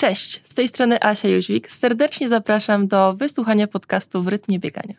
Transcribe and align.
Cześć, 0.00 0.40
z 0.46 0.54
tej 0.54 0.68
strony 0.68 1.02
Asia 1.02 1.28
Jóźwik. 1.28 1.70
Serdecznie 1.70 2.28
zapraszam 2.28 2.88
do 2.88 3.14
wysłuchania 3.14 3.66
podcastu 3.66 4.22
w 4.22 4.28
rytmie 4.28 4.58
biegania. 4.58 4.94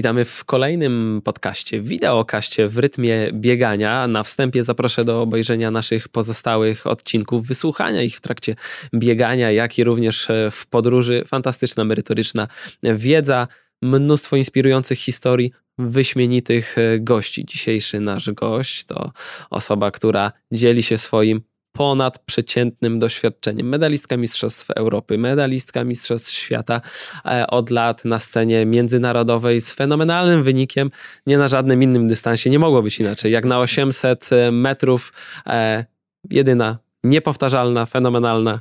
Witamy 0.00 0.24
w 0.24 0.44
kolejnym 0.44 1.20
podcaście, 1.24 1.80
wideokaście 1.80 2.68
w 2.68 2.78
rytmie 2.78 3.30
biegania. 3.32 4.08
Na 4.08 4.22
wstępie 4.22 4.64
zaproszę 4.64 5.04
do 5.04 5.22
obejrzenia 5.22 5.70
naszych 5.70 6.08
pozostałych 6.08 6.86
odcinków, 6.86 7.46
wysłuchania 7.46 8.02
ich 8.02 8.16
w 8.16 8.20
trakcie 8.20 8.56
biegania, 8.94 9.50
jak 9.50 9.78
i 9.78 9.84
również 9.84 10.28
w 10.50 10.66
podróży. 10.66 11.24
Fantastyczna, 11.26 11.84
merytoryczna 11.84 12.48
wiedza, 12.82 13.48
mnóstwo 13.82 14.36
inspirujących 14.36 14.98
historii, 14.98 15.52
wyśmienitych 15.78 16.76
gości. 17.00 17.44
Dzisiejszy 17.44 18.00
nasz 18.00 18.30
gość 18.30 18.84
to 18.84 19.12
osoba, 19.50 19.90
która 19.90 20.32
dzieli 20.52 20.82
się 20.82 20.98
swoim 20.98 21.40
ponadprzeciętnym 21.76 22.98
doświadczeniem. 22.98 23.68
Medalistka 23.68 24.16
Mistrzostw 24.16 24.70
Europy, 24.70 25.18
medalistka 25.18 25.84
Mistrzostw 25.84 26.32
Świata 26.32 26.80
e, 27.26 27.46
od 27.46 27.70
lat 27.70 28.04
na 28.04 28.18
scenie 28.18 28.66
międzynarodowej 28.66 29.60
z 29.60 29.74
fenomenalnym 29.74 30.42
wynikiem. 30.42 30.90
Nie 31.26 31.38
na 31.38 31.48
żadnym 31.48 31.82
innym 31.82 32.08
dystansie, 32.08 32.50
nie 32.50 32.58
mogło 32.58 32.82
być 32.82 33.00
inaczej. 33.00 33.32
Jak 33.32 33.44
na 33.44 33.58
800 33.58 34.30
metrów, 34.52 35.12
e, 35.46 35.84
jedyna, 36.30 36.78
niepowtarzalna, 37.04 37.86
fenomenalna 37.86 38.60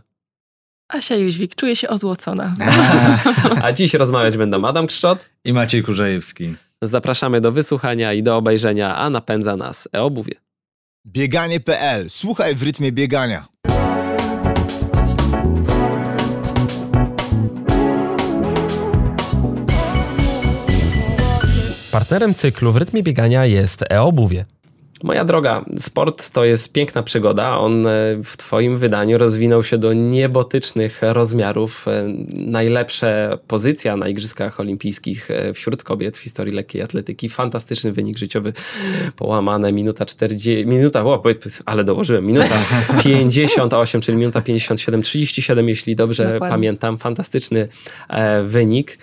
Asia 0.94 1.16
Jóźwik, 1.16 1.56
czuję 1.56 1.76
się 1.76 1.90
ozłocona. 1.90 2.56
A 3.64 3.74
dziś 3.74 3.94
rozmawiać 3.94 4.38
będą 4.38 4.66
Adam 4.66 4.88
Krzczot 4.88 5.30
i 5.46 5.54
Maciej 5.54 5.84
Kurzajewski. 5.84 6.56
Zapraszamy 6.82 7.42
do 7.42 7.52
wysłuchania 7.52 8.14
i 8.14 8.24
do 8.24 8.38
obejrzenia, 8.38 8.96
a 8.96 9.10
napędza 9.10 9.58
nas 9.58 9.90
e-obuwie. 9.94 10.36
Bieganie.pl. 11.06 12.10
Słuchaj 12.10 12.56
w 12.56 12.64
rytmie 12.64 12.92
biegania. 12.92 13.46
Partnerem 21.92 22.34
cyklu 22.34 22.72
w 22.72 22.78
rytmie 22.78 23.04
biegania 23.04 23.46
jest 23.46 23.84
e-obuwie. 23.90 24.46
Moja 25.04 25.26
droga, 25.26 25.66
sport 25.78 26.30
to 26.30 26.46
jest 26.46 26.74
piękna 26.74 27.04
przygoda. 27.04 27.58
On 27.58 27.88
e, 27.88 27.92
w 28.24 28.38
Twoim 28.38 28.78
wydaniu 28.78 29.18
rozwinął 29.18 29.64
się 29.64 29.78
do 29.78 29.94
niebotycznych 29.94 31.02
rozmiarów. 31.02 31.88
E, 31.88 32.06
najlepsza 32.30 33.08
pozycja 33.48 33.98
na 33.98 34.08
Igrzyskach 34.08 34.60
Olimpijskich 34.60 35.32
e, 35.32 35.54
wśród 35.54 35.84
kobiet 35.84 36.18
w 36.18 36.20
historii 36.20 36.54
lekkiej 36.54 36.82
atletyki. 36.82 37.30
Fantastyczny 37.30 37.92
wynik 37.92 38.18
życiowy, 38.18 38.54
połamane 39.16 39.72
minuta 39.72 40.06
40, 40.06 40.66
minuta, 40.66 41.06
o, 41.06 41.24
ale 41.66 41.84
dołożyłem, 41.84 42.26
minuta 42.26 42.56
58, 43.04 44.02
czyli 44.02 44.18
minuta 44.18 44.42
57, 44.42 45.02
37, 45.02 45.70
jeśli 45.70 45.96
dobrze 45.96 46.24
Dokładnie. 46.24 46.50
pamiętam. 46.50 46.98
Fantastyczny 46.98 47.68
wynik 48.44 48.98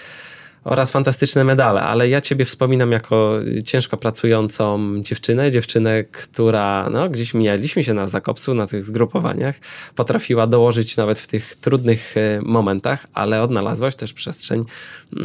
oraz 0.65 0.93
fantastyczne 0.93 1.45
medale, 1.45 1.81
ale 1.81 2.09
ja 2.09 2.21
ciebie 2.21 2.45
wspominam 2.45 2.93
jako 2.93 3.39
ciężko 3.65 3.97
pracującą 3.97 4.95
dziewczynę, 5.03 5.51
dziewczynę, 5.51 6.05
która 6.05 6.89
no, 6.91 7.09
gdzieś 7.09 7.35
mijaliśmy 7.35 7.85
się 7.85 7.95
na 7.95 8.07
Zakopcu, 8.07 8.55
na 8.55 8.67
tych 8.67 8.85
zgrupowaniach, 8.85 9.57
potrafiła 9.95 10.47
dołożyć 10.47 10.97
nawet 10.97 11.19
w 11.19 11.27
tych 11.27 11.55
trudnych 11.55 12.17
e, 12.17 12.41
momentach, 12.43 13.07
ale 13.15 13.43
odnalazłaś 13.43 13.97
też 13.97 14.13
przestrzeń 14.13 14.65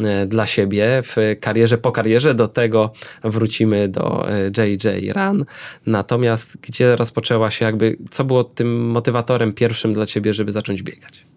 e, 0.04 0.26
dla 0.26 0.46
siebie 0.46 1.02
w 1.02 1.16
karierze, 1.40 1.78
po 1.78 1.92
karierze, 1.92 2.34
do 2.34 2.48
tego 2.48 2.92
wrócimy 3.24 3.88
do 3.88 4.26
JJ 4.58 5.08
e, 5.10 5.12
Run, 5.12 5.44
natomiast 5.86 6.56
gdzie 6.62 6.96
rozpoczęła 6.96 7.50
się 7.50 7.64
jakby, 7.64 7.96
co 8.10 8.24
było 8.24 8.44
tym 8.44 8.86
motywatorem 8.86 9.52
pierwszym 9.52 9.94
dla 9.94 10.06
ciebie, 10.06 10.34
żeby 10.34 10.52
zacząć 10.52 10.82
biegać? 10.82 11.35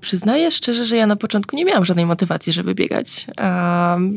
Przyznaję 0.00 0.50
szczerze, 0.50 0.84
że 0.84 0.96
ja 0.96 1.06
na 1.06 1.16
początku 1.16 1.56
nie 1.56 1.64
miałam 1.64 1.84
żadnej 1.84 2.06
motywacji, 2.06 2.52
żeby 2.52 2.74
biegać. 2.74 3.26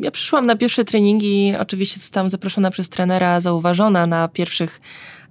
Ja 0.02 0.12
przyszłam 0.12 0.46
na 0.46 0.56
pierwsze 0.56 0.86
treningi, 0.86 1.54
oczywiście 1.60 2.00
zostałam 2.00 2.30
zaproszona 2.30 2.72
przez 2.72 2.90
trenera, 2.90 3.40
zauważona 3.40 4.08
na 4.08 4.28
pierwszych 4.28 4.82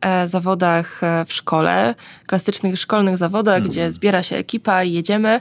e, 0.01 0.29
zawodach 0.29 1.05
e, 1.05 1.25
w 1.25 1.33
szkole, 1.33 1.95
klasycznych 2.27 2.79
szkolnych 2.79 3.17
zawodach, 3.17 3.57
mm. 3.57 3.71
gdzie 3.71 3.91
zbiera 3.91 4.23
się 4.23 4.37
ekipa 4.37 4.85
i 4.85 4.93
jedziemy. 4.93 5.41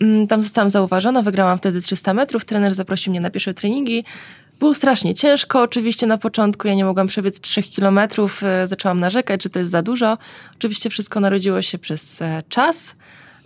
Mm, 0.00 0.26
tam 0.26 0.42
zostałam 0.42 0.70
zauważona, 0.70 1.22
wygrałam 1.22 1.58
wtedy 1.58 1.80
300 1.80 2.14
metrów, 2.14 2.44
trener 2.44 2.74
zaprosił 2.74 3.10
mnie 3.10 3.20
na 3.20 3.30
pierwsze 3.30 3.54
treningi. 3.54 4.04
Było 4.60 4.74
strasznie 4.74 5.14
ciężko, 5.14 5.62
oczywiście 5.62 6.06
na 6.06 6.18
początku 6.18 6.68
ja 6.68 6.74
nie 6.74 6.84
mogłam 6.84 7.06
przebiec 7.06 7.40
3 7.40 7.62
kilometrów, 7.62 8.42
e, 8.42 8.66
zaczęłam 8.66 9.00
narzekać, 9.00 9.42
że 9.42 9.50
to 9.50 9.58
jest 9.58 9.70
za 9.70 9.82
dużo. 9.82 10.18
Oczywiście 10.58 10.90
wszystko 10.90 11.20
narodziło 11.20 11.62
się 11.62 11.78
przez 11.78 12.22
czas, 12.48 12.94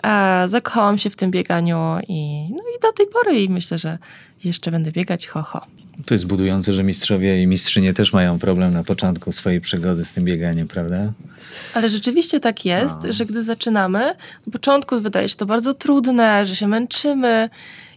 a 0.02 0.44
zakochałam 0.46 0.98
się 0.98 1.10
w 1.10 1.16
tym 1.16 1.30
bieganiu 1.30 1.98
i, 2.08 2.48
no 2.50 2.62
i 2.78 2.80
do 2.82 2.92
tej 2.92 3.06
pory 3.06 3.42
i 3.42 3.48
myślę, 3.48 3.78
że 3.78 3.98
jeszcze 4.44 4.70
będę 4.70 4.92
biegać 4.92 5.26
ho, 5.26 5.42
ho. 5.42 5.66
To 6.06 6.14
jest 6.14 6.26
budujące, 6.26 6.72
że 6.72 6.82
mistrzowie 6.82 7.42
i 7.42 7.46
mistrzynie 7.46 7.92
też 7.92 8.12
mają 8.12 8.38
problem 8.38 8.72
na 8.72 8.84
początku 8.84 9.32
swojej 9.32 9.60
przygody 9.60 10.04
z 10.04 10.12
tym 10.12 10.24
bieganiem, 10.24 10.68
prawda? 10.68 11.12
Ale 11.74 11.90
rzeczywiście 11.90 12.40
tak 12.40 12.64
jest, 12.64 13.04
no. 13.04 13.12
że 13.12 13.26
gdy 13.26 13.42
zaczynamy, 13.42 13.98
na 14.46 14.52
początku 14.52 15.00
wydaje 15.00 15.28
się 15.28 15.36
to 15.36 15.46
bardzo 15.46 15.74
trudne, 15.74 16.46
że 16.46 16.56
się 16.56 16.66
męczymy. 16.66 17.50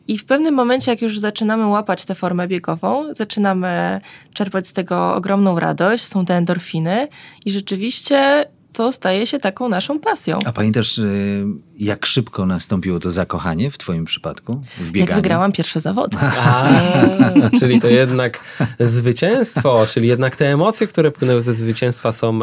I 0.07 0.17
w 0.17 0.25
pewnym 0.25 0.53
momencie, 0.53 0.91
jak 0.91 1.01
już 1.01 1.19
zaczynamy 1.19 1.67
łapać 1.67 2.05
tę 2.05 2.15
formę 2.15 2.47
biegową, 2.47 3.13
zaczynamy 3.13 4.01
czerpać 4.33 4.67
z 4.67 4.73
tego 4.73 5.15
ogromną 5.15 5.59
radość, 5.59 6.03
są 6.03 6.25
te 6.25 6.35
endorfiny 6.35 7.07
i 7.45 7.51
rzeczywiście 7.51 8.45
to 8.77 8.91
staje 8.91 9.27
się 9.27 9.39
taką 9.39 9.69
naszą 9.69 9.99
pasją. 9.99 10.39
A 10.45 10.51
pamiętasz, 10.51 10.97
y, 10.97 11.45
jak 11.79 12.05
szybko 12.05 12.45
nastąpiło 12.45 12.99
to 12.99 13.11
zakochanie 13.11 13.71
w 13.71 13.77
twoim 13.77 14.05
przypadku 14.05 14.61
w 14.77 14.91
bieganiu? 14.91 15.09
Jak 15.09 15.15
wygrałam 15.15 15.51
pierwsze 15.51 15.79
zawody. 15.79 16.17
A, 16.45 16.69
czyli 17.59 17.81
to 17.81 17.87
jednak 17.87 18.39
zwycięstwo, 18.79 19.85
czyli 19.87 20.07
jednak 20.07 20.35
te 20.35 20.51
emocje, 20.53 20.87
które 20.87 21.11
płynęły 21.11 21.41
ze 21.41 21.53
zwycięstwa 21.53 22.11
są 22.11 22.39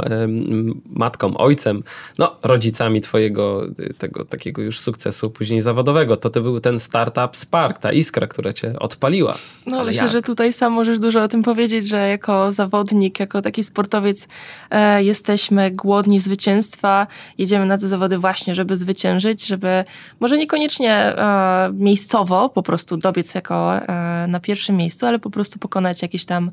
matką, 0.86 1.36
ojcem, 1.36 1.82
no 2.18 2.36
rodzicami 2.42 3.00
twojego 3.00 3.66
tego 3.98 4.24
takiego 4.24 4.62
już 4.62 4.80
sukcesu 4.80 5.30
później 5.30 5.62
zawodowego. 5.62 6.16
To 6.16 6.30
to 6.30 6.40
był 6.40 6.60
ten 6.60 6.80
startup 6.80 7.36
Spark, 7.36 7.78
ta 7.78 7.92
iskra, 7.92 8.26
która 8.26 8.52
cię 8.52 8.78
odpaliła. 8.78 9.34
No 9.66 9.76
Ale 9.76 9.86
myślę, 9.86 10.02
jak? 10.02 10.12
że 10.12 10.22
tutaj 10.22 10.52
sam 10.52 10.72
możesz 10.72 11.00
dużo 11.00 11.22
o 11.22 11.28
tym 11.28 11.42
powiedzieć, 11.42 11.88
że 11.88 12.08
jako 12.08 12.52
zawodnik, 12.52 13.20
jako 13.20 13.42
taki 13.42 13.62
sportowiec 13.62 14.28
e, 14.70 15.04
jesteśmy 15.04 15.70
głodni 15.70 16.20
zwycięstwa, 16.22 17.06
jedziemy 17.38 17.66
na 17.66 17.78
te 17.78 17.88
zawody 17.88 18.18
właśnie, 18.18 18.54
żeby 18.54 18.76
zwyciężyć, 18.76 19.46
żeby 19.46 19.84
może 20.20 20.38
niekoniecznie 20.38 20.92
e, 20.92 21.70
miejscowo 21.72 22.48
po 22.48 22.62
prostu 22.62 22.96
dobiec 22.96 23.34
jako 23.34 23.76
e, 23.76 24.26
na 24.28 24.40
pierwszym 24.40 24.76
miejscu, 24.76 25.06
ale 25.06 25.18
po 25.18 25.30
prostu 25.30 25.58
pokonać 25.58 26.02
jakieś 26.02 26.24
tam 26.24 26.50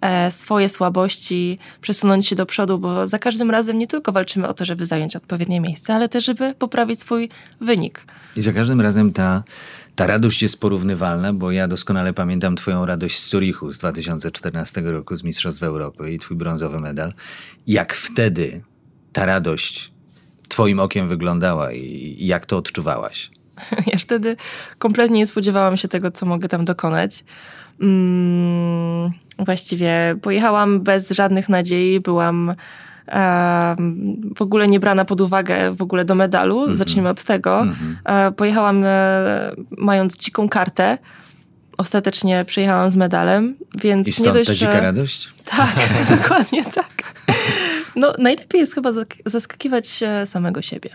e, 0.00 0.30
swoje 0.30 0.68
słabości, 0.68 1.58
przesunąć 1.80 2.26
się 2.26 2.36
do 2.36 2.46
przodu, 2.46 2.78
bo 2.78 3.06
za 3.06 3.18
każdym 3.18 3.50
razem 3.50 3.78
nie 3.78 3.86
tylko 3.86 4.12
walczymy 4.12 4.48
o 4.48 4.54
to, 4.54 4.64
żeby 4.64 4.86
zająć 4.86 5.16
odpowiednie 5.16 5.60
miejsce, 5.60 5.94
ale 5.94 6.08
też, 6.08 6.24
żeby 6.24 6.54
poprawić 6.58 7.00
swój 7.00 7.30
wynik. 7.60 8.04
I 8.36 8.42
za 8.42 8.52
każdym 8.52 8.80
razem 8.80 9.12
ta 9.12 9.42
ta 10.00 10.06
radość 10.06 10.42
jest 10.42 10.60
porównywalna, 10.60 11.32
bo 11.32 11.50
ja 11.50 11.68
doskonale 11.68 12.12
pamiętam 12.12 12.56
Twoją 12.56 12.86
radość 12.86 13.18
z 13.18 13.30
Zurichu 13.30 13.72
z 13.72 13.78
2014 13.78 14.80
roku, 14.80 15.16
z 15.16 15.22
Mistrzostw 15.22 15.62
Europy 15.62 16.12
i 16.12 16.18
Twój 16.18 16.36
brązowy 16.36 16.80
medal. 16.80 17.12
Jak 17.66 17.94
wtedy 17.94 18.62
ta 19.12 19.26
radość 19.26 19.90
Twoim 20.48 20.80
okiem 20.80 21.08
wyglądała 21.08 21.72
i 21.72 22.16
jak 22.26 22.46
to 22.46 22.56
odczuwałaś? 22.56 23.30
Ja 23.92 23.98
wtedy 23.98 24.36
kompletnie 24.78 25.16
nie 25.16 25.26
spodziewałam 25.26 25.76
się 25.76 25.88
tego, 25.88 26.10
co 26.10 26.26
mogę 26.26 26.48
tam 26.48 26.64
dokonać. 26.64 27.24
Hmm, 27.80 29.10
właściwie 29.38 30.16
pojechałam 30.22 30.80
bez 30.80 31.10
żadnych 31.10 31.48
nadziei, 31.48 32.00
byłam 32.00 32.54
w 34.36 34.42
ogóle 34.42 34.68
nie 34.68 34.80
brana 34.80 35.04
pod 35.04 35.20
uwagę 35.20 35.74
w 35.74 35.82
ogóle 35.82 36.04
do 36.04 36.14
medalu. 36.14 36.58
Mm 36.58 36.72
-hmm. 36.72 36.76
Zacznijmy 36.76 37.08
od 37.08 37.24
tego. 37.24 37.60
Mm 37.60 37.74
-hmm. 37.74 38.32
pojechałam 38.32 38.84
e, 38.84 39.52
mając 39.78 40.16
dziką 40.16 40.48
kartę. 40.48 40.98
Ostatecznie 41.78 42.44
przyjechałam 42.44 42.90
z 42.90 42.96
medalem, 42.96 43.56
więc 43.82 44.08
I 44.08 44.12
stąd 44.12 44.26
nie 44.26 44.32
dość, 44.32 44.48
ta 44.48 44.54
dzika 44.54 44.72
że... 44.72 44.80
radość? 44.80 45.28
Tak, 45.44 45.76
dokładnie 46.18 46.64
tak. 46.64 47.14
No, 47.96 48.14
najlepiej 48.18 48.60
jest 48.60 48.74
chyba 48.74 48.92
zaskakiwać 49.26 50.00
samego 50.24 50.62
siebie. 50.62 50.90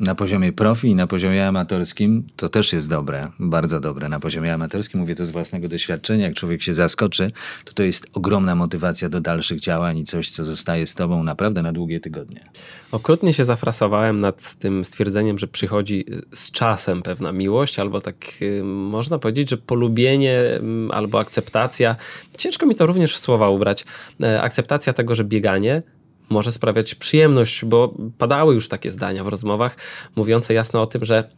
Na 0.00 0.14
poziomie 0.14 0.52
profi 0.52 0.88
i 0.88 0.94
na 0.94 1.06
poziomie 1.06 1.48
amatorskim 1.48 2.26
to 2.36 2.48
też 2.48 2.72
jest 2.72 2.90
dobre, 2.90 3.28
bardzo 3.38 3.80
dobre. 3.80 4.08
Na 4.08 4.20
poziomie 4.20 4.54
amatorskim, 4.54 5.00
mówię 5.00 5.14
to 5.14 5.26
z 5.26 5.30
własnego 5.30 5.68
doświadczenia, 5.68 6.26
jak 6.26 6.34
człowiek 6.34 6.62
się 6.62 6.74
zaskoczy, 6.74 7.30
to 7.64 7.72
to 7.72 7.82
jest 7.82 8.06
ogromna 8.12 8.54
motywacja 8.54 9.08
do 9.08 9.20
dalszych 9.20 9.60
działań 9.60 9.98
i 9.98 10.04
coś, 10.04 10.30
co 10.30 10.44
zostaje 10.44 10.86
z 10.86 10.94
tobą 10.94 11.22
naprawdę 11.22 11.62
na 11.62 11.72
długie 11.72 12.00
tygodnie. 12.00 12.44
Okrutnie 12.92 13.34
się 13.34 13.44
zafrasowałem 13.44 14.20
nad 14.20 14.54
tym 14.54 14.84
stwierdzeniem, 14.84 15.38
że 15.38 15.48
przychodzi 15.48 16.04
z 16.32 16.50
czasem 16.50 17.02
pewna 17.02 17.32
miłość, 17.32 17.78
albo 17.78 18.00
tak 18.00 18.16
y, 18.42 18.64
można 18.64 19.18
powiedzieć, 19.18 19.50
że 19.50 19.56
polubienie 19.56 20.40
mm, 20.40 20.90
albo 20.90 21.20
akceptacja. 21.20 21.96
Ciężko 22.36 22.66
mi 22.66 22.74
to 22.74 22.86
również 22.86 23.14
w 23.14 23.18
słowa 23.18 23.48
ubrać. 23.48 23.84
E, 24.22 24.42
akceptacja 24.42 24.92
tego, 24.92 25.14
że 25.14 25.24
bieganie 25.24 25.82
może 26.28 26.52
sprawiać 26.52 26.94
przyjemność, 26.94 27.64
bo 27.64 27.94
padały 28.18 28.54
już 28.54 28.68
takie 28.68 28.90
zdania 28.90 29.24
w 29.24 29.28
rozmowach 29.28 29.76
mówiące 30.16 30.54
jasno 30.54 30.82
o 30.82 30.86
tym, 30.86 31.04
że 31.04 31.30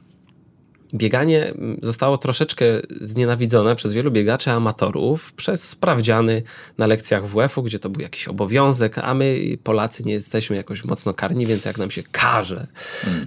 bieganie 0.94 1.46
mm, 1.46 1.78
zostało 1.82 2.18
troszeczkę 2.18 2.64
znienawidzone 3.00 3.76
przez 3.76 3.92
wielu 3.92 4.10
biegaczy 4.10 4.50
amatorów 4.50 5.32
przez 5.32 5.68
sprawdziany 5.68 6.42
na 6.78 6.86
lekcjach 6.86 7.26
WF-u, 7.26 7.62
gdzie 7.62 7.78
to 7.78 7.88
był 7.88 8.02
jakiś 8.02 8.28
obowiązek, 8.28 8.98
a 8.98 9.14
my 9.14 9.40
Polacy 9.62 10.04
nie 10.04 10.12
jesteśmy 10.12 10.56
jakoś 10.56 10.84
mocno 10.84 11.14
karni, 11.14 11.46
więc 11.46 11.64
jak 11.64 11.78
nam 11.78 11.90
się 11.90 12.02
każe, 12.02 12.66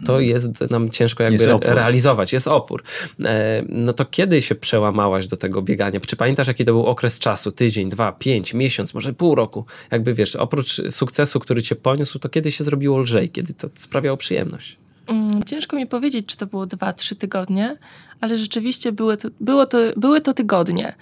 to 0.06 0.20
jest 0.20 0.72
nam 0.72 0.90
ciężko 0.90 1.24
jakby 1.24 1.44
Jest 1.44 1.66
realizować, 1.66 2.34
jest 2.34 2.48
opór. 2.48 2.84
E, 3.26 3.64
No 3.70 3.94
to 3.94 4.06
kiedy 4.06 4.42
się 4.42 4.56
przełamałaś 4.56 5.28
do 5.28 5.38
tego 5.38 5.62
biegania? 5.62 6.00
Czy 6.00 6.16
pamiętasz 6.16 6.48
jaki 6.48 6.66
to 6.66 6.72
był 6.72 6.86
okres 6.86 7.20
czasu? 7.20 7.52
Tydzień, 7.52 7.90
dwa, 7.90 8.12
pięć, 8.12 8.54
miesiąc, 8.54 8.94
może 8.94 9.14
pół 9.14 9.36
roku? 9.36 9.66
Jakby 9.92 10.14
wiesz, 10.14 10.36
oprócz 10.36 10.82
sukcesu, 10.90 11.40
który 11.40 11.64
cię 11.64 11.76
poniósł, 11.76 12.20
to 12.20 12.30
kiedy 12.30 12.52
się 12.52 12.64
zrobiło 12.64 13.00
lżej? 13.00 13.30
Kiedy 13.30 13.54
to 13.54 13.70
sprawiało 13.76 14.18
przyjemność? 14.18 14.83
Mm, 15.08 15.44
Ciężko 15.44 15.76
mi 15.76 15.88
powiedzieć, 15.88 16.26
czy 16.26 16.38
to 16.38 16.46
było 16.46 16.66
2-3 16.68 17.16
tygodnie, 17.16 17.78
ale 18.22 18.38
rzeczywiście 18.38 18.92
były 18.92 19.18
to, 19.18 19.28
było 19.40 19.66
to, 19.66 19.78
były 19.98 20.22
to 20.22 20.34
tygodnie. 20.34 20.96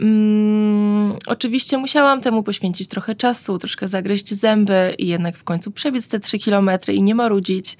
Mm, 0.00 1.12
oczywiście 1.26 1.78
musiałam 1.78 2.20
temu 2.20 2.42
poświęcić 2.42 2.88
trochę 2.88 3.14
czasu, 3.14 3.58
troszkę 3.58 3.88
zagryźć 3.88 4.34
zęby 4.34 4.94
i 4.98 5.06
jednak 5.06 5.36
w 5.36 5.44
końcu 5.44 5.70
przebiec 5.70 6.08
te 6.08 6.20
3 6.20 6.38
kilometry 6.38 6.94
i 6.94 7.02
nie 7.02 7.14
marudzić. 7.14 7.76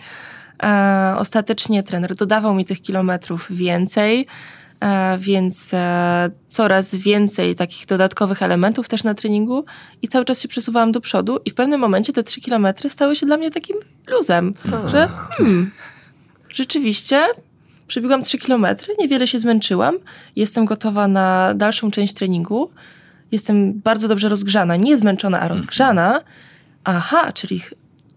E, 0.63 1.15
ostatecznie 1.19 1.83
trener 1.83 2.15
dodawał 2.15 2.55
mi 2.55 2.65
tych 2.65 2.83
kilometrów 2.83 3.47
więcej, 3.51 4.27
więc 5.19 5.75
e, 5.75 6.31
coraz 6.49 6.95
więcej 6.95 7.55
takich 7.55 7.87
dodatkowych 7.87 8.43
elementów 8.43 8.89
też 8.89 9.05
na 9.05 9.15
treningu 9.15 9.65
i 10.03 10.09
cały 10.09 10.25
czas 10.25 10.41
się 10.41 10.49
przesuwałam 10.49 10.93
do 10.93 11.01
przodu 11.01 11.39
i 11.45 11.51
w 11.51 11.55
pewnym 11.55 11.81
momencie 11.81 12.13
te 12.13 12.23
3 12.23 12.41
kilometry 12.41 12.91
stały 12.91 13.17
się 13.17 13.27
dla 13.27 13.37
mnie 13.37 13.51
takim 13.51 13.77
luzem, 14.07 14.55
że 14.87 15.09
hmm, 15.31 15.71
rzeczywiście 16.49 17.27
przebiegłam 17.87 18.23
3 18.23 18.39
kilometry, 18.39 18.95
niewiele 18.99 19.27
się 19.27 19.39
zmęczyłam, 19.39 19.99
jestem 20.37 20.65
gotowa 20.65 21.09
na 21.09 21.55
dalszą 21.55 21.91
część 21.91 22.15
treningu, 22.15 22.71
jestem 23.33 23.81
bardzo 23.81 24.09
dobrze 24.09 24.29
rozgrzana, 24.29 24.77
nie 24.77 24.97
zmęczona, 24.97 25.41
a 25.41 25.49
rozgrzana. 25.49 26.21
Aha, 26.85 27.33
czyli 27.33 27.63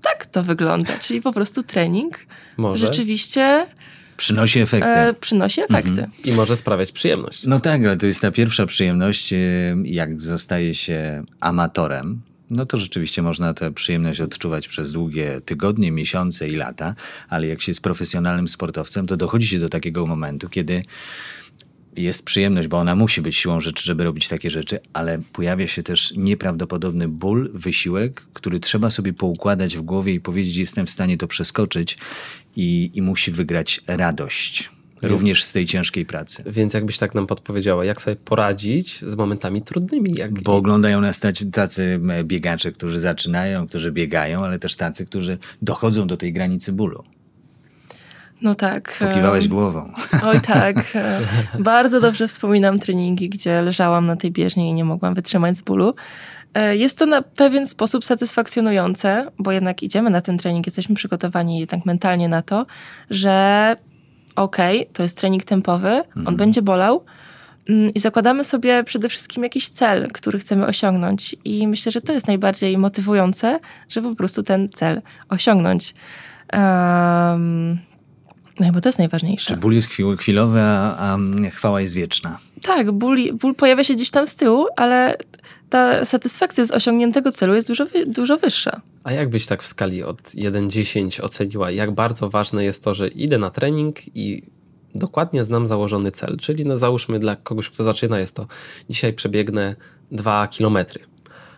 tak 0.02 0.26
to 0.26 0.44
wygląda, 0.44 0.94
czyli 1.02 1.22
po 1.22 1.32
prostu 1.32 1.64
trening 1.64 2.20
Może. 2.58 2.88
rzeczywiście 2.88 3.66
Przynosi 4.18 4.60
efekty. 4.60 4.90
e, 4.90 5.14
przynosi 5.14 5.62
efekty. 5.62 6.08
I 6.24 6.32
może 6.32 6.56
sprawiać 6.58 6.92
przyjemność. 6.92 7.44
No 7.44 7.60
tak, 7.60 7.86
ale 7.86 7.98
to 7.98 8.06
jest 8.06 8.22
ta 8.22 8.32
pierwsza 8.32 8.66
przyjemność, 8.66 9.34
e, 9.34 9.38
jak 9.84 10.22
zostaje 10.22 10.76
się 10.76 11.24
amatorem. 11.40 12.22
No 12.50 12.66
to 12.66 12.78
rzeczywiście 12.78 13.22
można 13.22 13.54
tę 13.54 13.72
przyjemność 13.72 14.22
odczuwać 14.22 14.68
przez 14.68 14.92
długie 14.92 15.42
tygodnie, 15.46 15.92
miesiące 15.92 16.50
i 16.50 16.56
lata, 16.56 16.96
ale 17.30 17.48
jak 17.48 17.62
się 17.62 17.72
jest 17.72 17.82
profesjonalnym 17.82 18.48
sportowcem, 18.48 19.08
to 19.08 19.18
dochodzi 19.18 19.48
się 19.48 19.60
do 19.60 19.70
takiego 19.70 20.06
momentu, 20.06 20.50
kiedy 20.50 20.84
jest 21.96 22.26
przyjemność, 22.26 22.68
bo 22.68 22.78
ona 22.78 22.96
musi 22.96 23.22
być 23.22 23.38
siłą 23.38 23.62
rzeczy, 23.62 23.84
żeby 23.84 24.04
robić 24.04 24.28
takie 24.28 24.52
rzeczy, 24.52 24.80
ale 24.94 25.20
pojawia 25.34 25.68
się 25.68 25.84
też 25.84 26.14
nieprawdopodobny 26.18 27.08
ból, 27.08 27.52
wysiłek, 27.54 28.22
który 28.34 28.60
trzeba 28.60 28.90
sobie 28.90 29.14
poukładać 29.14 29.78
w 29.78 29.82
głowie 29.82 30.14
i 30.14 30.20
powiedzieć, 30.20 30.56
jestem 30.56 30.86
w 30.86 30.90
stanie 30.92 31.18
to 31.18 31.28
przeskoczyć 31.28 31.98
i, 32.56 32.92
i 32.94 33.02
musi 33.02 33.32
wygrać 33.32 33.82
radość. 33.88 34.72
Również 35.02 35.44
z 35.44 35.54
tej 35.54 35.66
ciężkiej 35.66 36.06
pracy. 36.06 36.44
Więc 36.46 36.74
jakbyś 36.74 36.98
tak 36.98 37.16
nam 37.16 37.28
podpowiedziała, 37.28 37.86
jak 37.86 38.02
sobie 38.02 38.16
poradzić 38.16 39.02
z 39.02 39.16
momentami 39.16 39.62
trudnymi? 39.62 40.14
Jak... 40.16 40.42
Bo 40.42 40.56
oglądają 40.56 41.02
nas 41.02 41.20
tacy, 41.20 41.52
tacy 41.52 42.00
biegacze, 42.24 42.72
którzy 42.72 43.00
zaczynają, 43.00 43.68
którzy 43.68 43.92
biegają, 43.92 44.44
ale 44.44 44.60
też 44.60 44.76
tacy, 44.76 45.06
którzy 45.06 45.38
dochodzą 45.62 46.08
do 46.08 46.18
tej 46.18 46.34
granicy 46.34 46.72
bólu. 46.72 47.04
No 48.42 48.56
tak. 48.56 48.98
Pokiwałeś 49.00 49.48
głową. 49.48 49.94
Oj 50.24 50.42
tak. 50.56 50.96
e, 50.96 51.20
Bardzo 51.60 52.02
dobrze 52.02 52.28
wspominam 52.28 52.80
treningi, 52.80 53.30
gdzie 53.30 53.62
leżałam 53.62 54.06
na 54.06 54.16
tej 54.16 54.32
bieżni 54.32 54.70
i 54.70 54.74
nie 54.74 54.86
mogłam 54.86 55.14
wytrzymać 55.14 55.58
z 55.58 55.62
bólu. 55.62 55.94
E, 56.54 56.76
Jest 56.76 56.98
to 57.00 57.06
na 57.06 57.22
pewien 57.22 57.68
sposób 57.68 58.06
satysfakcjonujące, 58.06 59.32
bo 59.40 59.52
jednak 59.52 59.84
idziemy 59.84 60.10
na 60.10 60.22
ten 60.22 60.38
trening, 60.38 60.68
jesteśmy 60.68 60.96
przygotowani 60.96 61.60
jednak 61.60 61.86
mentalnie 61.86 62.30
na 62.30 62.42
to, 62.42 62.66
że 63.10 63.76
okej, 64.36 64.90
to 64.94 65.04
jest 65.04 65.18
trening 65.18 65.44
tempowy, 65.44 66.02
on 66.26 66.36
będzie 66.36 66.62
bolał 66.62 67.06
mm, 67.70 67.94
i 67.94 68.00
zakładamy 68.00 68.44
sobie 68.44 68.84
przede 68.84 69.10
wszystkim 69.10 69.44
jakiś 69.44 69.70
cel, 69.70 70.08
który 70.14 70.40
chcemy 70.40 70.66
osiągnąć 70.66 71.36
i 71.46 71.68
myślę, 71.68 71.92
że 71.92 72.02
to 72.02 72.14
jest 72.14 72.28
najbardziej 72.28 72.78
motywujące, 72.78 73.60
żeby 73.90 74.10
po 74.10 74.16
prostu 74.16 74.44
ten 74.44 74.70
cel 74.70 75.02
osiągnąć. 75.30 75.94
Um, 76.54 77.80
no 78.60 78.66
chyba 78.66 78.82
to 78.82 78.90
jest 78.90 79.00
najważniejsze. 79.00 79.48
Czy 79.48 79.58
ból 79.58 79.74
jest 79.74 79.90
chwil- 79.90 80.18
chwilowy, 80.18 80.60
a, 80.62 80.98
a 80.98 81.18
chwała 81.52 81.82
jest 81.82 81.96
wieczna. 81.96 82.38
Tak, 82.62 82.92
ból, 82.92 83.18
ból 83.34 83.56
pojawia 83.56 83.84
się 83.84 83.94
gdzieś 83.94 84.10
tam 84.12 84.28
z 84.28 84.36
tyłu, 84.36 84.66
ale 84.76 85.18
ta 85.74 86.06
satysfakcja 86.06 86.66
z 86.66 86.72
osiągniętego 86.72 87.32
celu 87.32 87.56
jest 87.56 87.68
dużo, 87.68 87.86
dużo 88.08 88.38
wyższa. 88.38 88.82
A 89.04 89.12
jak 89.12 89.30
byś 89.30 89.46
tak 89.46 89.64
w 89.64 89.68
skali 89.68 90.04
od 90.04 90.22
1-10 90.22 91.24
oceniła, 91.24 91.72
jak 91.72 91.92
bardzo 91.92 92.30
ważne 92.30 92.64
jest 92.64 92.84
to, 92.84 92.94
że 92.94 93.08
idę 93.08 93.38
na 93.38 93.50
trening 93.50 94.18
i 94.18 94.44
dokładnie 94.96 95.44
znam 95.44 95.68
założony 95.68 96.12
cel? 96.12 96.38
Czyli 96.38 96.66
no 96.66 96.78
załóżmy 96.78 97.20
dla 97.20 97.36
kogoś, 97.36 97.70
kto 97.70 97.84
zaczyna, 97.84 98.20
jest 98.20 98.36
to 98.36 98.48
dzisiaj 98.90 99.14
przebiegnę 99.14 99.76
2 100.12 100.48
kilometry. 100.48 101.00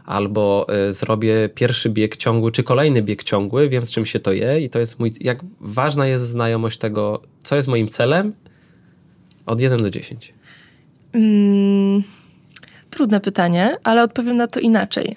Albo 0.06 0.68
y, 0.90 0.94
zrobię 0.94 1.50
pierwszy 1.56 1.90
bieg 1.90 2.18
ciągły, 2.18 2.52
czy 2.52 2.64
kolejny 2.64 3.02
bieg 3.02 3.24
ciągły, 3.24 3.70
wiem 3.70 3.86
z 3.86 3.92
czym 3.92 4.06
się 4.06 4.20
to 4.20 4.32
je 4.32 4.62
i 4.62 4.70
to 4.70 4.80
jest 4.80 5.00
mój. 5.00 5.14
Jak 5.20 5.40
ważna 5.60 6.08
jest 6.08 6.28
znajomość 6.28 6.78
tego, 6.78 7.22
co 7.44 7.56
jest 7.56 7.68
moim 7.68 7.88
celem 7.88 8.34
od 9.46 9.62
1 9.62 9.80
do 9.80 9.90
10. 9.90 10.34
Mm, 11.14 12.04
trudne 12.96 13.20
pytanie, 13.20 13.78
ale 13.84 14.04
odpowiem 14.04 14.36
na 14.36 14.48
to 14.48 14.60
inaczej. 14.60 15.16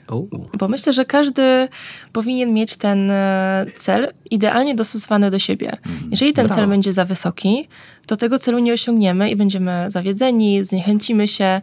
Bo 0.58 0.68
myślę, 0.68 0.92
że 0.92 1.04
każdy 1.04 1.68
powinien 2.12 2.52
mieć 2.52 2.76
ten 2.76 3.10
e, 3.10 3.66
cel 3.74 4.12
idealnie 4.30 4.74
dostosowany 4.74 5.30
do 5.30 5.38
siebie. 5.38 5.76
Jeżeli 6.10 6.32
ten 6.32 6.46
brawo. 6.46 6.60
cel 6.60 6.68
będzie 6.68 6.92
za 6.92 7.04
wysoki, 7.04 7.68
to 8.06 8.16
tego 8.16 8.38
celu 8.38 8.58
nie 8.58 8.72
osiągniemy 8.72 9.30
i 9.30 9.36
będziemy 9.36 9.84
zawiedzeni, 9.90 10.64
zniechęcimy 10.64 11.28
się. 11.28 11.60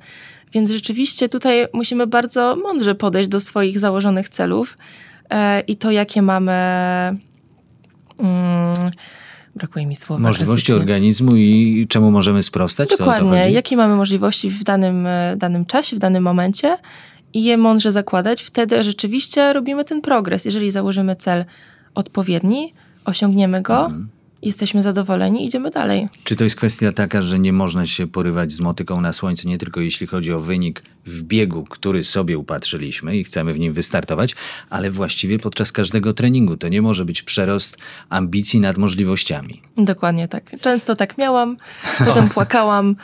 Więc 0.54 0.72
rzeczywiście 0.72 1.30
tutaj 1.30 1.68
musimy 1.74 2.08
bardzo 2.08 2.58
mądrze 2.64 2.96
podejść 2.96 3.30
do 3.30 3.40
swoich 3.40 3.80
założonych 3.80 4.30
celów 4.30 4.78
e, 5.30 5.62
i 5.62 5.76
to, 5.76 5.92
jakie 5.92 6.22
mamy. 6.22 6.54
Mm, 8.20 8.74
brakuje 9.56 9.86
mi 9.86 9.96
słowa. 9.96 10.22
Możliwości 10.22 10.66
klasycznie. 10.66 10.76
organizmu 10.76 11.36
i 11.36 11.86
czemu 11.90 12.12
możemy 12.12 12.44
sprostać? 12.44 12.90
To 12.90 12.98
to 12.98 13.04
Dokładnie. 13.06 13.42
chodzi? 13.42 13.54
Jakie 13.54 13.78
mamy 13.78 13.96
możliwości 13.96 14.50
w 14.50 14.64
danym, 14.64 15.08
e, 15.08 15.36
danym 15.38 15.66
czasie, 15.66 15.96
w 15.96 16.00
danym 16.00 16.24
momencie 16.24 16.78
i 17.34 17.44
je 17.44 17.58
mądrze 17.58 17.92
zakładać. 17.92 18.44
Wtedy 18.44 18.84
rzeczywiście 18.84 19.54
robimy 19.54 19.86
ten 19.86 20.02
progres. 20.02 20.46
Jeżeli 20.46 20.72
założymy 20.72 21.16
cel 21.16 21.46
odpowiedni, 21.96 22.74
osiągniemy 23.06 23.62
go, 23.62 23.86
Mhm. 23.86 24.10
Jesteśmy 24.46 24.82
zadowoleni, 24.82 25.46
idziemy 25.46 25.72
dalej. 25.72 26.08
Czy 26.24 26.36
to 26.36 26.44
jest 26.44 26.56
kwestia 26.56 26.92
taka, 26.92 27.22
że 27.22 27.40
nie 27.40 27.54
można 27.54 27.86
się 27.86 28.08
porywać 28.08 28.52
z 28.52 28.60
motyką 28.60 29.02
na 29.02 29.14
słońce, 29.14 29.48
nie 29.48 29.58
tylko 29.58 29.80
jeśli 29.80 30.08
chodzi 30.08 30.34
o 30.34 30.42
wynik 30.42 30.84
w 31.06 31.24
biegu, 31.24 31.64
który 31.64 32.04
sobie 32.04 32.38
upatrzyliśmy 32.38 33.18
i 33.18 33.24
chcemy 33.24 33.54
w 33.54 33.60
nim 33.60 33.74
wystartować, 33.74 34.36
ale 34.70 34.92
właściwie 34.92 35.40
podczas 35.40 35.72
każdego 35.72 36.14
treningu. 36.14 36.58
To 36.58 36.68
nie 36.68 36.82
może 36.82 37.06
być 37.06 37.24
przerost 37.24 37.78
ambicji 38.10 38.60
nad 38.60 38.78
możliwościami. 38.78 39.62
Dokładnie 39.78 40.28
tak. 40.28 40.52
Często 40.62 40.96
tak 40.96 41.18
miałam, 41.18 41.58
potem 42.06 42.30
płakałam. 42.36 42.96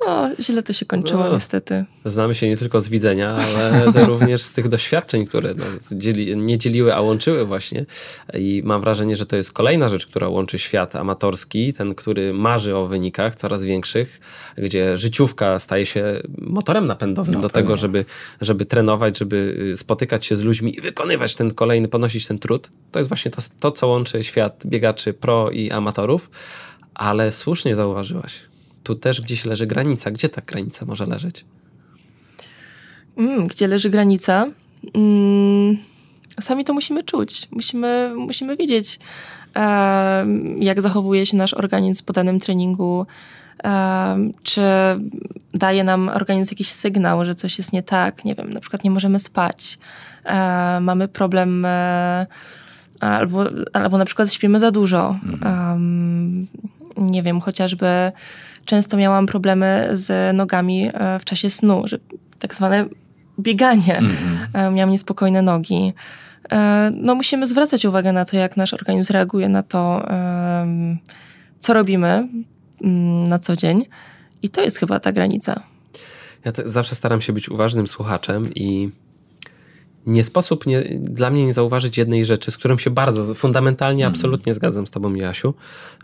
O, 0.00 0.28
źle 0.40 0.62
to 0.62 0.72
się 0.72 0.86
kończyło 0.86 1.24
O. 1.24 1.32
niestety. 1.32 1.84
Znamy 2.04 2.34
się 2.34 2.48
nie 2.48 2.56
tylko 2.56 2.80
z 2.80 2.88
widzenia, 2.88 3.36
ale 3.36 3.84
również 4.06 4.42
z 4.42 4.52
tych 4.52 4.68
doświadczeń, 4.68 5.26
które 5.26 5.54
nas 5.54 5.94
dzieli, 5.94 6.36
nie 6.36 6.58
dzieliły, 6.58 6.94
a 6.94 7.00
łączyły 7.00 7.44
właśnie. 7.44 7.86
I 8.34 8.62
mam 8.64 8.80
wrażenie, 8.80 9.16
że 9.16 9.26
to 9.26 9.36
jest 9.36 9.52
kolejna 9.52 9.88
rzecz, 9.88 10.06
która 10.06 10.28
łączy 10.28 10.58
świat 10.58 10.96
amatorski, 10.96 11.72
ten, 11.72 11.94
który 11.94 12.32
marzy 12.34 12.76
o 12.76 12.86
wynikach 12.86 13.36
coraz 13.36 13.64
większych, 13.64 14.20
gdzie 14.58 14.96
życiówka 14.96 15.58
staje 15.58 15.86
się 15.86 16.22
motorem 16.38 16.86
napędowym 16.86 17.34
No, 17.34 17.40
do 17.40 17.48
pewnie. 17.50 17.62
tego, 17.62 17.76
żeby, 17.76 18.04
żeby 18.40 18.64
trenować, 18.64 19.18
żeby 19.18 19.56
y, 19.72 19.76
spotykać 19.76 20.26
się 20.26 20.36
z 20.36 20.42
ludźmi 20.42 20.76
i 20.78 20.80
wykonywać 20.80 21.36
ten 21.36 21.54
kolejny, 21.54 21.88
ponosić 21.88 22.26
ten 22.26 22.38
trud. 22.38 22.70
To 22.92 22.98
jest 22.98 23.08
właśnie 23.10 23.30
to, 23.30 23.42
to 23.60 23.70
co 23.72 23.86
łączy 23.88 24.24
świat 24.24 24.62
biegaczy 24.66 25.12
pro 25.14 25.50
i 25.50 25.70
amatorów. 25.70 26.30
Ale 26.94 27.32
słusznie 27.32 27.76
zauważyłaś, 27.76 28.40
tu 28.82 28.94
też 28.94 29.20
gdzieś 29.20 29.44
leży 29.44 29.66
granica. 29.66 30.10
Gdzie 30.10 30.28
ta 30.28 30.42
granica 30.42 30.86
może 30.86 31.06
leżeć? 31.06 31.44
Mm, 33.16 33.46
gdzie 33.46 33.68
leży 33.68 33.90
granica? 33.90 34.46
Mm, 34.94 35.78
sami 36.40 36.64
to 36.64 36.74
musimy 36.74 37.02
czuć. 37.02 37.48
Musimy, 37.50 38.12
musimy 38.16 38.56
wiedzieć, 38.56 38.98
em, 39.54 40.56
jak 40.58 40.80
zachowuje 40.80 41.26
się 41.26 41.36
nasz 41.36 41.54
organizm 41.54 42.04
po 42.04 42.12
danym 42.12 42.40
treningu, 42.40 43.06
czy 44.42 44.62
daje 45.54 45.84
nam 45.84 46.08
organizm 46.08 46.54
jakiś 46.54 46.68
sygnał, 46.68 47.24
że 47.24 47.34
coś 47.34 47.58
jest 47.58 47.72
nie 47.72 47.82
tak, 47.82 48.24
nie 48.24 48.34
wiem, 48.34 48.52
na 48.52 48.60
przykład 48.60 48.84
nie 48.84 48.90
możemy 48.90 49.18
spać, 49.18 49.78
mamy 50.80 51.08
problem 51.08 51.66
albo, 53.00 53.44
albo 53.72 53.98
na 53.98 54.04
przykład 54.04 54.32
śpimy 54.32 54.58
za 54.58 54.70
dużo. 54.70 55.16
Um, 55.44 56.46
nie 56.96 57.22
wiem, 57.22 57.40
chociażby 57.40 58.12
często 58.68 58.96
miałam 58.96 59.26
problemy 59.26 59.88
z 59.92 60.36
nogami 60.36 60.90
e, 60.94 61.18
w 61.18 61.24
czasie 61.24 61.50
snu, 61.50 61.82
że 61.84 61.98
tak 62.38 62.54
zwane 62.54 62.86
bieganie. 63.40 64.00
Mm-hmm. 64.00 64.72
Miałam 64.72 64.90
niespokojne 64.90 65.42
nogi. 65.42 65.92
E, 66.52 66.90
no 66.94 67.14
musimy 67.14 67.46
zwracać 67.46 67.84
uwagę 67.84 68.12
na 68.12 68.24
to, 68.24 68.36
jak 68.36 68.56
nasz 68.56 68.74
organizm 68.74 69.12
reaguje 69.12 69.48
na 69.48 69.62
to, 69.62 70.08
co 71.58 71.72
robimy 71.72 72.28
mm, 72.84 73.28
na 73.28 73.38
co 73.38 73.56
dzień. 73.56 73.84
I 74.42 74.48
to 74.48 74.60
jest 74.62 74.78
chyba 74.78 75.00
ta 75.00 75.12
granica. 75.12 75.62
Ja 76.44 76.52
zawsze 76.64 76.94
staram 76.94 77.20
się 77.20 77.32
być 77.32 77.48
uważnym 77.48 77.86
słuchaczem 77.86 78.54
i 78.54 78.90
nie 80.06 80.24
sposób 80.24 80.66
nie, 80.66 80.82
dla 80.98 81.30
mnie 81.30 81.46
nie 81.46 81.54
zauważyć 81.54 81.98
jednej 81.98 82.24
rzeczy, 82.24 82.50
z 82.50 82.58
którą 82.58 82.78
się 82.78 82.90
bardzo 82.90 83.34
fundamentalnie, 83.34 84.04
mm. 84.04 84.14
absolutnie 84.14 84.54
zgadzam 84.54 84.86
z 84.86 84.90
Tobą, 84.90 85.14
Jasiu, 85.14 85.54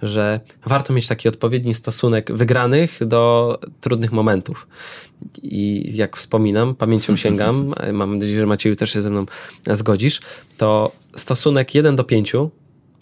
że 0.02 0.40
warto 0.66 0.92
mieć 0.92 1.08
taki 1.08 1.28
odpowiedni 1.28 1.74
stosunek 1.74 2.32
wygranych 2.32 2.98
do 3.06 3.58
trudnych 3.80 4.12
momentów. 4.12 4.66
I 5.42 5.90
jak 5.96 6.16
wspominam, 6.16 6.74
pamięcią 6.74 7.16
sięgam, 7.24 7.74
mam 7.92 8.18
nadzieję, 8.18 8.40
że 8.40 8.46
Macieju 8.46 8.76
też 8.76 8.92
się 8.92 9.02
ze 9.02 9.10
mną 9.10 9.26
zgodzisz, 9.70 10.20
to 10.56 10.92
stosunek 11.16 11.74
1 11.74 11.96
do 11.96 12.04
5 12.04 12.32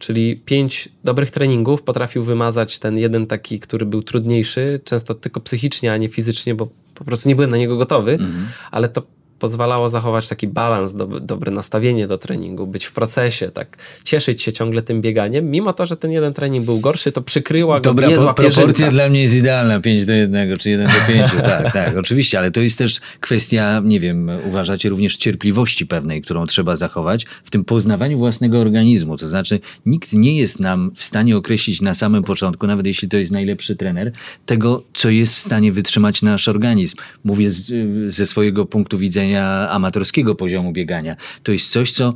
czyli 0.03 0.37
pięć 0.37 0.89
dobrych 1.05 1.31
treningów 1.31 1.83
potrafił 1.83 2.25
wymazać 2.25 2.79
ten 2.79 2.99
jeden 2.99 3.27
taki, 3.27 3.61
który 3.61 3.87
był 3.87 4.03
trudniejszy, 4.03 4.81
często 4.85 5.15
tylko 5.15 5.41
psychicznie, 5.41 5.93
a 5.93 5.97
nie 5.97 6.09
fizycznie, 6.09 6.55
bo 6.55 6.69
po 6.95 7.05
prostu 7.05 7.29
nie 7.29 7.35
byłem 7.35 7.51
na 7.51 7.57
niego 7.57 7.77
gotowy, 7.77 8.13
mm. 8.13 8.47
ale 8.71 8.89
to 8.89 9.03
pozwalało 9.43 9.89
zachować 9.89 10.29
taki 10.29 10.49
balans, 10.49 10.95
do, 10.95 11.07
dobre 11.07 11.51
nastawienie 11.51 12.07
do 12.07 12.19
treningu, 12.19 12.67
być 12.67 12.85
w 12.85 12.93
procesie, 12.93 13.51
tak 13.51 13.77
cieszyć 14.05 14.43
się 14.43 14.53
ciągle 14.53 14.83
tym 14.83 15.01
bieganiem, 15.01 15.51
mimo 15.51 15.73
to, 15.73 15.87
że 15.87 15.97
ten 15.97 16.11
jeden 16.11 16.35
trening 16.35 16.65
był 16.65 16.81
gorszy, 16.81 17.13
to 17.13 17.23
przykryła 17.23 17.81
go 17.81 17.85
Dobra 17.85 18.09
niezła 18.09 18.35
proporcja 18.35 18.91
dla 18.91 19.09
mnie 19.09 19.23
jest 19.23 19.35
idealna, 19.35 19.81
5 19.81 20.07
do 20.07 20.13
1 20.13 20.57
czy 20.57 20.71
1 20.71 20.87
do 20.87 21.13
5, 21.13 21.31
tak, 21.51 21.73
tak, 21.73 21.97
oczywiście, 21.97 22.39
ale 22.39 22.51
to 22.51 22.61
jest 22.61 22.79
też 22.79 23.01
kwestia, 23.21 23.83
nie 23.85 24.01
wiem, 24.01 24.31
uważacie 24.49 24.89
również 24.89 25.17
cierpliwości 25.17 25.87
pewnej, 25.87 26.23
którą 26.23 26.47
trzeba 26.47 26.77
zachować 26.77 27.27
w 27.45 27.51
tym 27.51 27.65
poznawaniu 27.65 28.19
własnego 28.19 28.61
organizmu, 28.61 29.17
to 29.17 29.29
znaczy 29.29 29.61
nikt 29.87 30.13
nie 30.13 30.37
jest 30.37 30.61
nam 30.61 30.93
w 30.97 31.05
stanie 31.05 31.37
określić 31.37 31.81
na 31.81 31.95
samym 31.95 32.23
początku, 32.23 32.67
nawet 32.67 32.87
jeśli 32.87 33.09
to 33.09 33.17
jest 33.17 33.33
najlepszy 33.33 33.77
trener, 33.77 34.13
tego, 34.47 34.83
co 34.95 35.11
jest 35.11 35.35
w 35.35 35.39
stanie 35.39 35.73
wytrzymać 35.73 36.23
nasz 36.23 36.49
organizm. 36.49 36.97
Mówię 37.25 37.51
z, 37.51 37.73
ze 38.15 38.27
swojego 38.27 38.67
punktu 38.67 38.99
widzenia 38.99 39.32
amatorskiego 39.71 40.35
poziomu 40.35 40.73
biegania. 40.73 41.17
To 41.43 41.53
jest 41.53 41.71
coś, 41.71 41.93
co 41.93 42.15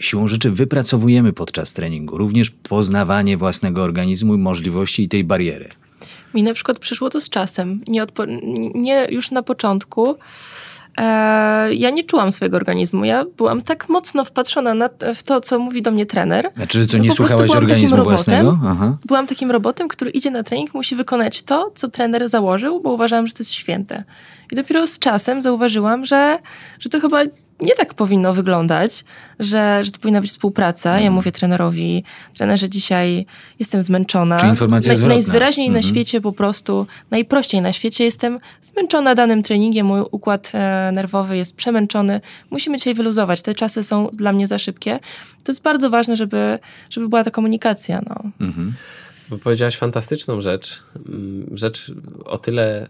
siłą 0.00 0.28
rzeczy 0.28 0.50
wypracowujemy 0.50 1.32
podczas 1.32 1.74
treningu. 1.74 2.18
Również 2.18 2.50
poznawanie 2.50 3.36
własnego 3.36 3.82
organizmu, 3.82 4.38
możliwości 4.38 5.02
i 5.02 5.08
tej 5.08 5.24
bariery. 5.24 5.68
Mi 6.34 6.42
na 6.42 6.54
przykład 6.54 6.78
przyszło 6.78 7.10
to 7.10 7.20
z 7.20 7.30
czasem. 7.30 7.78
Nie, 7.88 8.06
nie 8.74 9.06
już 9.10 9.30
na 9.30 9.42
początku. 9.42 10.16
E, 10.96 11.74
ja 11.74 11.90
nie 11.90 12.04
czułam 12.04 12.32
swojego 12.32 12.56
organizmu. 12.56 13.04
Ja 13.04 13.24
byłam 13.36 13.62
tak 13.62 13.88
mocno 13.88 14.24
wpatrzona 14.24 14.74
na, 14.74 14.90
w 15.14 15.22
to, 15.22 15.40
co 15.40 15.58
mówi 15.58 15.82
do 15.82 15.90
mnie 15.90 16.06
trener. 16.06 16.50
Znaczy, 16.56 16.86
co 16.86 16.98
nie 16.98 17.12
słuchałaś 17.12 17.50
organizmu 17.50 17.96
robotem, 17.96 18.16
własnego? 18.16 18.58
Aha. 18.66 18.96
Byłam 19.06 19.26
takim 19.26 19.50
robotem, 19.50 19.88
który 19.88 20.10
idzie 20.10 20.30
na 20.30 20.42
trening, 20.42 20.74
musi 20.74 20.96
wykonać 20.96 21.42
to, 21.42 21.70
co 21.74 21.88
trener 21.88 22.28
założył, 22.28 22.80
bo 22.80 22.92
uważałam, 22.92 23.26
że 23.26 23.32
to 23.32 23.40
jest 23.40 23.52
święte. 23.52 24.04
I 24.52 24.56
dopiero 24.56 24.86
z 24.86 24.98
czasem 24.98 25.42
zauważyłam, 25.42 26.04
że, 26.04 26.38
że 26.80 26.90
to 26.90 27.00
chyba 27.00 27.22
nie 27.64 27.74
tak 27.74 27.94
powinno 27.94 28.34
wyglądać, 28.34 29.04
że, 29.40 29.84
że 29.84 29.92
to 29.92 29.98
powinna 29.98 30.20
być 30.20 30.30
współpraca. 30.30 30.90
Ja 30.90 30.96
mhm. 30.96 31.14
mówię 31.14 31.32
trenerowi, 31.32 32.04
trenerze, 32.34 32.68
dzisiaj 32.68 33.26
jestem 33.58 33.82
zmęczona. 33.82 34.40
Czy 34.40 34.46
informacja 34.46 34.90
Naj, 34.90 34.96
zwrotna. 34.96 35.14
Najwyraźniej 35.14 35.70
na 35.70 35.76
mhm. 35.76 35.94
świecie 35.94 36.20
po 36.20 36.32
prostu, 36.32 36.86
najprościej 37.10 37.62
na 37.62 37.72
świecie 37.72 38.04
jestem 38.04 38.38
zmęczona 38.62 39.14
danym 39.14 39.42
treningiem, 39.42 39.86
mój 39.86 40.00
układ 40.10 40.52
e, 40.54 40.90
nerwowy 40.92 41.36
jest 41.36 41.56
przemęczony. 41.56 42.20
Musimy 42.50 42.76
dzisiaj 42.76 42.94
wyluzować. 42.94 43.42
Te 43.42 43.54
czasy 43.54 43.82
są 43.82 44.08
dla 44.12 44.32
mnie 44.32 44.46
za 44.46 44.58
szybkie. 44.58 44.98
To 45.44 45.52
jest 45.52 45.62
bardzo 45.62 45.90
ważne, 45.90 46.16
żeby, 46.16 46.58
żeby 46.90 47.08
była 47.08 47.24
ta 47.24 47.30
komunikacja. 47.30 48.00
No. 48.08 48.46
Mhm. 48.46 48.72
Powiedziałaś 49.42 49.76
fantastyczną 49.76 50.40
rzecz. 50.40 50.82
Mm, 51.08 51.46
rzecz 51.56 51.92
o 52.24 52.38
tyle 52.38 52.88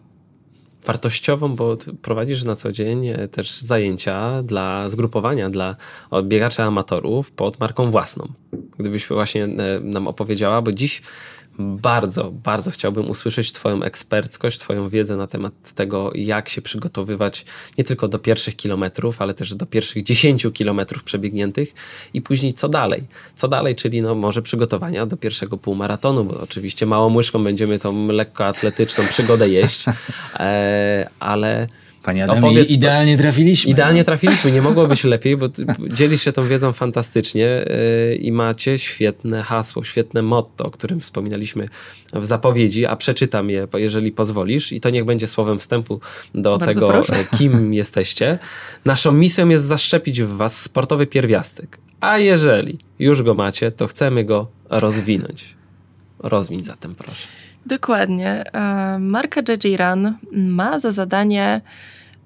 wartościową, 0.86 1.56
bo 1.56 1.76
prowadzisz 2.02 2.44
na 2.44 2.56
co 2.56 2.72
dzień 2.72 3.06
e, 3.06 3.28
też 3.28 3.60
zajęcia 3.60 4.42
dla 4.42 4.88
zgrupowania, 4.88 5.50
dla 5.50 5.76
biegaczy 6.22 6.62
amatorów 6.62 7.32
pod 7.32 7.60
marką 7.60 7.90
własną. 7.90 8.28
Gdybyś 8.78 9.06
właśnie 9.08 9.44
e, 9.44 9.48
nam 9.80 10.08
opowiedziała, 10.08 10.62
bo 10.62 10.72
dziś 10.72 11.02
bardzo, 11.58 12.30
bardzo 12.30 12.70
chciałbym 12.70 13.10
usłyszeć 13.10 13.52
Twoją 13.52 13.82
eksperckość, 13.82 14.58
Twoją 14.58 14.88
wiedzę 14.88 15.16
na 15.16 15.26
temat 15.26 15.74
tego, 15.74 16.10
jak 16.14 16.48
się 16.48 16.62
przygotowywać 16.62 17.44
nie 17.78 17.84
tylko 17.84 18.08
do 18.08 18.18
pierwszych 18.18 18.56
kilometrów, 18.56 19.22
ale 19.22 19.34
też 19.34 19.54
do 19.54 19.66
pierwszych 19.66 20.02
10 20.02 20.46
kilometrów 20.54 21.04
przebiegniętych. 21.04 21.74
I 22.14 22.22
później 22.22 22.54
co 22.54 22.68
dalej. 22.68 23.06
Co 23.34 23.48
dalej, 23.48 23.74
czyli 23.74 24.02
no 24.02 24.14
może 24.14 24.42
przygotowania 24.42 25.06
do 25.06 25.16
pierwszego 25.16 25.58
półmaratonu, 25.58 26.24
bo 26.24 26.40
oczywiście 26.40 26.86
małą 26.86 27.14
łyżką 27.14 27.44
będziemy 27.44 27.78
tą 27.78 28.06
lekkoatletyczną 28.06 29.04
przygodę 29.06 29.48
jeść, 29.48 29.84
e, 30.34 31.10
ale 31.20 31.68
Panie 32.04 32.24
Adamie, 32.24 32.38
Opowiedz, 32.38 32.70
idealnie 32.70 33.18
trafiliśmy. 33.18 33.70
Idealnie 33.70 34.00
no. 34.00 34.04
trafiliśmy, 34.04 34.52
nie 34.52 34.62
mogło 34.62 34.86
być 34.86 35.04
lepiej, 35.14 35.36
bo 35.36 35.48
dzielisz 35.88 36.22
się 36.22 36.32
tą 36.32 36.46
wiedzą 36.46 36.72
fantastycznie 36.72 37.42
yy, 37.42 38.16
i 38.16 38.32
macie 38.32 38.78
świetne 38.78 39.42
hasło, 39.42 39.84
świetne 39.84 40.22
motto, 40.22 40.64
o 40.64 40.70
którym 40.70 41.00
wspominaliśmy 41.00 41.68
w 42.12 42.26
zapowiedzi, 42.26 42.86
a 42.86 42.96
przeczytam 42.96 43.50
je, 43.50 43.68
jeżeli 43.74 44.12
pozwolisz 44.12 44.72
i 44.72 44.80
to 44.80 44.90
niech 44.90 45.04
będzie 45.04 45.28
słowem 45.28 45.58
wstępu 45.58 46.00
do 46.34 46.58
Bardzo 46.58 46.74
tego, 46.74 46.88
proszę. 46.88 47.18
E, 47.18 47.24
kim 47.38 47.74
jesteście. 47.82 48.38
Naszą 48.84 49.12
misją 49.12 49.48
jest 49.48 49.64
zaszczepić 49.64 50.22
w 50.22 50.36
was 50.36 50.62
sportowy 50.62 51.06
pierwiastek, 51.06 51.78
a 52.00 52.18
jeżeli 52.18 52.78
już 52.98 53.22
go 53.22 53.34
macie, 53.34 53.72
to 53.72 53.86
chcemy 53.86 54.24
go 54.24 54.46
rozwinąć. 54.70 55.54
Rozwiń 56.18 56.64
zatem 56.64 56.94
proszę. 56.94 57.43
Dokładnie. 57.66 58.44
E, 58.52 58.98
marka 58.98 59.40
Jajiran 59.48 60.18
ma 60.32 60.78
za 60.78 60.92
zadanie 60.92 61.60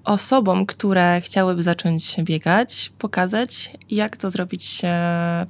osobom, 0.03 0.65
które 0.65 1.21
chciałyby 1.21 1.63
zacząć 1.63 2.15
biegać, 2.21 2.91
pokazać, 2.97 3.71
jak 3.89 4.17
to 4.17 4.29
zrobić 4.29 4.81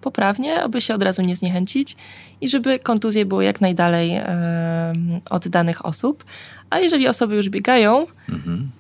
poprawnie, 0.02 0.64
aby 0.64 0.82
się 0.82 0.94
od 0.96 1.04
razu 1.04 1.22
nie 1.22 1.36
zniechęcić 1.36 1.96
i 2.42 2.48
żeby 2.48 2.80
kontuzje 2.80 3.26
były 3.26 3.44
jak 3.44 3.62
najdalej 3.62 4.16
e, 4.16 4.94
od 5.30 5.48
danych 5.48 5.86
osób. 5.86 6.24
A 6.70 6.80
jeżeli 6.80 7.08
osoby 7.08 7.36
już 7.36 7.50
biegają, 7.50 8.08
mhm 8.30 8.79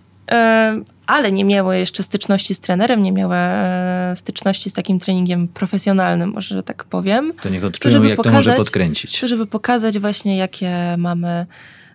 ale 1.08 1.32
nie 1.32 1.46
miały 1.46 1.78
jeszcze 1.78 2.04
styczności 2.04 2.56
z 2.56 2.60
trenerem, 2.60 3.04
nie 3.04 3.12
miały 3.12 3.36
e, 3.36 4.12
styczności 4.16 4.70
z 4.70 4.74
takim 4.74 5.00
treningiem 5.00 5.48
profesjonalnym, 5.48 6.32
może 6.32 6.56
że 6.56 6.64
tak 6.64 6.84
powiem. 6.84 7.34
To 7.42 7.50
niech 7.50 7.64
odczują, 7.64 8.00
to, 8.00 8.04
jak 8.04 8.18
pokazać, 8.18 8.46
to 8.46 8.50
może 8.52 8.58
podkręcić. 8.58 9.20
To, 9.20 9.28
żeby 9.28 9.48
pokazać 9.48 10.00
właśnie, 10.00 10.38
jakie 10.38 10.96
mamy 10.98 11.46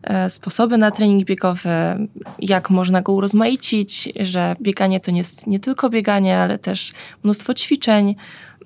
e, 0.02 0.30
sposoby 0.30 0.78
na 0.78 0.90
trening 0.90 1.24
biegowy, 1.24 1.70
jak 2.38 2.70
można 2.70 3.02
go 3.02 3.12
urozmaicić, 3.12 4.08
że 4.20 4.56
bieganie 4.60 5.00
to 5.00 5.10
nie 5.10 5.18
jest 5.18 5.46
nie 5.46 5.60
tylko 5.60 5.90
bieganie, 5.90 6.38
ale 6.38 6.58
też 6.58 6.92
mnóstwo 7.24 7.54
ćwiczeń, 7.54 8.16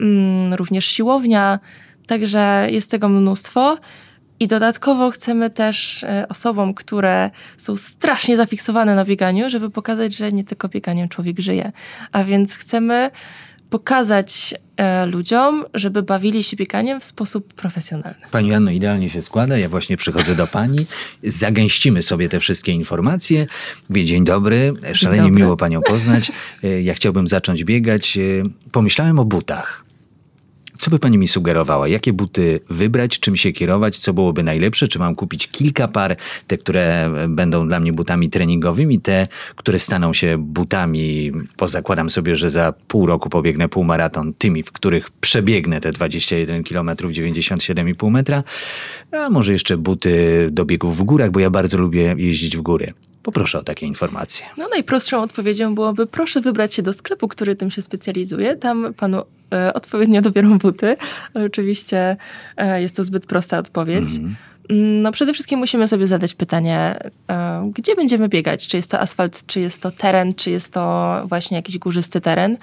mm, 0.00 0.54
również 0.54 0.84
siłownia, 0.84 1.58
także 2.06 2.66
jest 2.70 2.90
tego 2.90 3.08
mnóstwo. 3.08 3.78
I 4.40 4.48
dodatkowo 4.48 5.10
chcemy 5.10 5.50
też 5.50 6.04
e, 6.04 6.26
osobom, 6.28 6.74
które 6.74 7.30
są 7.56 7.76
strasznie 7.76 8.36
zafiksowane 8.36 8.94
na 8.94 9.04
bieganiu, 9.04 9.50
żeby 9.50 9.70
pokazać, 9.70 10.16
że 10.16 10.28
nie 10.32 10.44
tylko 10.44 10.68
bieganiem 10.68 11.08
człowiek 11.08 11.40
żyje. 11.40 11.72
A 12.12 12.24
więc 12.24 12.56
chcemy 12.56 13.10
pokazać 13.70 14.54
e, 14.76 15.06
ludziom, 15.06 15.64
żeby 15.74 16.02
bawili 16.02 16.44
się 16.44 16.56
bieganiem 16.56 17.00
w 17.00 17.04
sposób 17.04 17.54
profesjonalny. 17.54 18.20
Pani 18.30 18.54
Anno, 18.54 18.70
idealnie 18.70 19.10
się 19.10 19.22
składa. 19.22 19.58
Ja 19.58 19.68
właśnie 19.68 19.96
przychodzę 19.96 20.34
do 20.34 20.46
Pani. 20.46 20.86
Zagęścimy 21.22 22.02
sobie 22.02 22.28
te 22.28 22.40
wszystkie 22.40 22.72
informacje. 22.72 23.46
Mówię, 23.88 24.04
dzień 24.04 24.24
dobry. 24.24 24.72
Szalenie 24.94 25.22
dzień 25.22 25.30
dobry. 25.30 25.44
miło 25.44 25.56
Panią 25.56 25.82
poznać. 25.82 26.32
E, 26.64 26.82
ja 26.82 26.94
chciałbym 26.94 27.28
zacząć 27.28 27.64
biegać. 27.64 28.18
Pomyślałem 28.72 29.18
o 29.18 29.24
butach. 29.24 29.87
Co 30.78 30.90
by 30.90 30.98
pani 30.98 31.18
mi 31.18 31.28
sugerowała? 31.28 31.88
Jakie 31.88 32.12
buty 32.12 32.60
wybrać, 32.70 33.20
czym 33.20 33.36
się 33.36 33.52
kierować, 33.52 33.98
co 33.98 34.12
byłoby 34.12 34.42
najlepsze? 34.42 34.88
Czy 34.88 34.98
mam 34.98 35.14
kupić 35.14 35.48
kilka 35.48 35.88
par, 35.88 36.16
te, 36.46 36.58
które 36.58 37.10
będą 37.28 37.68
dla 37.68 37.80
mnie 37.80 37.92
butami 37.92 38.30
treningowymi, 38.30 39.00
te, 39.00 39.28
które 39.56 39.78
staną 39.78 40.12
się 40.12 40.38
butami, 40.38 41.32
pozakładam 41.56 42.10
sobie, 42.10 42.36
że 42.36 42.50
za 42.50 42.72
pół 42.88 43.06
roku 43.06 43.28
pobiegnę 43.28 43.68
półmaraton, 43.68 44.34
tymi, 44.34 44.62
w 44.62 44.72
których 44.72 45.10
przebiegnę 45.10 45.80
te 45.80 45.92
21 45.92 46.64
km 46.64 46.88
97,5 46.88 48.10
metra, 48.10 48.42
a 49.12 49.30
może 49.30 49.52
jeszcze 49.52 49.76
buty 49.76 50.48
do 50.52 50.64
biegów 50.64 50.96
w 50.96 51.02
górach, 51.02 51.30
bo 51.30 51.40
ja 51.40 51.50
bardzo 51.50 51.78
lubię 51.78 52.14
jeździć 52.18 52.56
w 52.56 52.60
góry. 52.60 52.92
Poproszę 53.28 53.58
o 53.58 53.62
takie 53.62 53.86
informacje. 53.86 54.46
No 54.56 54.68
najprostszą 54.68 55.22
odpowiedzią 55.22 55.74
byłoby 55.74 56.06
proszę 56.06 56.40
wybrać 56.40 56.74
się 56.74 56.82
do 56.82 56.92
sklepu, 56.92 57.28
który 57.28 57.56
tym 57.56 57.70
się 57.70 57.82
specjalizuje. 57.82 58.56
Tam 58.56 58.94
panu 58.94 59.22
e, 59.54 59.74
odpowiednio 59.74 60.22
dobiorą 60.22 60.58
buty, 60.58 60.96
ale 61.34 61.44
oczywiście 61.44 62.16
e, 62.56 62.82
jest 62.82 62.96
to 62.96 63.04
zbyt 63.04 63.26
prosta 63.26 63.58
odpowiedź. 63.58 64.08
Mm, 64.16 65.02
No 65.02 65.12
przede 65.12 65.32
wszystkim 65.32 65.58
musimy 65.58 65.88
sobie 65.88 66.06
zadać 66.06 66.34
pytanie, 66.34 66.98
e, 67.30 67.70
gdzie 67.74 67.94
będziemy 67.94 68.28
biegać? 68.28 68.66
Czy 68.66 68.76
jest 68.76 68.90
to 68.90 69.00
asfalt, 69.00 69.46
czy 69.46 69.60
jest 69.60 69.82
to 69.82 69.90
teren, 69.90 70.34
czy 70.34 70.50
jest 70.50 70.72
to 70.72 71.22
właśnie 71.24 71.56
jakiś 71.56 71.78
górzysty 71.78 72.20
teren? 72.20 72.56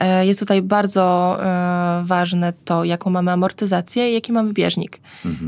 E, 0.00 0.26
Jest 0.26 0.40
tutaj 0.40 0.62
bardzo 0.62 1.36
e, 1.42 2.02
ważne 2.04 2.52
to, 2.64 2.84
jaką 2.84 3.10
mamy 3.10 3.30
amortyzację 3.32 4.10
i 4.10 4.14
jaki 4.14 4.32
mamy 4.32 4.52
bieżnik. 4.52 5.00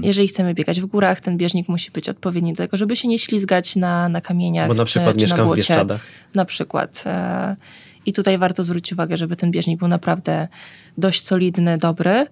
Jeżeli 0.03 0.29
chcemy 0.29 0.55
biegać 0.55 0.81
w 0.81 0.87
górach, 0.87 1.21
ten 1.21 1.37
bieżnik 1.37 1.69
musi 1.69 1.91
być 1.91 2.09
odpowiedni 2.09 2.53
do 2.53 2.57
tego, 2.57 2.77
żeby 2.77 2.97
się 2.97 3.09
nie 3.09 3.19
ślizgać 3.19 3.77
na, 3.77 4.09
na 4.09 4.21
kamieniach. 4.21 4.69
Bo 4.69 4.75
na 4.75 4.85
przykład 4.85 5.17
e, 5.17 5.19
czy 5.19 5.19
na 5.19 5.23
mieszkam 5.23 5.45
w 5.45 5.47
błocie. 5.47 5.59
Bieszczadach. 5.59 6.01
Na 6.35 6.45
przykład. 6.45 7.05
I 8.07 8.13
tutaj 8.13 8.39
warto 8.39 8.63
zwrócić 8.63 8.93
uwagę, 8.93 9.17
żeby 9.17 9.37
ten 9.37 9.51
bieżnik 9.51 9.79
był 9.79 9.89
naprawdę 9.89 10.49
dość 10.99 11.23
solidny, 11.25 11.79
dobry. 11.79 12.27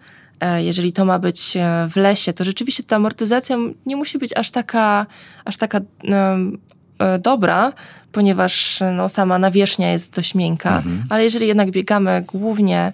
Jeżeli 0.58 0.92
to 0.92 1.04
ma 1.04 1.18
być 1.18 1.58
w 1.90 1.96
lesie, 1.96 2.32
to 2.32 2.44
rzeczywiście 2.44 2.82
ta 2.82 2.96
amortyzacja 2.96 3.56
nie 3.86 3.96
musi 3.96 4.18
być 4.18 4.36
aż 4.36 4.50
taka, 4.50 5.06
aż 5.44 5.56
taka 5.56 5.80
dobra, 7.23 7.73
ponieważ 8.12 8.83
no, 8.97 9.09
sama 9.09 9.38
nawierzchnia 9.38 9.92
jest 9.92 10.16
dość 10.16 10.35
miękka, 10.35 10.83
ale 11.11 11.23
jeżeli 11.25 11.47
jednak 11.47 11.71
biegamy 11.71 12.23
głównie 12.23 12.78
e, 12.78 12.92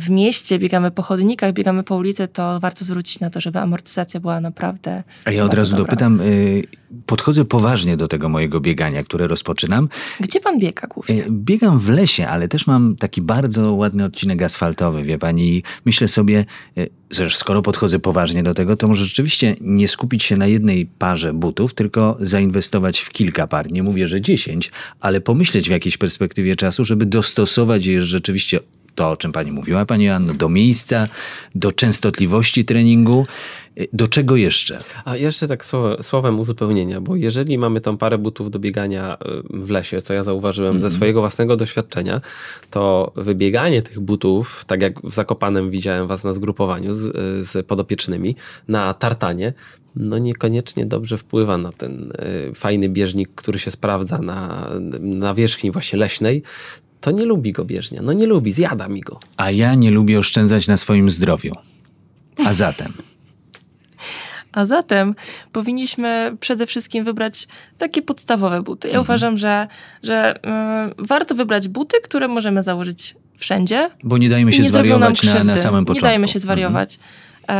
w 0.00 0.10
mieście, 0.10 0.58
biegamy 0.58 0.90
po 0.90 1.02
chodnikach, 1.02 1.52
biegamy 1.52 1.82
po 1.82 1.96
ulicy, 1.96 2.28
to 2.28 2.60
warto 2.60 2.84
zwrócić 2.84 3.20
na 3.20 3.30
to, 3.30 3.40
żeby 3.40 3.58
amortyzacja 3.58 4.20
była 4.20 4.40
naprawdę 4.40 5.02
A 5.24 5.32
ja 5.32 5.44
od 5.44 5.54
razu 5.54 5.70
dobra. 5.70 5.84
dopytam, 5.84 6.20
y, 6.20 6.62
podchodzę 7.06 7.44
poważnie 7.44 7.96
do 7.96 8.08
tego 8.08 8.28
mojego 8.28 8.60
biegania, 8.60 9.02
które 9.02 9.26
rozpoczynam. 9.26 9.88
Gdzie 10.20 10.40
pan 10.40 10.58
biega 10.58 10.86
głównie? 10.86 11.24
E, 11.24 11.30
Biegam 11.30 11.78
w 11.78 11.88
lesie, 11.88 12.28
ale 12.28 12.48
też 12.48 12.66
mam 12.66 12.96
taki 12.96 13.22
bardzo 13.22 13.72
ładny 13.74 14.04
odcinek 14.04 14.42
asfaltowy, 14.42 15.02
wie 15.02 15.18
pani. 15.18 15.56
i 15.56 15.62
Myślę 15.84 16.08
sobie, 16.08 16.44
e, 16.78 16.86
że 17.10 17.30
skoro 17.30 17.62
podchodzę 17.62 17.98
poważnie 17.98 18.42
do 18.42 18.54
tego, 18.54 18.76
to 18.76 18.88
może 18.88 19.04
rzeczywiście 19.04 19.56
nie 19.60 19.88
skupić 19.88 20.22
się 20.22 20.36
na 20.36 20.46
jednej 20.46 20.86
parze 20.86 21.32
butów, 21.32 21.74
tylko 21.74 22.16
zainwestować 22.20 23.00
w 23.00 23.10
kilka 23.10 23.46
par. 23.46 23.72
Nie 23.72 23.82
mówię, 23.82 24.06
że 24.06 24.20
dziesięć, 24.20 24.70
ale 25.00 25.20
pomyśleć 25.20 25.68
w 25.68 25.70
jakiejś 25.70 25.96
perspektywie 25.96 26.56
czasu, 26.56 26.84
żeby 26.84 27.06
dostosować 27.06 27.86
je 27.86 28.04
rzeczywiście 28.04 28.60
to, 28.94 29.10
o 29.10 29.16
czym 29.16 29.32
pani 29.32 29.52
mówiła, 29.52 29.84
pani 29.86 30.08
Anno, 30.08 30.34
do 30.34 30.48
miejsca, 30.48 31.08
do 31.54 31.72
częstotliwości 31.72 32.64
treningu. 32.64 33.26
Do 33.92 34.08
czego 34.08 34.36
jeszcze? 34.36 34.78
A 35.04 35.16
jeszcze 35.16 35.48
tak 35.48 35.66
słowem 36.00 36.40
uzupełnienia, 36.40 37.00
bo 37.00 37.16
jeżeli 37.16 37.58
mamy 37.58 37.80
tą 37.80 37.96
parę 37.96 38.18
butów 38.18 38.50
do 38.50 38.58
biegania 38.58 39.14
y, 39.14 39.58
w 39.64 39.70
lesie, 39.70 40.02
co 40.02 40.14
ja 40.14 40.24
zauważyłem 40.24 40.80
ze 40.80 40.90
swojego 40.90 41.20
własnego 41.20 41.56
doświadczenia, 41.56 42.20
to 42.70 43.12
wybieganie 43.16 43.82
tych 43.82 44.00
butów, 44.00 44.64
tak 44.66 44.82
jak 44.82 45.00
w 45.00 45.14
Zakopanem 45.14 45.70
widziałem 45.70 46.06
was 46.06 46.24
na 46.24 46.32
zgrupowaniu 46.32 46.92
z, 46.92 47.16
z 47.46 47.66
podopiecznymi, 47.66 48.36
na 48.68 48.94
tartanie, 48.94 49.52
no 49.96 50.18
niekoniecznie 50.18 50.86
dobrze 50.86 51.18
wpływa 51.18 51.58
na 51.58 51.72
ten 51.72 52.12
y, 52.50 52.54
fajny 52.54 52.88
bieżnik, 52.88 53.30
który 53.34 53.58
się 53.58 53.70
sprawdza 53.70 54.18
na, 54.18 54.70
na 55.00 55.34
wierzchni 55.34 55.70
właśnie 55.70 55.98
leśnej. 55.98 56.42
To 57.02 57.10
nie 57.10 57.24
lubi 57.24 57.52
go 57.52 57.64
bieżnia. 57.64 58.02
No 58.02 58.12
nie 58.12 58.26
lubi, 58.26 58.52
zjada 58.52 58.88
mi 58.88 59.00
go. 59.00 59.20
A 59.36 59.50
ja 59.50 59.74
nie 59.74 59.90
lubię 59.90 60.18
oszczędzać 60.18 60.68
na 60.68 60.76
swoim 60.76 61.10
zdrowiu. 61.10 61.54
A 62.46 62.54
zatem... 62.54 62.92
A 64.52 64.66
zatem 64.66 65.14
powinniśmy 65.52 66.36
przede 66.40 66.66
wszystkim 66.66 67.04
wybrać 67.04 67.48
takie 67.78 68.02
podstawowe 68.02 68.62
buty. 68.62 68.88
Ja 68.88 69.00
uważam, 69.00 69.38
że, 69.38 69.68
że 70.02 70.36
y, 70.36 70.40
warto 70.98 71.34
wybrać 71.34 71.68
buty, 71.68 71.96
które 72.04 72.28
możemy 72.28 72.62
założyć 72.62 73.14
wszędzie. 73.38 73.90
Bo 74.04 74.18
nie 74.18 74.28
dajmy 74.28 74.52
się 74.52 74.62
nie 74.62 74.68
zwariować 74.68 75.22
na, 75.22 75.44
na 75.44 75.58
samym 75.58 75.84
początku. 75.84 76.06
Nie 76.06 76.10
dajmy 76.10 76.28
się 76.28 76.38
zwariować. 76.38 76.94
E, 76.94 76.98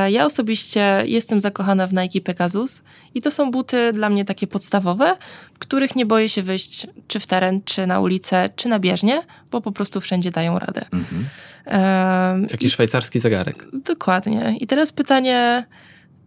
Ja 0.09 0.27
osobiście 0.27 1.03
jestem 1.07 1.41
zakochana 1.41 1.87
w 1.87 1.93
Nike 1.93 2.21
Pegasus 2.21 2.83
i 3.15 3.23
to 3.23 3.31
są 3.31 3.51
buty 3.51 3.93
dla 3.93 4.11
mnie 4.11 4.25
takie 4.25 4.47
podstawowe, 4.47 5.17
w 5.55 5.59
których 5.59 5.97
nie 5.97 6.07
boję 6.07 6.29
się 6.29 6.43
wyjść 6.43 6.87
czy 7.09 7.21
w 7.21 7.27
teren, 7.27 7.61
czy 7.65 7.87
na 7.87 8.01
ulicę, 8.01 8.51
czy 8.57 8.69
na 8.69 8.79
bieżnię, 8.79 9.23
bo 9.51 9.61
po 9.61 9.73
prostu 9.73 10.01
wszędzie 10.01 10.31
dają 10.31 10.59
radę. 10.59 10.85
Mhm. 10.93 11.25
E, 11.67 12.47
Taki 12.51 12.71
szwajcarski 12.71 13.21
zegarek. 13.21 13.67
Dokładnie. 13.73 14.57
I 14.61 14.67
teraz 14.67 14.93
pytanie, 14.93 15.67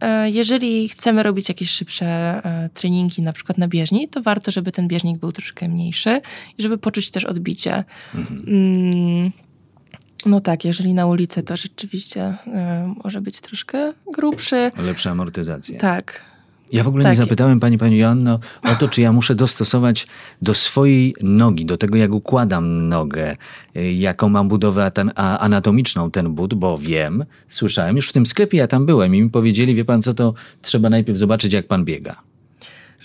e, 0.00 0.30
jeżeli 0.30 0.88
chcemy 0.88 1.22
robić 1.22 1.48
jakieś 1.48 1.70
szybsze 1.70 2.06
e, 2.06 2.68
treningi, 2.74 3.22
na 3.22 3.32
przykład 3.32 3.58
na 3.58 3.68
bieżni, 3.68 4.08
to 4.08 4.22
warto, 4.22 4.50
żeby 4.50 4.72
ten 4.72 4.88
bieżnik 4.88 5.18
był 5.18 5.32
troszkę 5.32 5.68
mniejszy 5.68 6.20
i 6.58 6.62
żeby 6.62 6.78
poczuć 6.78 7.10
też 7.10 7.24
odbicie. 7.24 7.84
Mm, 8.14 9.32
No 10.26 10.40
tak, 10.40 10.64
jeżeli 10.64 10.94
na 10.94 11.06
ulicy, 11.06 11.42
to 11.42 11.56
rzeczywiście 11.56 12.22
e, 12.46 12.94
może 13.04 13.20
być 13.20 13.40
troszkę 13.40 13.92
grubszy. 14.14 14.70
Lepsza 14.78 15.10
amortyzacja. 15.10 15.80
Tak. 15.80 16.22
Ja 16.72 16.84
w 16.84 16.88
ogóle 16.88 17.02
Tak. 17.02 17.12
nie 17.12 17.16
zapytałem 17.16 17.60
pani, 17.60 17.78
pani 17.78 17.96
Joanno 17.96 18.38
o 18.62 18.74
to, 18.74 18.88
czy 18.88 19.00
ja 19.00 19.12
muszę 19.12 19.34
dostosować 19.34 20.06
do 20.42 20.54
swojej 20.54 21.14
nogi, 21.22 21.66
do 21.66 21.76
tego, 21.76 21.96
jak 21.96 22.12
układam 22.12 22.88
nogę, 22.88 23.36
y, 23.76 23.92
jaką 23.92 24.28
mam 24.28 24.48
budowę 24.48 24.90
anatomiczną 25.16 26.10
ten 26.10 26.34
but, 26.34 26.54
bo 26.54 26.78
wiem, 26.78 27.24
słyszałem, 27.48 27.96
już 27.96 28.08
w 28.08 28.12
tym 28.12 28.26
sklepie 28.26 28.58
ja 28.58 28.66
tam 28.66 28.86
byłem 28.86 29.14
i 29.14 29.22
mi 29.22 29.30
powiedzieli, 29.30 29.74
wie 29.74 29.84
pan 29.84 30.02
co, 30.02 30.14
to 30.14 30.34
trzeba 30.62 30.90
najpierw 30.90 31.18
zobaczyć, 31.18 31.52
jak 31.52 31.66
pan 31.66 31.84
biega. 31.84 32.16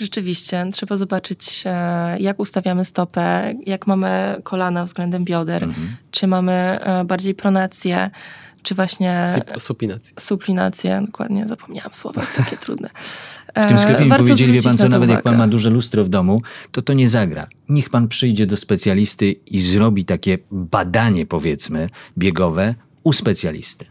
Rzeczywiście, 0.02 0.66
trzeba 0.74 0.98
zobaczyć, 0.98 1.64
e, 1.66 2.18
jak 2.20 2.40
ustawiamy 2.40 2.86
stopę, 2.86 3.54
jak 3.66 3.88
mamy 3.88 4.36
kolana 4.44 4.84
względem 4.84 5.26
bioder, 5.26 5.68
czy 6.12 6.28
mamy 6.28 6.52
e, 6.82 7.06
bardziej 7.06 7.36
pronację, 7.36 8.10
czy 8.64 8.76
właśnie 8.76 9.24
Sup- 9.36 9.60
supinacja. 9.60 10.14
suplinację. 10.20 11.02
Dokładnie, 11.06 11.48
zapomniałam 11.48 11.94
słowa, 11.94 12.22
takie 12.38 12.58
trudne. 12.64 12.90
W 13.56 13.66
tym 13.66 13.80
sklepie 13.80 14.04
mi 14.04 14.10
Warto 14.10 14.24
powiedzieli, 14.24 14.54
wie 14.54 14.62
pan 14.62 14.78
co, 14.78 14.84
na 14.84 14.90
nawet 14.90 15.10
jak 15.10 15.24
pan 15.24 15.34
uwagę. 15.34 15.48
ma 15.48 15.52
duże 15.52 15.70
lustro 15.70 16.04
w 16.04 16.10
domu, 16.10 16.42
to 16.72 16.82
to 16.82 16.94
nie 16.94 17.10
zagra. 17.10 17.48
Niech 17.70 17.90
pan 17.90 18.08
przyjdzie 18.08 18.46
do 18.48 18.58
specjalisty 18.58 19.32
i 19.32 19.62
zrobi 19.62 20.06
takie 20.06 20.38
badanie, 20.52 21.26
powiedzmy, 21.26 21.90
biegowe 22.18 22.76
u 23.04 23.14
specjalisty. 23.14 23.86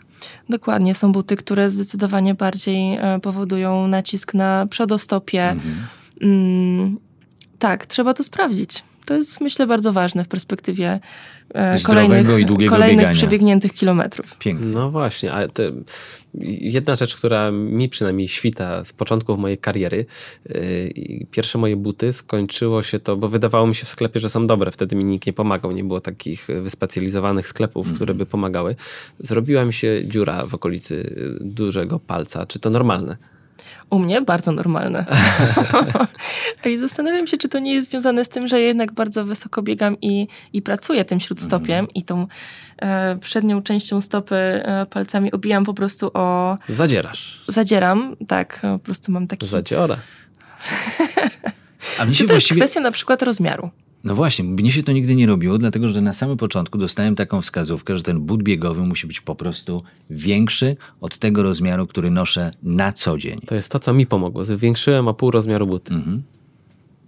Dokładnie, 0.49 0.95
są 0.95 1.13
buty, 1.13 1.37
które 1.37 1.71
zdecydowanie 1.71 2.35
bardziej 2.35 2.97
e, 2.97 3.21
powodują 3.23 3.89
nacisk 3.89 4.35
na 4.35 4.67
przodostopie. 4.71 5.43
Mm, 5.51 5.63
tak, 7.59 7.87
trzeba 7.87 8.15
to 8.15 8.23
sprawdzić. 8.23 8.83
To 9.05 9.15
jest, 9.15 9.41
myślę, 9.41 9.67
bardzo 9.67 9.93
ważne 9.93 10.25
w 10.25 10.29
perspektywie 10.29 11.01
e, 11.55 11.79
Zdrowego 11.79 12.09
kolejnych, 12.09 12.41
i 12.41 12.47
długiego 12.47 12.73
kolejnych 12.73 12.99
biegania. 12.99 13.17
przebiegniętych 13.17 13.73
kilometrów. 13.73 14.39
Pięknie. 14.39 14.67
No 14.67 14.91
właśnie, 14.91 15.33
ale 15.33 15.49
te, 15.49 15.73
jedna 16.61 16.97
rzecz, 16.97 17.17
która 17.17 17.51
mi 17.51 17.89
przynajmniej 17.89 18.29
świta 18.29 18.85
z 18.85 18.93
początków 18.93 19.39
mojej 19.39 19.59
kariery, 19.59 20.07
yy, 20.49 21.27
pierwsze 21.31 21.59
moje 21.59 21.77
buty 21.77 22.13
skończyło 22.13 22.83
się 22.83 22.99
to, 22.99 23.17
bo 23.17 23.29
wydawało 23.29 23.67
mi 23.67 23.75
się 23.75 23.85
w 23.85 23.89
sklepie, 23.89 24.21
że 24.21 24.31
są 24.31 24.47
dobre, 24.47 24.71
wtedy 24.71 24.97
mi 24.97 25.05
nikt 25.05 25.27
nie 25.27 25.33
pomagał, 25.33 25.73
nie 25.73 25.85
było 25.85 26.01
takich 26.01 26.49
wyspecjalizowanych 26.63 27.49
sklepów, 27.49 27.93
które 27.93 28.15
by 28.15 28.27
pomagały. 28.27 28.77
Zrobiła 29.19 29.65
mi 29.65 29.73
się 29.73 30.01
dziura 30.05 30.47
w 30.47 30.55
okolicy 30.55 30.95
y, 30.95 31.45
dużego 31.45 32.01
palca. 32.01 32.47
Czy 32.47 32.59
to 32.59 32.71
normalne? 32.71 33.17
U 33.91 33.99
mnie 33.99 34.23
bardzo 34.23 34.53
normalne. 34.53 35.07
I 36.65 36.77
zastanawiam 36.77 37.27
się, 37.27 37.37
czy 37.37 37.49
to 37.49 37.59
nie 37.59 37.75
jest 37.75 37.91
związane 37.91 38.25
z 38.25 38.29
tym, 38.29 38.49
że 38.49 38.61
ja 38.61 38.67
jednak 38.67 38.93
bardzo 38.93 39.25
wysoko 39.25 39.63
biegam 39.63 39.97
i, 40.01 40.29
i 40.53 40.63
pracuję 40.63 41.05
tym 41.05 41.21
śródstopiem 41.21 41.87
i 41.95 42.03
tą 42.03 42.27
e, 42.83 43.17
przednią 43.17 43.63
częścią 43.63 44.01
stopy 44.01 44.37
e, 44.37 44.87
palcami 44.87 45.33
obijam 45.33 45.65
po 45.65 45.75
prostu 45.75 46.11
o... 46.15 46.59
Zadzierasz. 46.69 47.45
Zadzieram, 47.49 48.17
tak, 48.29 48.61
po 48.63 48.79
prostu 48.79 49.13
mam 49.13 49.27
taki... 49.27 49.47
Zadziora. 49.47 49.97
A 51.99 52.05
mnie 52.05 52.15
się 52.15 52.19
to 52.19 52.23
jest 52.25 52.33
właściwie... 52.33 52.61
kwestia 52.61 52.81
na 52.81 52.91
przykład 52.91 53.23
rozmiaru? 53.23 53.71
No 54.05 54.15
właśnie, 54.15 54.45
mnie 54.45 54.73
się 54.73 54.83
to 54.83 54.93
nigdy 54.93 55.15
nie 55.15 55.27
robiło, 55.27 55.59
dlatego 55.59 55.89
że 55.89 56.01
na 56.01 56.13
samym 56.13 56.37
początku 56.37 56.79
dostałem 56.79 57.17
taką 57.17 57.43
wskazówkę, 57.43 57.97
że 57.97 58.03
ten 58.03 58.21
but 58.21 58.43
biegowy 58.43 58.83
musi 58.83 59.07
być 59.07 59.21
po 59.21 59.35
prostu 59.35 59.83
większy 60.11 60.77
od 61.01 61.19
tego 61.19 61.43
rozmiaru, 61.43 61.87
który 61.87 62.11
noszę 62.11 62.51
na 62.63 62.93
co 62.93 63.19
dzień. 63.19 63.41
To 63.47 63.55
jest 63.55 63.73
to, 63.73 63.79
co 63.79 63.93
mi 63.93 64.07
pomogło. 64.07 64.45
Zwiększyłem 64.45 65.09
o 65.09 65.15
pół 65.15 65.31
rozmiaru 65.31 65.67
buty. 65.67 65.95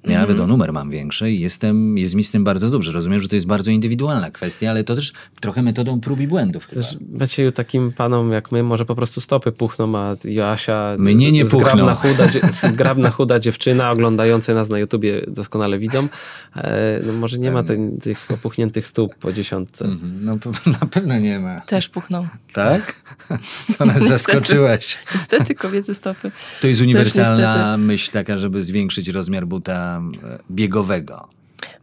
Ja 0.05 0.19
nawet 0.19 0.41
o 0.41 0.47
numer 0.47 0.73
mam 0.73 0.91
większy 0.91 1.31
i 1.31 1.41
jestem, 1.41 1.99
jest 1.99 2.15
mi 2.15 2.25
z 2.25 2.31
tym 2.31 2.45
bardzo 2.45 2.71
dobrze. 2.71 2.93
Rozumiem, 2.93 3.21
że 3.21 3.29
to 3.29 3.35
jest 3.35 3.47
bardzo 3.47 3.71
indywidualna 3.71 4.31
kwestia, 4.31 4.71
ale 4.71 4.85
to 4.85 4.95
też 4.95 5.13
trochę 5.41 5.63
metodą 5.63 6.01
prób 6.01 6.21
i 6.21 6.27
błędów. 6.27 6.67
Też 6.67 6.97
Macieju, 7.13 7.53
takim 7.53 7.93
panom 7.93 8.33
jak 8.33 8.53
my 8.53 8.63
może 8.63 8.85
po 8.85 8.95
prostu 8.95 9.21
stopy 9.21 9.53
puchną, 9.53 9.99
a 9.99 10.17
Joasia... 10.25 10.97
Mnie 10.99 11.33
nie 11.33 11.47
zgrabna 11.47 11.95
puchną. 11.95 12.11
chuda, 12.11 12.27
zgrabna 12.73 13.11
chuda 13.11 13.41
dziewczyna 13.41 13.91
oglądająca 13.91 14.55
nas 14.55 14.69
na 14.69 14.79
YouTubie 14.79 15.25
doskonale 15.29 15.79
widzą. 15.79 16.09
E, 16.57 17.01
no 17.07 17.13
może 17.13 17.39
nie 17.39 17.53
ma 17.53 17.63
ten, 17.63 17.99
tych 17.99 18.29
opuchniętych 18.31 18.87
stóp 18.87 19.15
po 19.15 19.33
dziesiątce. 19.33 19.85
Mhm, 19.85 20.25
No 20.25 20.39
na 20.81 20.87
pewno 20.87 21.19
nie 21.19 21.41
ma. 21.41 21.61
Też 21.61 21.89
puchną. 21.89 22.29
Tak? 22.53 23.03
To 23.79 23.87
nas 23.87 24.03
zaskoczyłaś. 24.09 24.99
Niestety 25.15 25.55
kobiece 25.55 25.95
stopy. 25.95 26.31
To 26.61 26.67
jest 26.67 26.81
uniwersalna 26.81 27.77
myśl 27.77 28.13
taka, 28.13 28.39
żeby 28.39 28.65
zwiększyć 28.65 29.09
rozmiar 29.09 29.47
buta 29.47 29.92
biegowego. 30.51 31.29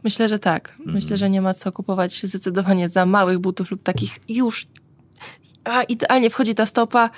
Myślę, 0.04 0.28
że 0.28 0.38
tak. 0.38 0.74
Myślę, 0.86 1.16
że 1.16 1.30
nie 1.30 1.40
ma 1.40 1.54
co 1.54 1.72
kupować 1.72 2.22
zdecydowanie 2.22 2.88
za 2.88 3.06
małych 3.06 3.38
butów 3.38 3.70
lub 3.70 3.82
takich 3.82 4.18
już. 4.28 4.66
A 5.64 5.82
idealnie 5.82 6.30
wchodzi 6.30 6.54
ta 6.54 6.66
stopa. 6.66 7.10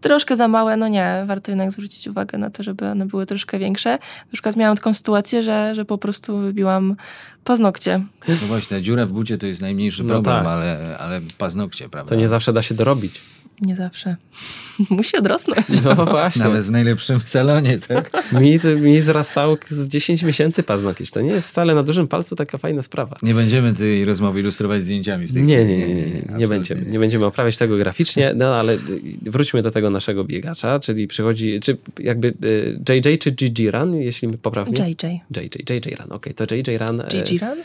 Troszkę 0.00 0.36
za 0.36 0.48
małe, 0.48 0.76
no 0.76 0.88
nie, 0.88 1.24
warto 1.26 1.50
jednak 1.50 1.72
zwrócić 1.72 2.08
uwagę 2.08 2.38
na 2.38 2.50
to, 2.50 2.62
żeby 2.62 2.86
one 2.88 3.06
były 3.06 3.26
troszkę 3.26 3.58
większe. 3.58 3.90
Na 3.90 4.32
przykład 4.32 4.56
miałam 4.56 4.76
taką 4.76 4.94
sytuację, 4.94 5.42
że, 5.42 5.74
że 5.74 5.84
po 5.84 5.98
prostu 5.98 6.38
wybiłam 6.38 6.96
paznokcie. 7.44 8.00
No 8.28 8.34
właśnie, 8.34 8.82
dziura 8.82 9.06
w 9.06 9.12
bucie 9.12 9.38
to 9.38 9.46
jest 9.46 9.60
najmniejszy 9.62 10.02
No 10.02 10.08
problem, 10.08 10.36
tak. 10.36 10.46
ale, 10.46 10.98
ale 10.98 11.20
paznokcie, 11.38 11.88
prawda? 11.88 12.08
To 12.08 12.14
nie 12.14 12.28
zawsze 12.28 12.52
da 12.52 12.62
się 12.62 12.74
dorobić. 12.74 13.20
Nie 13.62 13.76
zawsze. 13.76 14.16
Musi 14.90 15.16
odrosnąć. 15.16 15.66
No 15.84 16.06
właśnie. 16.06 16.42
Nawet 16.42 16.64
w 16.64 16.70
najlepszym 16.70 17.20
salonie, 17.24 17.78
tak? 17.78 18.10
Mi, 18.40 18.58
mi 18.80 19.00
zrastał 19.00 19.56
z 19.68 19.88
10 19.88 20.22
miesięcy 20.22 20.62
paznokieć. 20.62 21.10
To 21.10 21.20
nie 21.20 21.30
jest 21.30 21.48
wcale 21.48 21.74
na 21.74 21.82
dużym 21.82 22.08
palcu 22.08 22.36
taka 22.36 22.58
fajna 22.58 22.82
sprawa. 22.82 23.16
Nie 23.22 23.34
będziemy 23.34 23.74
tej 23.74 24.04
rozmowy 24.04 24.40
ilustrować 24.40 24.82
zdjęciami 24.84 25.26
w 25.26 25.32
tej 25.32 25.42
Nie, 25.42 25.64
chwili. 25.64 25.78
nie, 25.78 25.86
nie, 25.86 25.94
nie, 25.94 26.06
nie, 26.06 26.38
nie 26.38 26.48
będziemy. 26.48 26.82
Nie 26.82 26.98
będziemy 26.98 27.26
oprawiać 27.26 27.56
tego 27.56 27.76
graficznie, 27.76 28.32
no 28.36 28.56
ale 28.56 28.74
y, 28.74 28.78
wróćmy 29.22 29.62
do 29.62 29.70
tego 29.70 29.90
naszego 29.90 30.24
biegacza, 30.24 30.80
czyli 30.80 31.08
przychodzi, 31.08 31.60
czy 31.60 31.76
jakby 31.98 32.34
y, 32.44 32.80
JJ 32.94 33.18
czy 33.18 33.32
GG 33.32 33.70
Run, 33.72 33.94
jeśli 33.94 34.28
poprawnie? 34.28 34.88
JJ. 34.88 35.20
JJ, 35.40 35.74
JJ 35.74 35.94
Run, 36.00 36.12
okej, 36.12 36.34
to 36.34 36.54
JJ 36.54 36.78
Run. 36.78 36.96
GG 36.98 37.40
Run? 37.42 37.58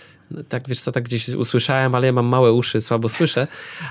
Tak, 0.49 0.67
wiesz 0.67 0.79
co, 0.79 0.91
tak 0.91 1.03
gdzieś 1.03 1.29
usłyszałem, 1.29 1.95
ale 1.95 2.07
ja 2.07 2.13
mam 2.13 2.25
małe 2.25 2.53
uszy, 2.53 2.81
słabo 2.81 3.09
słyszę. 3.09 3.47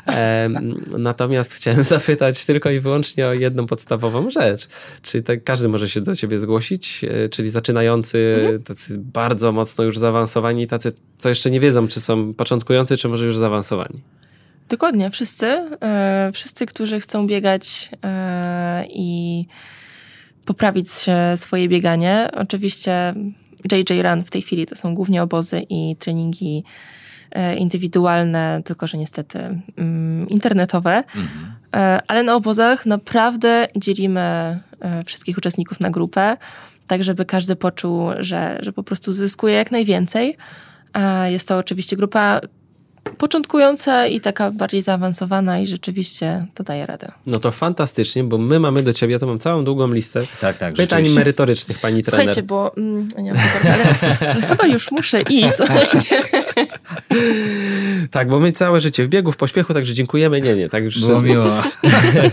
Em, 0.06 0.84
natomiast 0.98 1.54
chciałem 1.54 1.84
zapytać 1.96 2.46
tylko 2.46 2.70
i 2.70 2.80
wyłącznie 2.80 3.26
o 3.26 3.32
jedną 3.32 3.66
podstawową 3.66 4.30
rzecz. 4.30 4.68
Czy 5.02 5.22
tak 5.22 5.44
każdy 5.44 5.68
może 5.68 5.88
się 5.88 6.00
do 6.00 6.16
ciebie 6.16 6.38
zgłosić? 6.38 7.04
E, 7.04 7.28
Czyli 7.28 7.50
zaczynający, 7.50 8.36
tacy 8.64 8.98
bardzo 8.98 9.52
mocno 9.52 9.84
już 9.84 9.98
zaawansowani, 9.98 10.66
tacy, 10.66 10.92
co 11.18 11.28
jeszcze 11.28 11.50
nie 11.50 11.60
wiedzą, 11.60 11.88
czy 11.88 12.00
są 12.00 12.34
początkujący, 12.34 12.96
czy 12.96 13.08
może 13.08 13.24
już 13.24 13.36
zaawansowani? 13.36 14.00
Dokładnie, 14.68 15.10
wszyscy. 15.10 15.46
E, 15.46 16.30
wszyscy, 16.34 16.66
którzy 16.66 17.00
chcą 17.00 17.26
biegać 17.26 17.90
e, 18.04 18.86
i 18.88 19.44
poprawić 20.44 20.90
się 20.92 21.16
swoje 21.36 21.68
bieganie. 21.68 22.30
Oczywiście 22.34 23.14
JJ 23.72 24.02
Run 24.02 24.24
w 24.24 24.30
tej 24.30 24.42
chwili 24.42 24.66
to 24.66 24.74
są 24.74 24.94
głównie 24.94 25.22
obozy 25.22 25.60
i 25.68 25.96
treningi 25.96 26.64
e, 27.30 27.56
indywidualne, 27.56 28.62
tylko 28.64 28.86
że 28.86 28.98
niestety 28.98 29.60
mm, 29.76 30.28
internetowe. 30.28 31.04
E, 31.74 32.00
ale 32.08 32.22
na 32.22 32.34
obozach 32.34 32.86
naprawdę 32.86 33.68
dzielimy 33.76 34.20
e, 34.20 35.04
wszystkich 35.04 35.38
uczestników 35.38 35.80
na 35.80 35.90
grupę, 35.90 36.36
tak 36.86 37.04
żeby 37.04 37.24
każdy 37.24 37.56
poczuł, 37.56 38.10
że, 38.18 38.58
że 38.62 38.72
po 38.72 38.82
prostu 38.82 39.12
zyskuje 39.12 39.54
jak 39.54 39.70
najwięcej. 39.70 40.36
Jest 41.26 41.48
to 41.48 41.58
oczywiście 41.58 41.96
grupa 41.96 42.40
początkująca 43.18 44.06
i 44.06 44.20
taka 44.20 44.50
bardziej 44.50 44.82
zaawansowana 44.82 45.58
i 45.58 45.66
rzeczywiście 45.66 46.46
to 46.54 46.64
daje 46.64 46.86
radę. 46.86 47.12
No 47.26 47.38
to 47.38 47.52
fantastycznie, 47.52 48.24
bo 48.24 48.38
my 48.38 48.60
mamy 48.60 48.82
do 48.82 48.92
ciebie, 48.92 49.18
to 49.18 49.26
mam 49.26 49.38
całą 49.38 49.64
długą 49.64 49.92
listę 49.92 50.20
Tak, 50.40 50.58
tak, 50.58 50.74
pytań 50.74 51.08
merytorycznych, 51.08 51.78
pani 51.78 52.02
trener. 52.02 52.26
Słuchajcie, 52.26 52.42
bo 52.42 52.76
mm, 52.76 53.08
nie 53.18 53.32
mam 53.32 53.42
super, 53.42 53.72
ale, 53.72 53.84
ale 54.34 54.46
chyba 54.56 54.66
już 54.66 54.90
muszę 54.90 55.22
iść, 55.22 55.54
słuchajcie. 55.54 56.22
Tak, 58.10 58.28
bo 58.28 58.40
my 58.40 58.52
całe 58.52 58.80
życie 58.80 59.04
w 59.04 59.08
biegu, 59.08 59.32
w 59.32 59.36
pośpiechu, 59.36 59.74
także 59.74 59.94
dziękujemy. 59.94 60.40
Nie, 60.40 60.56
nie, 60.56 60.68
tak 60.68 60.84
już 60.84 61.00
Było 61.00 61.22
miło. 61.28 61.44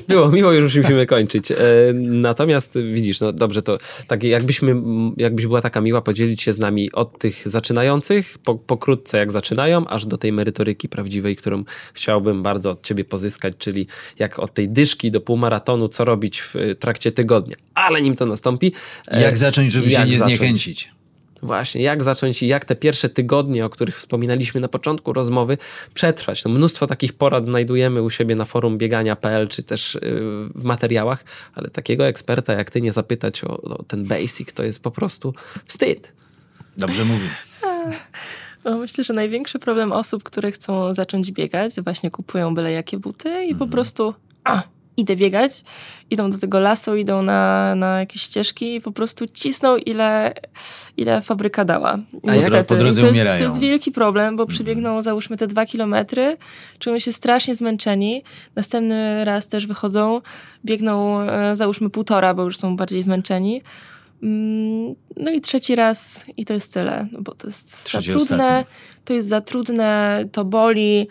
Było 0.08 0.32
miło, 0.32 0.52
już 0.52 0.76
musimy 0.76 1.06
kończyć. 1.06 1.52
E, 1.52 1.56
Natomiast 1.94 2.74
widzisz, 2.94 3.20
no 3.22 3.32
dobrze, 3.34 3.62
to 3.62 3.78
tak 4.08 4.24
jakbyśmy, 4.24 4.76
jakbyś 5.18 5.48
była 5.48 5.62
taka 5.62 5.82
miła 5.82 6.02
podzielić 6.02 6.42
się 6.42 6.54
z 6.54 6.60
nami 6.60 6.92
od 6.92 7.20
tych 7.20 7.42
zaczynających, 7.50 8.38
po, 8.38 8.56
pokrótce 8.56 9.18
jak 9.18 9.32
zaczynają, 9.32 9.88
aż 9.88 10.06
do 10.06 10.18
tej 10.18 10.32
merytoryki 10.34 10.90
prawdziwej, 10.90 11.36
którą 11.36 11.64
chciałbym 11.94 12.44
bardzo 12.44 12.70
od 12.72 12.84
ciebie 12.84 13.06
pozyskać, 13.06 13.54
czyli 13.58 13.88
jak 14.20 14.40
od 14.40 14.54
tej 14.54 14.70
dyszki 14.70 15.12
do 15.12 15.22
półmaratonu, 15.22 15.88
co 15.90 16.06
robić 16.06 16.42
w 16.42 16.56
trakcie 16.80 17.12
tygodnia. 17.12 17.56
Ale 17.76 18.02
nim 18.02 18.16
to 18.16 18.26
nastąpi. 18.26 18.74
e, 19.08 19.22
Jak 19.22 19.38
zacząć, 19.38 19.72
żeby 19.74 19.88
się 19.90 19.94
jak 19.94 20.10
nie 20.10 20.18
zacząć? 20.18 20.38
zniechęcić? 20.38 20.92
Właśnie, 21.44 21.82
jak 21.82 22.04
zacząć 22.04 22.44
i 22.44 22.48
jak 22.48 22.66
te 22.66 22.76
pierwsze 22.76 23.10
tygodnie, 23.10 23.66
o 23.66 23.70
których 23.70 23.98
wspominaliśmy 23.98 24.62
na 24.62 24.68
początku 24.68 25.14
rozmowy, 25.14 25.58
przetrwać. 25.94 26.44
No, 26.44 26.52
mnóstwo 26.52 26.88
takich 26.88 27.14
porad 27.14 27.46
znajdujemy 27.46 28.02
u 28.02 28.10
siebie 28.10 28.36
na 28.36 28.46
forum 28.46 28.78
biegania.pl 28.78 29.48
czy 29.48 29.64
też 29.64 29.94
yy, 29.94 30.02
w 30.56 30.64
materiałach, 30.64 31.24
ale 31.56 31.70
takiego 31.70 32.08
eksperta 32.08 32.54
jak 32.54 32.72
ty 32.72 32.82
nie 32.82 32.94
zapytać 32.94 33.44
o, 33.44 33.62
o 33.62 33.84
ten 33.84 34.06
basic, 34.06 34.54
to 34.54 34.64
jest 34.64 34.84
po 34.84 34.92
prostu 34.92 35.34
wstyd. 35.66 36.14
Dobrze 36.78 37.06
mówi. 37.06 37.28
No, 38.66 38.78
myślę, 38.78 39.04
że 39.04 39.14
największy 39.14 39.60
problem 39.60 39.92
osób, 39.92 40.24
które 40.24 40.52
chcą 40.52 40.94
zacząć 40.94 41.32
biegać, 41.32 41.74
właśnie 41.82 42.12
kupują 42.12 42.56
byle 42.56 42.72
jakie 42.72 42.98
buty 42.98 43.46
i 43.46 43.56
po 43.56 43.68
prostu 43.68 44.14
a, 44.44 44.64
idę 44.98 45.16
biegać, 45.16 45.64
idą 46.10 46.30
do 46.30 46.38
tego 46.38 46.60
lasu, 46.60 46.96
idą 46.96 47.22
na, 47.22 47.76
na 47.76 48.00
jakieś 48.00 48.22
ścieżki 48.22 48.76
i 48.76 48.82
po 48.82 48.92
prostu 48.92 49.26
cisną 49.28 49.78
ile, 49.78 50.34
ile 50.98 51.22
fabryka 51.22 51.66
dała. 51.66 52.00
A 52.28 52.36
jak 52.36 52.68
po 52.68 52.76
drodze 52.76 53.02
to, 53.02 53.08
jest, 53.08 53.14
umierają. 53.14 53.40
to 53.40 53.46
jest 53.46 53.60
wielki 53.60 53.92
problem, 53.92 54.36
bo 54.36 54.46
przybiegną 54.46 55.02
załóżmy 55.02 55.38
te 55.38 55.48
dwa 55.48 55.66
kilometry, 55.66 56.38
czują 56.80 57.00
się 57.00 57.12
strasznie 57.14 57.56
zmęczeni, 57.56 58.24
następny 58.56 59.26
raz 59.26 59.48
też 59.48 59.68
wychodzą, 59.68 60.22
biegną 60.66 61.22
e, 61.22 61.56
załóżmy 61.56 61.90
półtora, 61.90 62.34
bo 62.34 62.44
już 62.44 62.58
są 62.58 62.76
bardziej 62.78 63.02
zmęczeni. 63.02 63.62
Mm, 64.24 64.96
No 65.18 65.32
i 65.32 65.42
trzeci 65.42 65.76
raz 65.76 66.26
i 66.38 66.46
to 66.46 66.54
jest 66.54 66.74
tyle, 66.74 67.08
no 67.12 67.22
bo 67.22 67.36
to 67.36 67.48
jest 67.48 67.84
Trzeci, 67.84 68.12
za 68.12 68.18
trudne, 68.18 68.36
ostatni. 68.36 68.74
to 69.06 69.14
jest 69.14 69.28
za 69.28 69.42
trudne, 69.42 70.24
to 70.32 70.46
boli. 70.46 71.08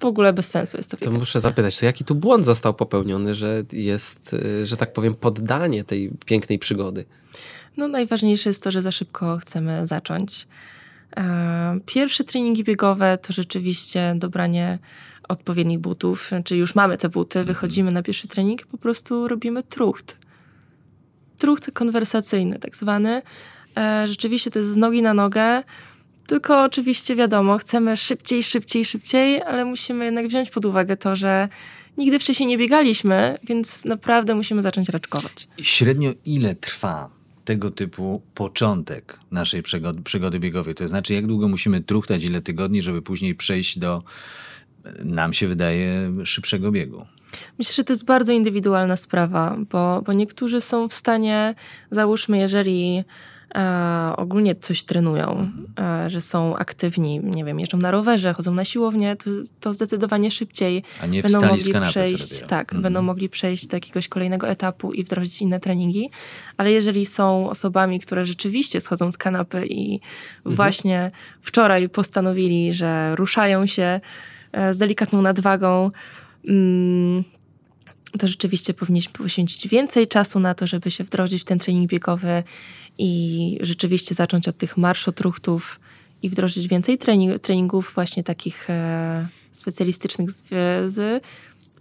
W 0.00 0.04
ogóle 0.04 0.32
bez 0.32 0.48
sensu 0.50 0.76
jest 0.76 0.90
to. 0.90 0.96
To 0.96 1.10
muszę 1.10 1.40
zapytać, 1.40 1.78
to 1.78 1.86
jaki 1.86 2.04
tu 2.04 2.14
błąd 2.14 2.44
został 2.44 2.74
popełniony, 2.74 3.34
że 3.34 3.62
jest, 3.72 4.32
yy, 4.32 4.66
że 4.66 4.76
tak 4.76 4.92
powiem, 4.92 5.14
poddanie 5.14 5.84
tej 5.84 6.10
pięknej 6.26 6.58
przygody? 6.58 7.04
No 7.76 7.88
najważniejsze 7.88 8.48
jest 8.50 8.62
to, 8.62 8.70
że 8.70 8.82
za 8.82 8.90
szybko 8.90 9.38
chcemy 9.38 9.86
zacząć. 9.86 10.46
E, 11.16 11.78
Pierwsze 11.86 12.24
treningi 12.24 12.64
biegowe 12.64 13.18
to 13.18 13.32
rzeczywiście 13.32 14.14
dobranie 14.18 14.78
odpowiednich 15.28 15.78
butów, 15.78 16.30
czyli 16.44 16.60
już 16.60 16.74
mamy 16.74 16.98
te 16.98 17.08
buty, 17.08 17.44
wychodzimy 17.44 17.92
na 17.92 18.02
pierwszy 18.02 18.28
trening, 18.28 18.66
po 18.66 18.78
prostu 18.78 19.28
robimy 19.28 19.62
trucht. 19.62 20.16
Trucht 21.38 21.70
konwersacyjny 21.72 22.58
tak 22.58 22.76
zwany. 22.76 23.22
E, 23.76 24.06
Rzeczywiście 24.06 24.50
to 24.50 24.58
jest 24.58 24.70
z 24.70 24.76
nogi 24.76 25.02
na 25.02 25.14
nogę, 25.14 25.62
tylko 26.26 26.64
oczywiście 26.64 27.16
wiadomo, 27.16 27.58
chcemy 27.58 27.96
szybciej, 27.96 28.42
szybciej, 28.42 28.84
szybciej, 28.84 29.42
ale 29.42 29.64
musimy 29.64 30.04
jednak 30.04 30.26
wziąć 30.26 30.50
pod 30.50 30.64
uwagę 30.64 30.96
to, 30.96 31.16
że 31.16 31.48
nigdy 31.96 32.18
wcześniej 32.18 32.46
nie 32.46 32.58
biegaliśmy, 32.58 33.34
więc 33.44 33.84
naprawdę 33.84 34.34
musimy 34.34 34.62
zacząć 34.62 34.88
raczkować. 34.88 35.48
Średnio 35.62 36.10
ile 36.24 36.54
trwa 36.54 37.10
tego 37.44 37.70
typu 37.70 38.22
początek 38.34 39.20
naszej 39.30 39.62
przygody, 39.62 40.02
przygody 40.02 40.40
biegowej? 40.40 40.74
To 40.74 40.88
znaczy, 40.88 41.14
jak 41.14 41.26
długo 41.26 41.48
musimy 41.48 41.80
truchtać, 41.80 42.24
ile 42.24 42.40
tygodni, 42.40 42.82
żeby 42.82 43.02
później 43.02 43.34
przejść 43.34 43.78
do, 43.78 44.02
e, 44.84 45.04
nam 45.04 45.32
się 45.32 45.48
wydaje, 45.48 46.12
szybszego 46.24 46.72
biegu? 46.72 47.06
Myślę, 47.58 47.74
że 47.74 47.84
to 47.84 47.92
jest 47.92 48.04
bardzo 48.04 48.32
indywidualna 48.32 48.96
sprawa, 48.96 49.56
bo, 49.70 50.02
bo 50.02 50.12
niektórzy 50.12 50.60
są 50.60 50.88
w 50.88 50.94
stanie, 50.94 51.54
załóżmy, 51.90 52.38
jeżeli 52.38 53.04
ogólnie 54.16 54.54
coś 54.54 54.82
trenują, 54.82 55.50
e, 55.78 56.10
że 56.10 56.20
są 56.20 56.56
aktywni, 56.56 57.20
nie 57.24 57.44
wiem, 57.44 57.60
jeżdżą 57.60 57.78
na 57.78 57.90
rowerze, 57.90 58.32
chodzą 58.32 58.54
na 58.54 58.64
siłownię, 58.64 59.16
to, 59.16 59.30
to 59.60 59.72
zdecydowanie 59.72 60.30
szybciej 60.30 60.82
będą 61.22 61.40
mogli 61.48 61.72
przejść, 61.90 62.40
tak, 62.48 62.68
Mhm. 62.68 62.82
będą 62.82 63.02
mogli 63.02 63.28
przejść 63.28 63.66
do 63.66 63.76
jakiegoś 63.76 64.08
kolejnego 64.08 64.48
etapu 64.48 64.92
i 64.92 65.04
wdrożyć 65.04 65.42
inne 65.42 65.60
treningi, 65.60 66.10
ale 66.56 66.72
jeżeli 66.72 67.06
są 67.06 67.50
osobami, 67.50 68.00
które 68.00 68.26
rzeczywiście 68.26 68.80
schodzą 68.80 69.12
z 69.12 69.16
kanapy 69.16 69.66
i 69.66 70.00
Mhm. 70.38 70.56
właśnie 70.56 71.10
wczoraj 71.42 71.88
postanowili, 71.88 72.72
że 72.72 73.16
ruszają 73.16 73.66
się 73.66 74.00
e, 74.52 74.74
z 74.74 74.78
delikatną 74.78 75.22
nadwagą, 75.22 75.90
mm, 76.48 77.24
to 78.18 78.26
rzeczywiście 78.26 78.74
powinniśmy 78.74 79.12
poświęcić 79.12 79.68
więcej 79.68 80.06
czasu 80.06 80.40
na 80.40 80.54
to, 80.54 80.66
żeby 80.66 80.90
się 80.90 81.04
wdrożyć 81.04 81.42
w 81.42 81.44
ten 81.44 81.58
trening 81.58 81.90
biegowy 81.90 82.42
i 82.98 83.58
rzeczywiście 83.60 84.14
zacząć 84.14 84.48
od 84.48 84.58
tych 84.58 84.76
marszotruchtów 84.76 85.80
i 86.22 86.30
wdrożyć 86.30 86.68
więcej 86.68 86.98
trening, 86.98 87.38
treningów 87.38 87.92
właśnie 87.94 88.24
takich 88.24 88.70
e, 88.70 89.28
specjalistycznych 89.52 90.30
z, 90.30 90.44
z 90.92 91.24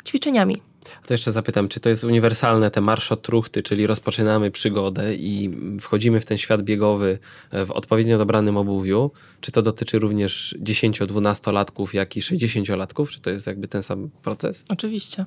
ćwiczeniami. 0.07 0.61
To 1.07 1.13
jeszcze 1.13 1.31
zapytam, 1.31 1.67
czy 1.67 1.79
to 1.79 1.89
jest 1.89 2.03
uniwersalne, 2.03 2.71
te 2.71 2.81
marszotruchty, 2.81 3.63
czyli 3.63 3.87
rozpoczynamy 3.87 4.51
przygodę 4.51 5.15
i 5.15 5.51
wchodzimy 5.81 6.19
w 6.19 6.25
ten 6.25 6.37
świat 6.37 6.61
biegowy 6.61 7.19
w 7.51 7.71
odpowiednio 7.71 8.17
dobranym 8.17 8.57
obuwiu, 8.57 9.11
czy 9.41 9.51
to 9.51 9.61
dotyczy 9.61 9.99
również 9.99 10.55
10-12-latków, 10.63 11.93
jak 11.93 12.17
i 12.17 12.21
60-latków, 12.21 13.09
czy 13.09 13.21
to 13.21 13.29
jest 13.29 13.47
jakby 13.47 13.67
ten 13.67 13.83
sam 13.83 14.09
proces? 14.23 14.65
Oczywiście. 14.69 15.25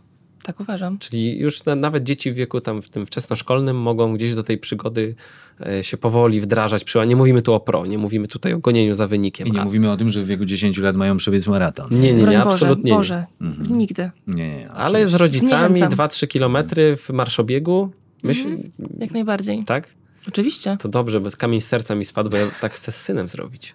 Tak 0.48 0.60
uważam. 0.60 0.98
Czyli 0.98 1.38
już 1.38 1.64
na, 1.64 1.74
nawet 1.74 2.04
dzieci 2.04 2.32
w 2.32 2.34
wieku 2.34 2.60
tam 2.60 2.82
w 2.82 2.88
tym 2.88 3.06
wczesnoszkolnym 3.06 3.76
mogą 3.76 4.14
gdzieś 4.14 4.34
do 4.34 4.42
tej 4.42 4.58
przygody 4.58 5.14
e, 5.66 5.84
się 5.84 5.96
powoli 5.96 6.40
wdrażać. 6.40 6.94
Nie 7.06 7.16
mówimy 7.16 7.42
tu 7.42 7.54
o 7.54 7.60
pro, 7.60 7.86
nie 7.86 7.98
mówimy 7.98 8.28
tutaj 8.28 8.52
o 8.52 8.58
gonieniu 8.58 8.94
za 8.94 9.08
wynikiem. 9.08 9.48
I 9.48 9.52
nie 9.52 9.60
a... 9.60 9.64
mówimy 9.64 9.90
o 9.90 9.96
tym, 9.96 10.08
że 10.08 10.22
w 10.22 10.26
wieku 10.26 10.44
10 10.44 10.78
lat 10.78 10.96
mają 10.96 11.16
przebiec 11.16 11.46
maraton. 11.46 11.88
Nie, 11.90 12.12
nie, 12.14 12.22
Broń 12.22 12.34
nie, 12.34 12.38
Boże, 12.38 12.52
absolutnie 12.52 12.92
Boże, 12.92 13.26
nie. 13.40 13.76
nigdy. 13.76 14.10
Nie, 14.26 14.56
nie, 14.56 14.70
Ale 14.70 15.08
z 15.08 15.14
rodzicami 15.14 15.78
Zniechęcam. 15.78 16.08
2-3 16.08 16.28
kilometry 16.28 16.96
w 16.96 17.10
marszobiegu, 17.10 17.90
myśl, 18.22 18.56
Jak 18.98 19.10
najbardziej. 19.10 19.64
tak? 19.64 19.94
Oczywiście. 20.28 20.76
To 20.80 20.88
dobrze, 20.88 21.20
bo 21.20 21.30
kamień 21.38 21.60
z 21.60 21.66
serca 21.66 21.94
mi 21.94 22.04
spadł, 22.04 22.30
bo 22.30 22.36
ja 22.36 22.46
tak 22.60 22.72
chcę 22.72 22.92
z 22.92 23.00
synem 23.00 23.28
zrobić. 23.28 23.74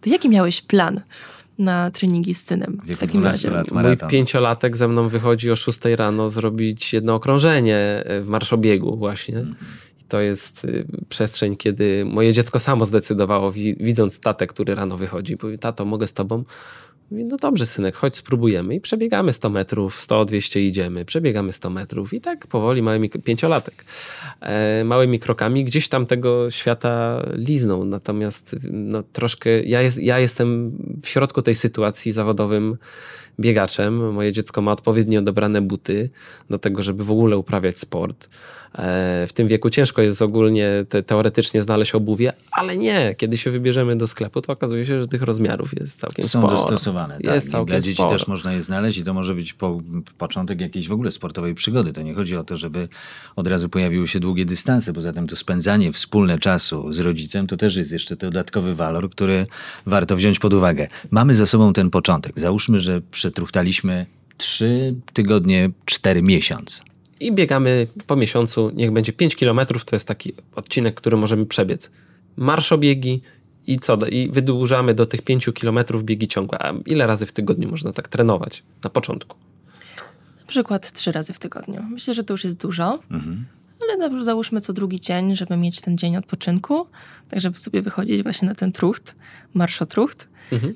To 0.00 0.10
jaki 0.10 0.28
miałeś 0.28 0.62
plan 0.62 1.00
na 1.58 1.90
treningi 1.90 2.34
z 2.34 2.44
synem? 2.44 2.78
W 2.86 2.98
takim 2.98 3.20
12 3.20 3.50
razie. 3.50 3.50
lat 3.50 3.70
Mój 3.70 4.10
pięciolatek 4.10 4.76
ze 4.76 4.88
mną 4.88 5.08
wychodzi 5.08 5.50
o 5.50 5.56
6 5.56 5.80
rano 5.96 6.30
zrobić 6.30 6.92
jedno 6.92 7.14
okrążenie 7.14 7.76
e, 7.76 8.20
w 8.22 8.28
marszobiegu 8.28 8.96
właśnie. 8.96 9.46
I 10.00 10.04
to 10.08 10.20
jest 10.20 10.64
y, 10.64 10.86
przestrzeń, 11.08 11.56
kiedy 11.56 12.04
moje 12.04 12.32
dziecko 12.32 12.58
samo 12.58 12.84
zdecydowało, 12.84 13.52
wi- 13.52 13.76
widząc 13.80 14.20
tatę, 14.20 14.46
który 14.46 14.74
rano 14.74 14.96
wychodzi. 14.96 15.36
Mówi, 15.42 15.58
tato, 15.58 15.84
mogę 15.84 16.06
z 16.08 16.12
tobą? 16.12 16.44
No 17.10 17.36
dobrze 17.36 17.66
synek, 17.66 17.96
chodź 17.96 18.16
spróbujemy. 18.16 18.74
I 18.74 18.80
przebiegamy 18.80 19.32
100 19.32 19.50
metrów, 19.50 20.00
100, 20.00 20.24
200 20.24 20.60
idziemy, 20.60 21.04
przebiegamy 21.04 21.52
100 21.52 21.70
metrów 21.70 22.12
i 22.12 22.20
tak 22.20 22.46
powoli 22.46 22.82
małymi, 22.82 23.10
pięciolatek, 23.10 23.84
e, 24.40 24.84
małymi 24.84 25.20
krokami 25.20 25.64
gdzieś 25.64 25.88
tam 25.88 26.06
tego 26.06 26.50
świata 26.50 27.22
lizną. 27.32 27.84
Natomiast 27.84 28.56
no, 28.70 29.02
troszkę, 29.02 29.62
ja, 29.62 29.82
jest, 29.82 30.02
ja 30.02 30.18
jestem 30.18 30.72
w 31.02 31.08
środku 31.08 31.42
tej 31.42 31.54
sytuacji 31.54 32.12
zawodowym 32.12 32.76
biegaczem. 33.40 34.12
Moje 34.12 34.32
dziecko 34.32 34.62
ma 34.62 34.72
odpowiednio 34.72 35.22
dobrane 35.22 35.62
buty 35.62 36.10
do 36.50 36.58
tego, 36.58 36.82
żeby 36.82 37.04
w 37.04 37.10
ogóle 37.10 37.36
uprawiać 37.38 37.78
sport. 37.78 38.28
E, 38.78 39.26
W 39.28 39.32
tym 39.32 39.48
wieku 39.48 39.70
ciężko 39.70 40.02
jest 40.02 40.22
ogólnie 40.22 40.84
te, 40.88 41.02
teoretycznie 41.02 41.62
znaleźć 41.62 41.94
obuwie, 41.94 42.32
ale 42.52 42.76
nie. 42.76 43.14
Kiedy 43.18 43.36
się 43.38 43.50
wybierzemy 43.50 43.96
do 43.96 44.06
sklepu, 44.06 44.42
to 44.42 44.52
okazuje 44.52 44.86
się, 44.86 45.00
że 45.00 45.08
tych 45.08 45.22
rozmiarów 45.22 45.80
jest 45.80 46.00
całkiem 46.00 46.24
Są 46.28 46.38
sporo. 46.40 46.56
dostosowane. 46.56 47.14
Tak. 47.24 47.34
Jest 47.34 47.46
I 47.46 47.50
całkiem 47.50 47.66
Dla 47.66 47.80
dzieci 47.80 47.94
sporo. 47.94 48.10
też 48.10 48.28
można 48.28 48.52
je 48.52 48.62
znaleźć 48.62 48.98
i 48.98 49.04
to 49.04 49.14
może 49.14 49.34
być 49.34 49.52
po, 49.52 49.80
początek 50.18 50.60
jakiejś 50.60 50.88
w 50.88 50.92
ogóle 50.92 51.12
sportowej 51.12 51.54
przygody. 51.54 51.92
To 51.92 52.02
nie 52.02 52.14
chodzi 52.14 52.36
o 52.36 52.44
to, 52.44 52.56
żeby 52.56 52.88
od 53.36 53.46
razu 53.46 53.68
pojawiły 53.68 54.08
się 54.08 54.20
długie 54.20 54.44
dystanse. 54.44 54.92
Poza 54.92 55.12
tym 55.12 55.26
to 55.26 55.36
spędzanie 55.36 55.92
wspólne 55.92 56.38
czasu 56.38 56.92
z 56.92 57.00
rodzicem 57.00 57.46
to 57.46 57.56
też 57.56 57.76
jest 57.76 57.92
jeszcze 57.92 58.16
dodatkowy 58.16 58.74
walor, 58.74 59.10
który 59.10 59.46
warto 59.86 60.16
wziąć 60.16 60.38
pod 60.38 60.52
uwagę. 60.52 60.88
Mamy 61.10 61.34
za 61.34 61.46
sobą 61.46 61.72
ten 61.72 61.90
początek. 61.90 62.40
Załóżmy, 62.40 62.80
że 62.80 63.00
przetruchtaliśmy 63.24 64.06
trzy 64.36 64.94
tygodnie, 65.12 65.70
cztery 65.84 66.22
miesiąc. 66.22 66.82
I 67.20 67.32
biegamy 67.32 67.86
po 68.06 68.16
miesiącu, 68.16 68.70
niech 68.74 68.90
będzie 68.90 69.12
5 69.12 69.36
km, 69.36 69.60
to 69.86 69.96
jest 69.96 70.08
taki 70.08 70.32
odcinek, 70.54 70.94
który 70.94 71.16
możemy 71.16 71.46
przebiec. 71.46 71.90
Marszobiegi 72.36 73.22
i 73.66 73.78
co? 73.78 73.96
I 73.96 74.30
wydłużamy 74.30 74.94
do 74.94 75.06
tych 75.06 75.22
5 75.22 75.50
km 75.60 75.78
biegi 76.02 76.28
ciągłe. 76.28 76.58
A 76.62 76.74
ile 76.86 77.06
razy 77.06 77.26
w 77.26 77.32
tygodniu 77.32 77.70
można 77.70 77.92
tak 77.92 78.08
trenować 78.08 78.62
na 78.84 78.90
początku? 78.90 79.36
Na 80.40 80.46
przykład 80.46 80.92
trzy 80.92 81.12
razy 81.12 81.32
w 81.32 81.38
tygodniu. 81.38 81.82
Myślę, 81.90 82.14
że 82.14 82.24
to 82.24 82.34
już 82.34 82.44
jest 82.44 82.60
dużo. 82.60 82.98
Ale 83.94 84.24
załóżmy 84.24 84.60
co 84.60 84.72
drugi 84.72 85.00
dzień, 85.00 85.36
żeby 85.36 85.56
mieć 85.56 85.80
ten 85.80 85.98
dzień 85.98 86.16
odpoczynku, 86.16 86.86
tak 87.30 87.40
żeby 87.40 87.58
sobie 87.58 87.82
wychodzić 87.82 88.22
właśnie 88.22 88.48
na 88.48 88.54
ten 88.54 88.72
trucht, 88.72 89.14
marszotrucht. 89.54 90.28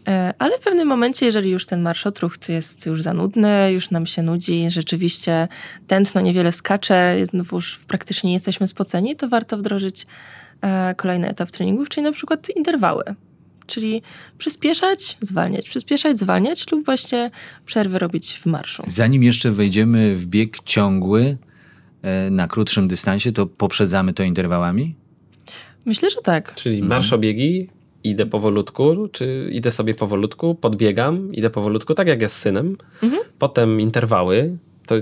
E, 0.09 0.35
Ale 0.39 0.59
w 0.59 0.61
pewnym 0.61 0.89
momencie, 0.89 1.27
jeżeli 1.27 1.51
już 1.51 1.67
ten 1.67 1.83
marszotrucht 1.83 2.49
jest 2.49 2.87
już 2.87 3.03
za 3.03 3.15
nudny, 3.15 3.73
już 3.73 3.91
nam 3.91 4.07
się 4.07 4.23
nudzi, 4.23 4.71
rzeczywiście 4.71 5.49
tętno 5.87 6.21
niewiele 6.21 6.53
skacze, 6.53 7.17
już 7.53 7.81
praktycznie 7.87 8.29
nie 8.29 8.35
jesteśmy 8.35 8.69
spoceni, 8.69 9.17
to 9.17 9.29
warto 9.29 9.59
wdrożyć 9.59 10.07
e, 10.61 10.95
kolejny 10.95 11.29
etap 11.29 11.51
treningów, 11.51 11.89
czyli 11.89 12.05
na 12.05 12.13
przykład 12.13 12.57
interwały. 12.57 13.05
Czyli 13.67 14.03
przyspieszać, 14.39 15.19
zwalniać, 15.21 15.69
przyspieszać, 15.69 16.19
zwalniać 16.19 16.73
lub 16.73 16.85
właśnie 16.85 17.31
przerwy 17.67 17.99
robić 17.99 18.39
w 18.39 18.47
marszu. 18.47 18.83
Zanim 18.87 19.23
jeszcze 19.23 19.51
wejdziemy 19.51 20.17
w 20.17 20.27
bieg 20.27 20.57
ciągły 20.65 21.37
na 22.31 22.49
krótszym 22.49 22.89
dystansie, 22.89 23.33
to 23.33 23.47
poprzedzamy 23.47 24.13
to 24.13 24.23
interwałami? 24.23 24.95
Myślę, 25.85 26.11
że 26.11 26.23
tak. 26.23 26.55
Czyli 26.55 26.83
marszobiegi, 26.83 27.69
idę 28.05 28.27
powolutku, 28.27 29.09
czy 29.13 29.49
idę 29.53 29.71
sobie 29.71 29.95
powolutku, 29.95 30.55
podbiegam, 30.55 31.35
idę 31.35 31.51
powolutku, 31.51 31.95
tak 31.95 32.09
jak 32.09 32.23
jest 32.23 32.35
z 32.35 32.39
synem. 32.39 32.77
Potem 33.39 33.81
interwały. 33.81 34.59
To, 34.89 34.95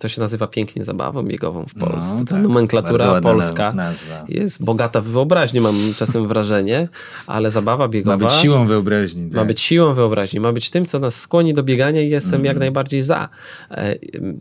to 0.00 0.08
się 0.08 0.20
nazywa 0.20 0.46
pięknie 0.46 0.84
zabawą 0.84 1.22
biegową 1.22 1.64
w 1.66 1.74
Polsce. 1.74 2.14
No, 2.18 2.24
Ta 2.24 2.30
tak. 2.34 2.42
nomenklatura 2.42 3.20
polska 3.20 3.72
nazwa. 3.72 4.24
jest 4.28 4.64
bogata 4.64 5.00
w 5.00 5.04
wyobraźni, 5.04 5.60
mam 5.60 5.74
czasem 5.96 6.28
wrażenie, 6.28 6.88
ale 7.26 7.50
zabawa 7.50 7.88
biegowa 7.88 8.16
Ma 8.16 8.24
być 8.24 8.32
siłą 8.34 8.66
wyobraźni. 8.66 9.26
ma 9.26 9.38
tak. 9.38 9.46
być 9.46 9.60
siłą 9.60 9.94
wyobraźni, 9.94 10.40
ma 10.40 10.52
być 10.52 10.70
tym, 10.70 10.84
co 10.84 10.98
nas 10.98 11.20
skłoni 11.20 11.54
do 11.54 11.62
biegania 11.62 12.00
i 12.02 12.08
jestem 12.10 12.44
jak 12.44 12.58
najbardziej 12.58 13.02
za. 13.02 13.28
E, 13.70 13.96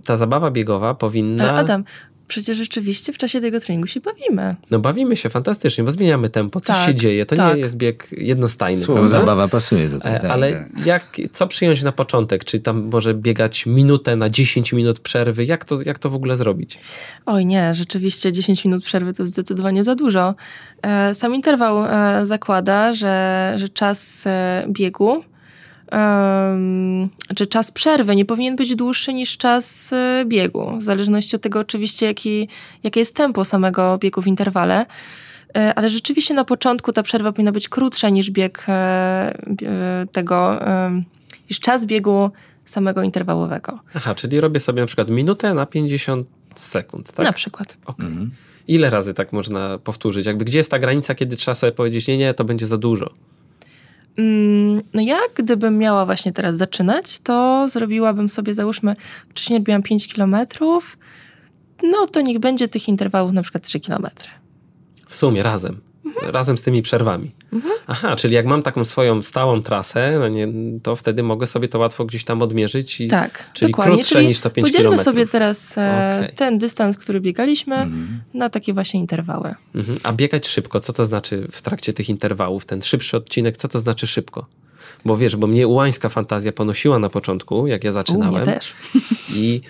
Ta 0.06 0.18
zabawa 0.18 0.52
biegowa 0.52 0.94
powinna... 0.96 1.50
Ale 1.50 1.60
Adam, 1.60 1.84
przecież 2.32 2.58
rzeczywiście 2.58 3.14
w 3.14 3.18
czasie 3.18 3.42
tego 3.42 3.60
treningu 3.60 3.88
się 3.88 4.00
bawimy. 4.00 4.56
No 4.72 4.80
bawimy 4.80 5.18
się 5.18 5.30
fantastycznie, 5.30 5.84
bo 5.84 5.92
zmieniamy 5.92 6.30
tempo, 6.30 6.62
coś 6.62 6.76
Tak, 6.76 6.86
się 6.86 6.96
dzieje. 6.96 7.26
To 7.26 7.36
tak. 7.36 7.56
nie 7.56 7.62
jest 7.62 7.78
bieg 7.78 8.08
jednostajny, 8.12 8.82
Słowo 8.82 9.08
zabawa 9.08 9.48
pasuje 9.48 9.90
tutaj. 9.90 10.16
E, 10.16 10.20
tak, 10.20 10.32
Ale 10.32 10.70
jak, 10.86 11.18
co 11.32 11.48
przyjąć 11.48 11.84
na 11.84 11.92
początek? 11.92 12.46
Czy 12.46 12.60
tam 12.60 12.90
może 12.92 13.14
biegać 13.14 13.66
minutę 13.66 14.16
na 14.16 14.30
10 14.30 14.74
minut 14.74 15.00
przerwy? 15.00 15.46
Jak 15.46 15.66
to, 15.66 15.82
jak 15.86 16.00
to 16.00 16.10
w 16.10 16.16
ogóle 16.16 16.38
zrobić? 16.38 16.80
Oj 17.26 17.46
nie, 17.46 17.74
rzeczywiście 17.74 18.32
10 18.32 18.66
minut 18.66 18.84
przerwy 18.84 19.14
to 19.14 19.26
zdecydowanie 19.26 19.84
za 19.84 19.96
dużo. 19.96 20.34
E, 20.82 21.16
Sam 21.16 21.36
interwał 21.36 21.86
e, 21.86 22.26
zakłada, 22.26 22.94
że, 22.94 23.54
że 23.56 23.70
czas 23.70 24.24
biegu, 24.70 25.24
czy 27.36 27.48
czas 27.48 27.72
przerwy 27.72 28.16
nie 28.16 28.26
powinien 28.26 28.56
być 28.56 28.76
dłuższy 28.76 29.14
niż 29.14 29.38
czas 29.38 29.94
e, 29.94 30.26
biegu, 30.28 30.78
w 30.78 30.84
zależności 30.84 31.36
od 31.36 31.42
tego 31.42 31.60
oczywiście, 31.60 32.06
jaki, 32.06 32.48
jakie 32.84 33.00
jest 33.00 33.16
tempo 33.16 33.46
samego 33.46 33.98
biegu 33.98 34.22
w 34.22 34.28
interwale. 34.28 34.86
E, 35.56 35.74
Ale 35.76 35.90
rzeczywiście 35.90 36.34
na 36.34 36.46
początku 36.46 36.94
ta 36.94 37.04
przerwa 37.04 37.32
powinna 37.32 37.52
być 37.52 37.70
krótsza 37.70 38.10
niż 38.10 38.32
bieg 38.32 38.66
e, 38.68 38.72
e, 38.72 40.06
tego, 40.12 40.60
niż 41.50 41.60
czas 41.60 41.86
biegu 41.86 42.32
samego 42.66 43.04
interwałowego. 43.04 43.80
Aha, 43.94 44.16
czyli 44.16 44.42
robię 44.42 44.60
sobie 44.60 44.82
na 44.82 44.88
przykład 44.88 45.10
minutę 45.10 45.54
na 45.54 45.66
50 45.66 46.28
sekund, 46.56 47.12
tak? 47.12 47.26
Na 47.26 47.34
przykład. 47.34 47.78
Okej. 47.86 48.08
Ile 48.68 48.90
razy 48.90 49.14
tak 49.14 49.34
można 49.34 49.78
powtórzyć? 49.78 50.26
Jakby 50.26 50.46
gdzie 50.46 50.58
jest 50.58 50.72
ta 50.72 50.80
granica, 50.80 51.16
kiedy 51.16 51.36
trzeba 51.36 51.56
sobie 51.56 51.72
powiedzieć, 51.72 52.08
nie, 52.08 52.18
nie, 52.18 52.34
to 52.34 52.44
będzie 52.44 52.68
za 52.68 52.78
dużo? 52.78 53.10
Mm, 54.18 54.82
No 54.94 55.02
ja, 55.02 55.18
gdybym 55.36 55.78
miała 55.78 56.06
właśnie 56.06 56.34
teraz 56.34 56.58
zaczynać, 56.58 57.20
to 57.20 57.68
zrobiłabym 57.70 58.30
sobie, 58.30 58.54
załóżmy, 58.54 58.94
wcześniej 59.30 59.60
robiłam 59.60 59.84
5 59.84 60.08
kilometrów, 60.08 60.98
no 61.84 62.08
to 62.08 62.22
niech 62.22 62.40
będzie 62.40 62.68
tych 62.68 62.88
interwałów 62.88 63.34
na 63.34 63.42
przykład 63.42 63.64
3 63.64 63.80
kilometry. 63.80 64.30
W 65.08 65.16
sumie 65.16 65.44
razem. 65.44 65.82
Mhm. 66.06 66.32
Razem 66.32 66.58
z 66.58 66.62
tymi 66.62 66.82
przerwami. 66.82 67.32
Aha, 67.88 68.16
czyli 68.16 68.34
jak 68.36 68.46
mam 68.46 68.64
taką 68.64 68.86
swoją 68.86 69.22
stałą 69.24 69.62
trasę, 69.62 70.18
no 70.20 70.28
nie, 70.28 70.48
to 70.84 70.96
wtedy 70.96 71.24
mogę 71.24 71.48
sobie 71.48 71.68
to 71.68 71.80
łatwo 71.80 72.06
gdzieś 72.06 72.24
tam 72.24 72.42
odmierzyć. 72.42 73.02
I, 73.02 73.08
Tak, 73.08 73.50
czyli 73.54 73.72
dokładnie. 73.72 73.96
krótsze 73.96 74.16
Czyli 74.16 74.28
niż 74.28 74.40
to 74.40 74.50
5 74.50 74.68
podzielmy 74.68 74.84
kilometrów. 74.84 75.06
sobie 75.14 75.28
teraz 75.28 75.78
e, 75.78 76.12
Okej. 76.18 76.36
ten 76.36 76.58
dystans, 76.58 76.98
który 76.98 77.22
biegaliśmy, 77.22 77.88
na 78.34 78.50
takie 78.50 78.74
właśnie 78.74 79.00
interwały. 79.00 79.56
Mhm. 79.76 80.00
A 80.04 80.14
biegać 80.14 80.48
szybko, 80.48 80.80
co 80.80 80.94
to 80.94 81.06
znaczy 81.06 81.48
w 81.52 81.62
trakcie 81.62 81.94
tych 81.94 82.10
interwałów? 82.10 82.66
Ten 82.66 82.82
szybszy 82.82 83.18
odcinek, 83.18 83.58
co 83.58 83.68
to 83.68 83.80
znaczy 83.80 84.08
szybko? 84.08 84.46
Bo 85.06 85.18
wiesz, 85.18 85.36
bo 85.36 85.48
mnie 85.48 85.68
ułańska 85.68 86.10
fantazja 86.10 86.52
ponosiła 86.52 87.00
na 87.00 87.10
początku, 87.10 87.68
jak 87.68 87.84
ja 87.84 87.90
U 87.90 87.94
zaczynałem. 87.94 88.34
mnie 88.36 88.46
też. 88.54 88.74
I 89.36 89.62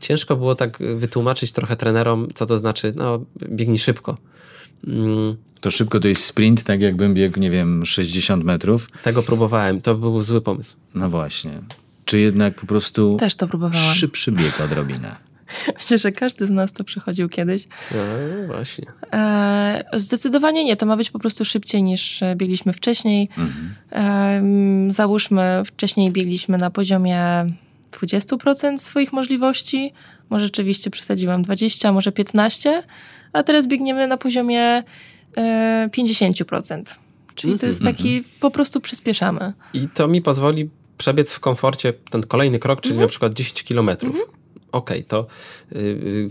ciężko 0.00 0.36
było 0.36 0.54
tak 0.54 0.78
wytłumaczyć 0.96 1.52
trochę 1.52 1.76
trenerom, 1.76 2.28
co 2.34 2.46
to 2.46 2.58
znaczy, 2.58 2.92
no, 2.96 3.20
biegnij 3.48 3.78
szybko. 3.78 4.16
Mm, 4.86 5.36
To 5.60 5.70
szybko 5.70 6.00
to 6.00 6.08
jest 6.08 6.24
sprint, 6.24 6.64
tak 6.64 6.80
jakbym 6.80 7.14
biegł, 7.14 7.40
nie 7.40 7.50
wiem, 7.50 7.86
60 7.86 8.44
metrów. 8.44 8.88
tego 9.02 9.22
próbowałem, 9.22 9.80
to 9.80 9.94
był 9.94 10.22
zły 10.22 10.40
pomysł. 10.40 10.74
No 10.94 11.10
właśnie. 11.10 11.50
Czy 12.04 12.18
jednak 12.20 12.54
po 12.54 12.66
prostu 12.66 13.16
Też 13.20 13.34
to 13.34 13.46
próbowałam. 13.48 13.94
szybszy 13.94 14.32
bieg 14.32 14.60
odrobinę? 14.60 15.16
Myślę, 15.78 15.98
że 15.98 16.12
każdy 16.12 16.46
z 16.46 16.50
nas 16.50 16.72
to 16.72 16.84
przechodził 16.84 17.28
kiedyś. 17.28 17.66
No 17.90 18.46
właśnie. 18.46 18.86
E, 19.12 19.84
zdecydowanie 19.94 20.64
nie, 20.64 20.76
to 20.76 20.86
ma 20.86 20.96
być 20.96 21.10
po 21.10 21.18
prostu 21.18 21.44
szybciej 21.44 21.82
niż 21.82 22.22
e, 22.22 22.36
biegliśmy 22.36 22.72
wcześniej. 22.72 23.28
E, 23.92 23.96
mm, 23.96 24.92
załóżmy, 24.92 25.62
wcześniej 25.66 26.10
biegliśmy 26.10 26.58
na 26.58 26.70
poziomie 26.70 27.46
20% 27.92 28.78
swoich 28.78 29.12
możliwości. 29.12 29.92
Może 30.30 30.44
rzeczywiście 30.46 30.90
przesadziłam 30.90 31.42
20, 31.42 31.92
może 31.92 32.12
15, 32.12 32.82
a 33.34 33.42
teraz 33.42 33.66
biegniemy 33.66 34.06
na 34.06 34.16
poziomie 34.16 34.82
e, 35.36 35.88
50%. 35.96 36.82
Czyli 37.34 37.58
to 37.58 37.66
jest 37.66 37.82
taki, 37.82 38.24
po 38.40 38.50
prostu 38.50 38.80
przyspieszamy. 38.80 39.52
I 39.74 39.88
to 39.94 40.08
mi 40.08 40.22
pozwoli 40.22 40.70
przebiec 40.98 41.32
w 41.32 41.40
komforcie 41.40 41.92
ten 42.10 42.22
kolejny 42.22 42.58
krok, 42.58 42.80
czyli 42.80 42.98
na 42.98 43.06
przykład 43.06 43.34
10 43.34 43.64
kilometrów. 43.64 44.16
Okej, 44.72 45.04
to 45.04 45.26
y, 45.72 45.78
y, 45.78 46.28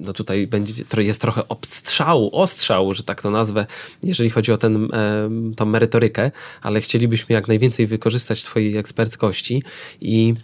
no 0.00 0.12
tutaj 0.12 0.46
będzie, 0.46 0.84
to 0.84 1.00
jest 1.00 1.20
trochę 1.20 1.48
obstrzału, 1.48 2.30
ostrzału, 2.32 2.94
że 2.94 3.02
tak 3.02 3.22
to 3.22 3.30
nazwę, 3.30 3.66
jeżeli 4.02 4.30
chodzi 4.30 4.52
o 4.52 4.58
ten, 4.58 4.88
em, 4.94 5.54
tą 5.54 5.66
merytorykę, 5.66 6.30
ale 6.62 6.80
chcielibyśmy 6.80 7.34
jak 7.34 7.48
najwięcej 7.48 7.86
wykorzystać 7.86 8.42
twojej 8.42 8.76
eksperckości 8.76 9.62
i 10.00 10.34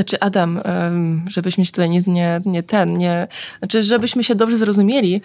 Znaczy, 0.00 0.20
Adam, 0.20 0.60
żebyśmy 1.28 1.64
się 1.66 1.72
tutaj 1.72 1.90
nie, 1.90 2.00
nie, 2.06 2.40
nie 2.46 2.62
ten, 2.62 2.98
nie. 2.98 3.28
Znaczy, 3.58 3.82
żebyśmy 3.82 4.24
się 4.24 4.34
dobrze 4.34 4.56
zrozumieli. 4.56 5.20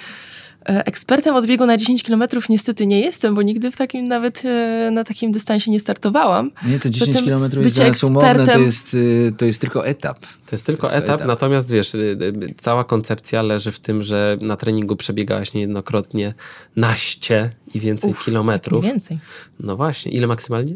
e, 0.69 0.85
Ekspertem 0.85 1.35
od 1.35 1.45
biegu 1.45 1.65
na 1.65 1.77
10 1.77 2.03
km 2.03 2.23
niestety 2.49 2.87
nie 2.87 2.99
jestem, 2.99 3.35
bo 3.35 3.41
nigdy 3.41 3.71
w 3.71 3.75
takim 3.77 4.07
nawet 4.07 4.45
e, 4.45 4.91
na 4.91 5.03
takim 5.03 5.31
dystansie 5.31 5.71
nie 5.71 5.79
startowałam. 5.79 6.51
Nie, 6.67 6.79
to 6.79 6.89
10 6.89 7.11
Zatem 7.13 7.25
km 7.29 7.43
jest 7.43 7.55
bycie 7.55 7.75
dla 7.75 7.87
nas 7.87 8.03
umowne, 8.03 8.33
to 8.35 8.39
ekspertem- 8.43 8.61
jest, 8.61 8.93
y, 8.93 9.33
to 9.37 9.45
jest 9.45 9.61
tylko 9.61 9.87
etap. 9.87 10.19
To 10.19 10.27
jest 10.51 10.65
tylko 10.65 10.87
To 10.87 10.93
jest 10.93 11.05
etap, 11.05 11.15
etap. 11.15 11.27
natomiast 11.27 11.71
wiesz, 11.71 11.95
y, 11.95 11.97
y, 12.21 12.53
cała 12.57 12.83
koncepcja 12.83 13.41
leży 13.41 13.71
w 13.71 13.79
tym, 13.79 14.03
że 14.03 14.37
na 14.41 14.55
treningu 14.57 14.95
przebiegałaś 14.95 15.53
niejednokrotnie 15.53 16.33
naście 16.75 17.51
i 17.73 17.79
więcej 17.79 18.11
Uf, 18.11 18.25
kilometrów. 18.25 18.83
Nie 18.83 18.89
więcej. 18.89 19.19
No 19.59 19.75
właśnie, 19.75 20.11
ile 20.11 20.27
maksymalnie? 20.27 20.75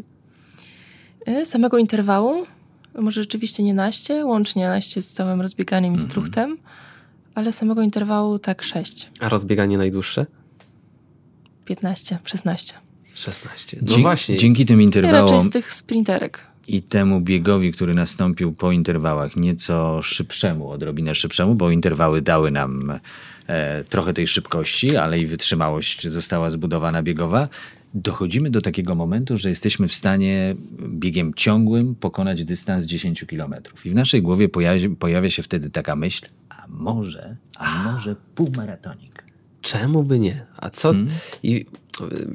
E, 1.26 1.44
Samego 1.46 1.78
interwału, 1.78 2.46
może 2.98 3.22
rzeczywiście 3.22 3.62
nie 3.62 3.74
naście, 3.74 4.24
łącznie 4.24 4.68
naście 4.68 5.02
z 5.02 5.12
całym 5.12 5.40
rozbieganiem 5.40 5.94
i 5.94 5.98
struchtem, 5.98 6.56
ale 7.34 7.52
samego 7.52 7.82
interwału 7.82 8.38
tak 8.38 8.62
6, 8.62 9.10
A 9.20 9.28
rozbieganie 9.28 9.78
najdłuższe? 9.78 10.26
15, 11.64 12.18
16. 12.24 12.74
16. 13.14 13.76
No 13.82 13.96
Dzie- 13.96 14.02
właśnie. 14.02 14.36
Dzięki 14.36 14.66
tym 14.66 14.78
Ja 14.80 14.84
interwałom 14.84 15.30
raczej 15.34 15.48
z 15.50 15.52
tych 15.52 15.72
sprinterek. 15.72 16.46
i 16.68 16.82
temu 16.82 17.20
biegowi, 17.20 17.72
który 17.72 17.94
nastąpił 17.94 18.52
po 18.52 18.72
interwałach, 18.72 19.36
nieco 19.36 20.02
szybszemu, 20.02 20.70
odrobinę 20.70 21.14
szybszemu, 21.14 21.54
bo 21.54 21.70
interwały 21.70 22.22
dały 22.22 22.50
nam 22.50 22.98
e, 23.46 23.84
trochę 23.84 24.12
tej 24.14 24.26
szybkości, 24.28 24.96
ale 24.96 25.18
i 25.18 25.26
wytrzymałość 25.26 26.08
została 26.08 26.50
zbudowana 26.50 27.02
biegowa. 27.02 27.48
Dochodzimy 27.94 28.50
do 28.50 28.60
takiego 28.60 28.94
momentu, 28.94 29.38
że 29.38 29.48
jesteśmy 29.48 29.88
w 29.88 29.94
stanie 29.94 30.54
biegiem 30.88 31.34
ciągłym 31.34 31.94
pokonać 31.94 32.44
dystans 32.44 32.84
10 32.84 33.24
km. 33.24 33.54
I 33.84 33.90
w 33.90 33.94
naszej 33.94 34.22
głowie 34.22 34.48
pojawia, 34.48 34.88
pojawia 34.98 35.30
się 35.30 35.42
wtedy 35.42 35.70
taka 35.70 35.96
myśl, 35.96 36.26
a 36.48 36.66
może, 36.68 37.36
a 37.58 37.92
może 37.92 38.16
półmaratonik. 38.34 39.24
Czemu 39.60 40.02
by 40.02 40.18
nie? 40.18 40.46
A 40.56 40.70
co? 40.70 40.90
Hmm? 40.90 41.08
I 41.42 41.66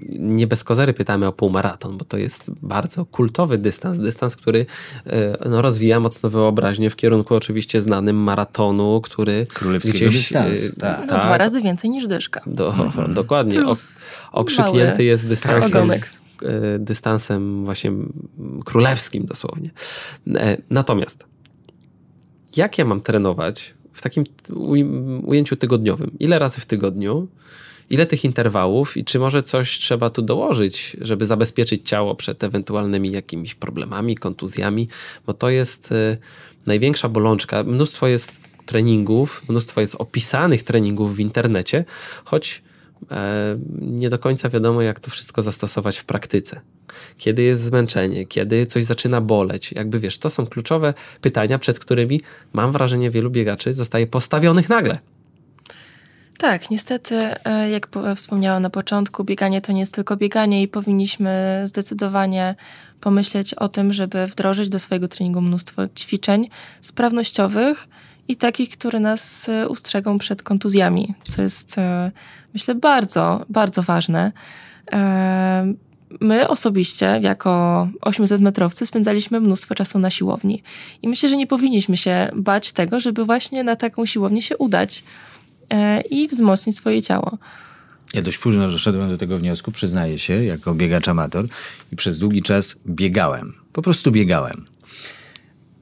nie 0.10 0.47
bez 0.47 0.63
kozery 0.63 0.93
pytamy 0.93 1.28
o 1.28 1.32
półmaraton, 1.32 1.97
bo 1.97 2.06
to 2.06 2.17
jest 2.17 2.51
bardzo 2.62 3.06
kultowy 3.06 3.58
dystans. 3.58 3.99
Dystans, 3.99 4.36
który 4.36 4.60
y, 4.60 5.12
no, 5.49 5.62
rozwija 5.62 5.99
mocno 5.99 6.30
wyobraźnię 6.30 6.89
w 6.89 6.95
kierunku 6.95 7.36
oczywiście 7.36 7.82
znanym 7.82 8.15
maratonu, 8.15 9.01
który 9.01 9.45
Królewskiego 9.54 9.97
gdzieś, 9.97 10.15
dystansu, 10.17 10.65
y, 10.65 10.73
tak. 10.80 10.99
No, 11.01 11.08
tak, 11.08 11.21
dwa 11.21 11.38
razy 11.38 11.62
więcej 11.62 11.89
niż 11.89 12.08
dyszka. 12.08 12.41
Do, 12.47 12.73
Dokładnie. 13.15 13.65
O, 13.67 13.73
okrzyknięty 14.32 14.91
mały 14.91 15.04
jest 15.04 15.28
dystansem, 15.28 15.78
ogonek. 15.84 16.10
y, 16.43 16.47
dystansem 16.80 17.65
właśnie 17.65 17.91
królewskim 18.65 19.25
dosłownie. 19.25 19.69
E, 20.36 20.58
Natomiast 20.69 21.25
jak 22.56 22.78
ja 22.78 22.86
mam 22.86 23.01
trenować 23.01 23.73
w 23.93 24.01
takim 24.01 24.23
uj- 24.49 25.21
ujęciu 25.25 25.56
tygodniowym? 25.56 26.12
Ile 26.19 26.39
razy 26.39 26.62
w 26.62 26.65
tygodniu? 26.65 27.28
Ile 27.89 28.06
tych 28.06 28.26
interwałów 28.26 28.98
i 28.98 29.06
czy 29.06 29.19
może 29.19 29.43
coś 29.43 29.80
trzeba 29.80 30.10
tu 30.10 30.21
dołożyć, 30.21 30.98
żeby 31.02 31.26
zabezpieczyć 31.26 31.89
ciało 31.89 32.15
przed 32.15 32.43
ewentualnymi 32.43 33.12
jakimiś 33.12 33.56
problemami, 33.56 34.15
kontuzjami? 34.15 34.88
Bo 35.26 35.34
to 35.34 35.50
jest 35.50 35.91
y, 35.91 36.17
największa 36.65 37.10
bolączka. 37.10 37.63
Mnóstwo 37.63 38.08
jest 38.08 38.45
treningów, 38.65 39.43
mnóstwo 39.50 39.82
jest 39.82 39.95
opisanych 39.95 40.63
treningów 40.63 41.15
w 41.15 41.19
internecie, 41.19 41.86
choć 42.26 42.63
e, 43.12 43.58
nie 43.82 44.10
do 44.10 44.19
końca 44.19 44.50
wiadomo, 44.50 44.82
jak 44.82 45.00
to 45.00 45.12
wszystko 45.12 45.41
zastosować 45.41 45.98
w 45.98 46.06
praktyce. 46.06 46.62
Kiedy 47.17 47.43
jest 47.43 47.62
zmęczenie, 47.62 48.26
kiedy 48.26 48.65
coś 48.65 48.84
zaczyna 48.84 49.21
boleć, 49.21 49.71
jakby 49.71 50.00
wiesz, 50.00 50.17
to 50.19 50.30
są 50.30 50.45
kluczowe 50.45 50.93
pytania, 51.21 51.60
przed 51.60 51.80
którymi 51.80 52.21
mam 52.54 52.71
wrażenie 52.71 53.12
wielu 53.12 53.30
biegaczy 53.30 53.74
zostaje 53.74 54.08
postawionych 54.08 54.69
nagle. 54.69 55.00
Tak, 56.38 56.69
niestety, 56.69 57.15
e, 57.45 57.69
jak 57.69 57.88
po- 57.88 58.15
wspomniałam 58.15 58.62
na 58.62 58.69
początku, 58.69 59.24
bieganie 59.24 59.62
to 59.62 59.71
nie 59.71 59.80
jest 59.80 59.93
tylko 59.93 60.17
bieganie 60.17 60.62
i 60.63 60.67
powinniśmy 60.67 61.62
zdecydowanie 61.65 62.56
pomyśleć 63.02 63.54
o 63.54 63.69
tym, 63.69 63.93
żeby 63.93 64.28
wdrożyć 64.28 64.69
do 64.69 64.80
swojego 64.80 65.08
treningu 65.08 65.41
mnóstwo 65.41 65.82
ćwiczeń 65.88 66.50
sprawnościowych 66.82 67.88
i 68.28 68.36
takich, 68.36 68.69
które 68.69 69.00
nas 69.00 69.50
e, 69.50 69.67
ustrzegą 69.67 70.17
przed 70.17 70.43
kontuzjami, 70.43 71.13
co 71.24 71.41
jest, 71.41 71.78
e, 71.78 72.12
myślę, 72.54 72.76
bardzo, 72.76 73.45
bardzo 73.50 73.82
ważne. 73.84 74.32
My 76.21 76.48
osobiście, 76.48 77.19
jako 77.24 77.88
800-metrowcy, 78.02 78.86
spędzaliśmy 78.86 79.39
mnóstwo 79.39 79.76
czasu 79.76 80.00
na 80.00 80.10
siłowni. 80.10 80.63
I 81.02 81.08
myślę, 81.08 81.30
że 81.30 81.38
nie 81.38 81.48
powinniśmy 81.48 81.98
się 81.98 82.30
bać 82.36 82.71
tego, 82.71 83.00
żeby 83.00 83.26
właśnie 83.26 83.63
na 83.63 83.76
taką 83.76 84.06
siłownię 84.06 84.41
się 84.41 84.58
udać 84.58 85.04
i 86.10 86.28
wzmocnić 86.28 86.78
swoje 86.78 87.01
ciało. 87.01 87.38
Ja 88.13 88.21
dość 88.21 88.38
późno 88.38 88.71
doszedłem 88.71 89.10
do 89.10 89.17
tego 89.17 89.38
wniosku, 89.38 89.71
przyznaję 89.71 90.19
się, 90.19 90.43
jako 90.43 90.73
biegacz 90.73 91.08
amator 91.08 91.47
i 91.91 91.95
przez 91.95 92.19
długi 92.19 92.41
czas 92.41 92.75
biegałem. 92.88 93.54
Po 93.73 93.82
prostu 93.82 94.12
biegałem. 94.12 94.65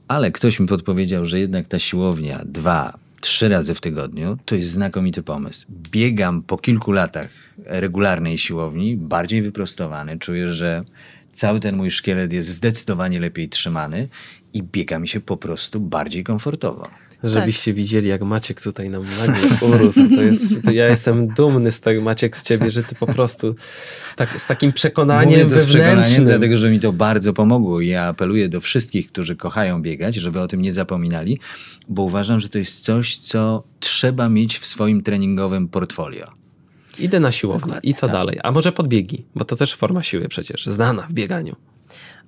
Ale 0.07 0.31
ktoś 0.31 0.59
mi 0.59 0.67
podpowiedział, 0.67 1.25
że 1.25 1.39
jednak 1.39 1.67
ta 1.67 1.79
siłownia 1.79 2.41
dwa, 2.45 2.97
trzy 3.21 3.49
razy 3.49 3.73
w 3.73 3.81
tygodniu 3.81 4.37
to 4.45 4.55
jest 4.55 4.71
znakomity 4.71 5.23
pomysł. 5.23 5.67
Biegam 5.91 6.43
po 6.43 6.57
kilku 6.57 6.91
latach 6.91 7.29
regularnej 7.65 8.37
siłowni, 8.37 8.97
bardziej 8.97 9.41
wyprostowany, 9.41 10.19
czuję, 10.19 10.51
że 10.51 10.83
cały 11.33 11.59
ten 11.59 11.77
mój 11.77 11.91
szkielet 11.91 12.33
jest 12.33 12.49
zdecydowanie 12.49 13.19
lepiej 13.19 13.49
trzymany 13.49 14.09
i 14.53 14.63
biega 14.63 14.99
mi 14.99 15.07
się 15.07 15.19
po 15.19 15.37
prostu 15.37 15.79
bardziej 15.79 16.23
komfortowo. 16.23 16.87
Żebyście 17.23 17.73
widzieli, 17.73 18.09
jak 18.09 18.21
Maciek 18.21 18.61
tutaj 18.61 18.89
nam 18.89 19.03
nagle 19.19 19.49
urósł. 19.67 20.15
To 20.15 20.21
jest, 20.21 20.61
to 20.65 20.71
ja 20.71 20.89
jestem 20.89 21.27
dumny 21.27 21.71
z 21.71 21.81
tego, 21.81 22.01
Maciek, 22.01 22.37
z 22.37 22.43
ciebie, 22.43 22.71
że 22.71 22.83
ty 22.83 22.95
po 22.95 23.07
prostu 23.07 23.55
tak, 24.15 24.41
z 24.41 24.47
takim 24.47 24.73
przekonaniem 24.73 25.43
Mówię 25.43 25.55
to 25.55 25.59
z 25.59 25.65
przekonaniem, 25.65 25.95
wewnętrznym. 25.95 26.25
dlatego 26.27 26.57
że 26.57 26.71
mi 26.71 26.79
to 26.79 26.93
bardzo 26.93 27.33
pomogło. 27.33 27.81
i 27.81 27.87
Ja 27.87 28.07
apeluję 28.07 28.49
do 28.49 28.61
wszystkich, 28.61 29.07
którzy 29.07 29.35
kochają 29.35 29.81
biegać, 29.81 30.15
żeby 30.15 30.39
o 30.39 30.47
tym 30.47 30.61
nie 30.61 30.73
zapominali, 30.73 31.39
bo 31.89 32.01
uważam, 32.03 32.39
że 32.39 32.49
to 32.49 32.57
jest 32.57 32.83
coś, 32.83 33.17
co 33.17 33.63
trzeba 33.79 34.29
mieć 34.29 34.57
w 34.57 34.65
swoim 34.65 35.03
treningowym 35.03 35.67
portfolio. 35.67 36.27
Idę 36.99 37.19
na 37.19 37.31
siłownię. 37.31 37.59
Dokładnie, 37.61 37.89
I 37.89 37.93
co 37.93 38.07
tak. 38.07 38.11
dalej? 38.11 38.39
A 38.43 38.51
może 38.51 38.71
podbiegi? 38.71 39.25
Bo 39.35 39.45
to 39.45 39.55
też 39.55 39.75
forma 39.75 40.03
siły 40.03 40.27
przecież, 40.27 40.65
znana 40.65 41.01
w 41.09 41.13
bieganiu. 41.13 41.55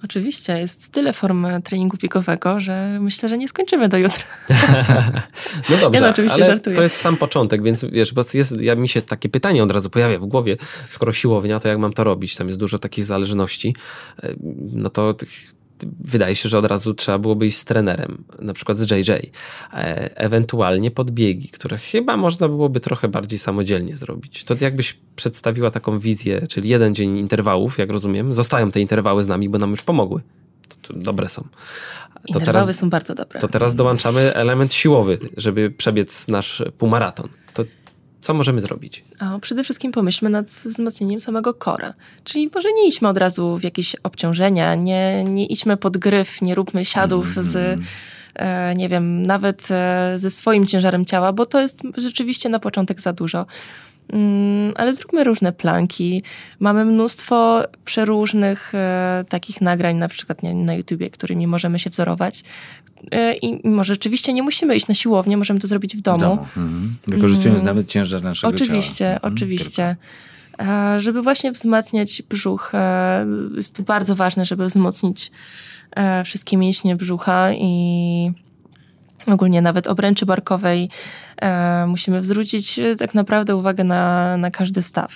Oczywiście, 0.03 0.60
jest 0.60 0.91
tyle 0.91 1.13
form 1.13 1.47
treningu 1.63 1.97
biegowego, 1.97 2.60
że 2.60 2.97
myślę, 3.01 3.29
że 3.29 3.38
nie 3.38 3.47
skończymy 3.47 3.89
do 3.89 3.97
jutra. 3.97 4.23
No 5.69 5.77
dobrze, 5.77 5.99
Ja 5.99 6.05
no, 6.05 6.12
oczywiście 6.12 6.36
ale 6.36 6.45
żartuję. 6.45 6.75
to 6.75 6.84
jest 6.84 6.95
sam 6.97 7.17
początek, 7.17 7.63
więc 7.63 7.86
wiesz, 7.86 8.13
bo 8.13 8.21
jest, 8.34 8.62
ja, 8.62 8.75
mi 8.75 8.89
się 8.89 9.01
takie 9.01 9.29
pytanie 9.29 9.63
od 9.63 9.71
razu 9.71 9.89
pojawia 9.89 10.19
w 10.19 10.25
głowie, 10.25 10.58
skoro 10.89 11.13
siłownia, 11.13 11.60
to 11.60 11.67
jak 11.67 11.79
mam 11.79 11.93
to 11.93 12.03
robić? 12.03 12.36
Tam 12.36 12.47
jest 12.47 12.60
dużo 12.60 12.79
takich 12.79 13.05
zależności, 13.05 13.75
e, 14.23 14.36
no 14.71 14.89
to 14.89 15.15
wydaje 16.00 16.36
się, 16.36 16.50
że 16.50 16.60
od 16.60 16.65
razu 16.65 16.93
trzeba 16.93 17.19
byłoby 17.19 17.45
iść 17.48 17.58
z 17.58 17.65
trenerem, 17.65 18.24
na 18.39 18.54
przykład 18.54 18.78
z 18.78 18.91
JJ. 18.91 19.12
E, 19.12 20.17
Ewentualnie 20.17 20.91
podbiegi, 20.91 21.50
które 21.50 21.78
chyba 21.78 22.17
można 22.17 22.48
byłoby 22.48 22.80
trochę 22.80 23.08
bardziej 23.08 23.39
samodzielnie 23.39 23.98
zrobić. 23.98 24.43
To 24.43 24.56
jakbyś 24.60 24.98
przedstawiła 25.15 25.71
taką 25.71 26.00
wizję, 26.00 26.48
czyli 26.48 26.69
jeden 26.69 26.95
dzień 26.95 27.17
interwałów, 27.17 27.78
jak 27.78 27.89
rozumiem, 27.91 28.34
zostają 28.34 28.71
te 28.71 28.82
interwały 28.82 29.24
z 29.24 29.28
nami, 29.28 29.50
bo 29.50 29.58
nam 29.58 29.71
już 29.71 29.82
pomogły. 29.82 30.21
To, 30.82 30.93
to 30.93 31.00
dobre 31.00 31.30
są. 31.30 31.41
To 32.34 32.39
Interwały 32.39 32.74
są 32.74 32.89
bardzo 32.89 33.15
dobre. 33.15 33.39
to 33.39 33.48
teraz 33.48 33.76
dołączamy 33.76 34.34
element 34.34 34.74
siłowy, 34.74 35.17
żeby 35.38 35.71
przebiec 35.71 36.28
nasz 36.28 36.63
półmaraton. 36.78 37.30
To 37.54 37.63
Co 38.26 38.34
możemy 38.34 38.62
zrobić? 38.62 39.04
A 39.20 39.40
przede 39.40 39.64
wszystkim 39.64 39.92
pomyślmy 39.92 40.30
nad 40.30 40.46
wzmocnieniem 40.46 41.22
samego 41.22 41.54
kora. 41.54 41.94
Czyli 42.24 42.50
może 42.56 42.74
nie 42.74 42.88
idźmy 42.88 43.08
od 43.08 43.18
razu 43.18 43.58
w 43.58 43.64
jakieś 43.64 43.96
obciążenia, 43.96 44.76
nie, 44.76 45.24
nie 45.24 45.46
idźmy 45.46 45.78
pod 45.78 45.98
gryf, 45.98 46.42
nie 46.42 46.56
róbmy 46.56 46.86
siadów 46.86 47.28
z, 47.34 47.80
e, 48.36 48.76
nie 48.76 48.90
wiem, 48.90 49.23
nawet 49.23 49.67
e, 49.71 50.13
ze 50.15 50.30
swoim 50.30 50.65
ciężarem 50.67 51.06
ciała, 51.06 51.34
bo 51.34 51.46
to 51.46 51.62
jest 51.62 51.82
rzeczywiście 51.98 52.50
na 52.50 52.60
początek 52.60 53.02
za 53.02 53.13
dużo. 53.13 53.46
Mm, 54.13 54.73
ale 54.75 54.93
zróbmy 54.93 55.23
różne 55.23 55.51
planki. 55.51 56.21
Mamy 56.60 56.85
mnóstwo 56.85 57.63
przeróżnych 57.85 58.75
e, 58.75 59.25
takich 59.29 59.62
nagrań, 59.62 59.97
na 59.97 60.08
przykład 60.08 60.43
nie, 60.43 60.53
na 60.53 60.73
YouTubie, 60.73 61.10
którymi 61.10 61.47
możemy 61.47 61.79
się 61.79 61.89
wzorować. 61.89 62.43
E, 63.12 63.33
I 63.33 63.69
może 63.69 63.93
rzeczywiście 63.93 64.33
nie 64.33 64.43
musimy 64.43 64.75
iść 64.75 64.87
na 64.87 64.93
siłownię, 64.93 65.37
możemy 65.37 65.60
to 65.60 65.67
zrobić 65.67 65.97
w 65.97 66.01
domu. 66.01 66.17
W 66.17 66.21
domu. 66.21 66.41
Mhm. 66.41 66.95
Wykorzystując 67.08 67.63
nawet 67.63 67.87
ciężar 67.87 68.23
naszego 68.23 68.56
Oczywiście, 68.56 68.95
ciała. 68.97 69.15
Mhm. 69.15 69.33
oczywiście. 69.33 69.95
E, 70.60 70.99
Żeby 70.99 71.21
właśnie 71.21 71.51
wzmacniać 71.51 72.21
brzuch, 72.29 72.71
e, 72.73 73.25
jest 73.56 73.75
to 73.75 73.83
bardzo 73.83 74.15
ważne, 74.15 74.45
żeby 74.45 74.65
wzmocnić 74.65 75.31
e, 75.91 76.23
wszystkie 76.23 76.58
mięśnie 76.58 76.95
brzucha 76.95 77.53
i 77.53 78.31
ogólnie 79.28 79.62
nawet 79.62 79.88
obręczy 79.88 80.26
barkowej. 80.26 80.90
E, 81.42 81.88
Musimy 81.88 82.23
zwrócić 82.23 82.80
e, 82.80 82.96
tak 82.96 83.13
naprawdę 83.13 83.56
uwagę 83.56 83.84
na, 83.84 84.38
na 84.38 84.52
każdy 84.52 84.82
staw, 84.82 85.12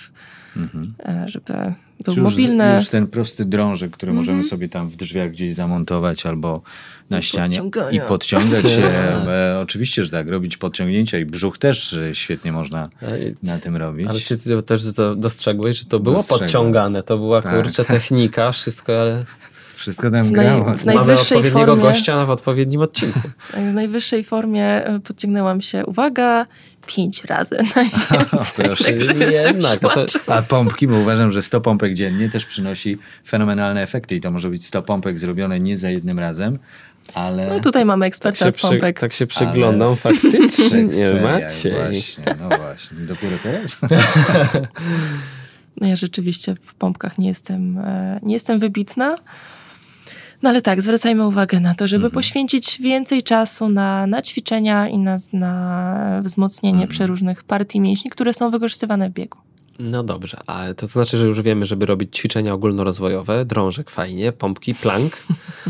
e, 1.06 1.24
żeby 1.28 1.74
był 2.04 2.14
Już, 2.14 2.22
mobilny. 2.22 2.74
już 2.78 2.88
ten 2.88 3.06
prosty 3.06 3.44
drążek, 3.44 3.90
który 3.90 4.12
możemy 4.12 4.44
sobie 4.44 4.68
tam 4.68 4.88
w 4.88 4.96
drzwiach 4.96 5.30
gdzieś 5.30 5.54
zamontować 5.54 6.26
albo 6.26 6.62
na 7.10 7.22
ścianie 7.22 7.60
i 7.92 8.00
podciągać 8.00 8.70
się. 8.70 8.84
e, 9.28 9.60
oczywiście, 9.62 10.04
że 10.04 10.10
tak, 10.10 10.28
robić 10.28 10.56
podciągnięcia 10.56 11.18
i 11.18 11.24
brzuch 11.24 11.58
też 11.58 11.92
e, 11.92 12.14
świetnie 12.14 12.52
można 12.52 12.88
Ej, 13.02 13.36
na 13.42 13.58
tym 13.58 13.76
robić. 13.76 14.06
Ale 14.08 14.20
czy 14.20 14.38
ty 14.38 14.62
też 14.62 14.94
to 14.94 15.16
dostrzegłeś, 15.16 15.78
że 15.78 15.84
to 15.84 16.00
było 16.00 16.16
Dostrzegłem. 16.16 16.46
podciągane? 16.46 17.02
To 17.02 17.18
była 17.18 17.42
Tak, 17.42 17.54
kurczę 17.62 17.84
tak. 17.84 17.96
technika, 17.96 18.52
wszystko, 18.52 19.00
ale 19.00 19.24
Wszystko 19.80 20.10
tam 20.10 20.24
W 20.24 20.28
naj- 20.28 20.32
grało. 20.32 20.64
w 20.64 20.84
naj- 20.84 20.94
mamy 20.94 21.06
najwyższej 21.06 21.38
odpowiedniego 21.38 21.72
formie- 21.76 21.82
gościa 21.82 22.26
w 22.26 22.30
odpowiednim 22.30 22.80
odcinku. 22.80 23.20
W 23.70 23.74
najwyższej 23.74 24.24
formie 24.24 24.64
e, 24.86 25.00
podciągnęłam 25.00 25.60
się, 25.60 25.86
uwaga, 25.86 26.46
pięć 26.86 27.24
razy 27.24 27.56
najwięcej. 27.76 28.38
proszę. 28.66 28.84
Także 28.84 29.14
jestem 29.14 29.54
Jednak, 29.56 29.80
to, 29.80 30.06
A 30.26 30.42
pompki, 30.42 30.88
bo 30.88 30.96
uważam, 30.96 31.30
że 31.30 31.42
100 31.42 31.60
pompek 31.60 31.94
dziennie 31.94 32.28
też 32.28 32.46
przynosi 32.46 32.98
fenomenalne 33.28 33.82
efekty 33.82 34.14
i 34.16 34.20
to 34.20 34.30
może 34.30 34.50
być 34.50 34.66
100 34.66 34.82
pompek 34.82 35.18
zrobione 35.18 35.60
nie 35.60 35.76
za 35.76 35.90
jednym 35.90 36.18
razem, 36.18 36.58
ale... 37.14 37.46
No 37.48 37.60
tutaj 37.60 37.84
mamy 37.84 38.04
tak, 38.04 38.08
eksperta 38.08 38.38
się 38.44 38.48
od 38.48 38.56
przy, 38.56 38.68
pompek. 38.68 39.00
tak 39.00 39.12
się 39.12 39.26
przyglądam, 39.26 39.88
Ale- 39.88 39.96
faktycznie, 39.96 40.82
nie 40.82 40.92
Seria, 40.92 41.22
macie. 41.22 41.70
Właśnie, 41.74 42.24
no 42.40 42.56
właśnie. 42.56 42.98
Dopiero 42.98 43.36
teraz? 43.42 43.80
No 45.80 45.86
ja 45.88 45.96
rzeczywiście 45.96 46.54
w 46.62 46.74
pompkach 46.74 47.18
nie 47.18 47.28
jestem, 47.28 47.78
e, 47.78 48.20
nie 48.22 48.34
jestem 48.34 48.58
wybitna. 48.58 49.16
No 50.42 50.48
ale 50.50 50.60
tak, 50.62 50.82
zwracajmy 50.82 51.26
uwagę 51.26 51.60
na 51.60 51.74
to, 51.74 51.86
żeby 51.86 52.04
Mhm. 52.04 52.12
poświęcić 52.14 52.80
więcej 52.80 53.22
czasu 53.22 53.68
na, 53.68 54.06
na 54.06 54.22
ćwiczenia 54.22 54.88
i 54.88 54.98
na, 54.98 55.16
na 55.32 56.20
wzmocnienie 56.24 56.74
Mhm. 56.74 56.90
przeróżnych 56.90 57.44
partii 57.44 57.80
mięśni, 57.80 58.10
które 58.10 58.34
są 58.34 58.50
wykorzystywane 58.50 59.10
w 59.10 59.12
biegu. 59.12 59.38
No 59.78 60.02
dobrze, 60.02 60.36
a 60.46 60.74
to 60.76 60.86
znaczy, 60.86 61.16
że 61.18 61.26
już 61.26 61.42
wiemy, 61.42 61.66
żeby 61.66 61.86
robić 61.86 62.16
ćwiczenia 62.16 62.54
ogólnorozwojowe, 62.54 63.44
drążek 63.44 63.90
fajnie, 63.90 64.32
pompki, 64.32 64.74
plank, 64.74 65.22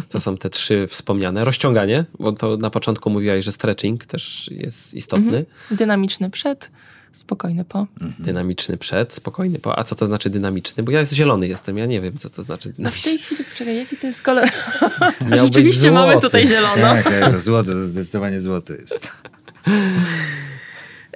to 0.08 0.20
są 0.20 0.36
te 0.36 0.50
trzy 0.50 0.86
wspomniane, 0.86 1.44
rozciąganie, 1.44 2.04
bo 2.18 2.32
to 2.32 2.56
na 2.56 2.70
początku 2.70 3.10
mówiłaś, 3.10 3.44
że 3.44 3.52
stretching 3.52 4.06
też 4.06 4.50
jest 4.52 4.94
istotny, 4.94 5.26
Mhm. 5.38 5.44
Dynamiczny 5.70 6.30
przed, 6.30 6.70
spokojny 7.12 7.64
po. 7.64 7.86
dynamiczny 8.18 8.76
przed, 8.76 9.12
spokojny 9.12 9.58
po, 9.58 9.78
a 9.78 9.84
co 9.84 9.94
to 9.94 10.06
znaczy 10.06 10.30
dynamiczny? 10.30 10.82
Bo 10.82 10.92
ja 10.92 11.00
jest 11.00 11.12
zielony 11.12 11.48
jestem, 11.48 11.78
ja 11.78 11.86
nie 11.86 12.00
wiem, 12.00 12.18
co 12.18 12.30
to 12.30 12.42
znaczy 12.42 12.68
No 12.68 12.72
w 12.72 12.76
dynamiczny. 12.76 13.11
tej 13.11 13.18
chwili, 13.18 13.44
czekaj, 13.56 13.76
jaki 13.76 13.96
to 13.96 14.06
jest 14.06 14.22
kolor? 14.22 14.48
Miał 15.20 15.30
być 15.30 15.40
Rzeczywiście 15.40 15.92
mamy 15.92 16.20
tutaj 16.20 16.48
zielono. 16.48 16.82
Tak, 16.82 17.04
tak, 17.04 17.32
to 17.32 17.40
złoto, 17.40 17.72
to 17.72 17.84
zdecydowanie 17.84 18.40
złoto 18.40 18.72
jest. 18.72 19.12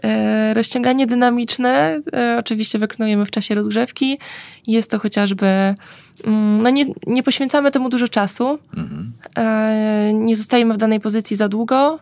E, 0.03 0.55
rozciąganie 0.55 1.07
dynamiczne 1.07 2.01
e, 2.13 2.37
oczywiście 2.41 2.79
wykonujemy 2.79 3.25
w 3.25 3.31
czasie 3.31 3.55
rozgrzewki. 3.55 4.19
Jest 4.67 4.91
to 4.91 4.99
chociażby, 4.99 5.47
mm, 5.47 6.63
no 6.63 6.71
nie, 6.71 6.85
nie 7.07 7.23
poświęcamy 7.23 7.71
temu 7.71 7.89
dużo 7.89 8.09
czasu, 8.09 8.59
e, 9.37 10.11
nie 10.15 10.37
zostajemy 10.37 10.75
w 10.75 10.77
danej 10.77 11.01
pozycji 11.01 11.37
za 11.37 11.49
długo, 11.49 11.99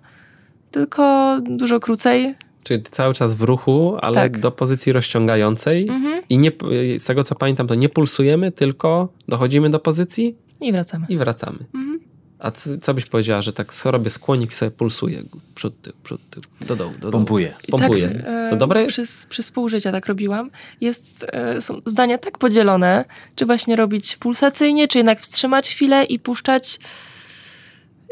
tylko 0.71 1.39
dużo 1.41 1.81
krócej. 1.81 2.35
Czyli 2.63 2.83
cały 2.83 3.15
czas 3.15 3.35
w 3.35 3.43
ruchu, 3.43 3.97
ale 4.01 4.15
Tak. 4.15 4.39
do 4.41 4.51
pozycji 4.51 4.93
rozciągającej 4.93 5.89
i 6.29 6.39
nie, 6.39 6.53
z 6.99 7.05
tego 7.05 7.25
co 7.25 7.35
pamiętam, 7.35 7.67
to 7.67 7.75
nie 7.75 7.89
pulsujemy, 7.89 8.53
tylko 8.53 9.09
dochodzimy 9.29 9.71
do 9.71 9.79
pozycji 9.79 10.37
I 10.61 10.73
wracamy. 10.73 11.07
i 11.09 11.17
wracamy. 11.17 11.59
Mhm. 11.75 12.01
A 12.39 12.51
co 12.81 12.95
byś 12.95 13.07
powiedziała, 13.07 13.43
że 13.43 13.53
tak 13.53 13.73
robię 13.85 14.11
skłonik 14.11 14.51
i 14.51 14.55
sobie 14.55 14.71
pulsuję 14.71 15.23
przód, 15.55 15.81
tył, 15.83 15.93
przód, 16.05 16.21
tył, 16.31 16.43
do 16.67 16.77
dołu, 16.77 16.93
do 16.93 16.99
dołu. 16.99 17.13
Pompuję. 17.13 17.55
I 17.69 17.71
Pompuję. 17.71 18.09
Tak, 18.09 18.27
e, 18.27 18.51
to 18.51 18.57
dobre 18.57 18.81
jest? 18.83 18.93
Przez, 18.93 19.27
przez 19.27 19.51
pół 19.51 19.69
życia 19.69 19.93
tak 19.93 20.07
robiłam. 20.07 20.51
Jest, 20.81 21.27
e, 21.33 21.61
są 21.61 21.81
zdania 21.87 22.19
tak 22.19 22.39
podzielone, 22.39 23.05
czy 23.35 23.47
właśnie 23.47 23.77
robić 23.77 24.17
pulsacyjnie, 24.17 24.89
czy 24.89 24.99
jednak 24.99 25.21
wstrzymać 25.21 25.69
chwilę 25.75 26.05
i 26.05 26.19
puszczać. 26.19 26.79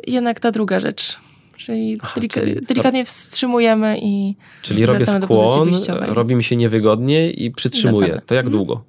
Jednak 0.07 0.41
ta 0.41 0.51
druga 0.51 0.81
rzecz. 0.81 1.19
Czyli, 1.67 1.99
delika- 1.99 2.41
czyli- 2.41 2.67
delikatnie 2.67 3.05
wstrzymujemy 3.05 3.99
i 4.03 4.35
Czyli 4.63 4.87
robię 4.87 5.07
skłon, 5.07 5.71
robi 6.09 6.35
mi 6.35 6.45
się 6.45 6.57
niewygodnie 6.57 7.31
i 7.31 7.51
przytrzymuję. 7.51 8.07
Wracamy. 8.07 8.27
To 8.27 8.35
jak 8.35 8.45
Mhm. 8.47 8.59
długo? 8.59 8.85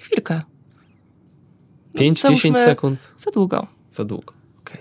chwilkę. 0.00 0.42
No, 1.94 2.00
5-10 2.00 2.20
załóżmy 2.22 2.64
sekund? 2.64 3.12
Za 3.16 3.30
długo. 3.30 3.66
Za 3.90 4.04
długo. 4.04 4.32
Okej. 4.60 4.80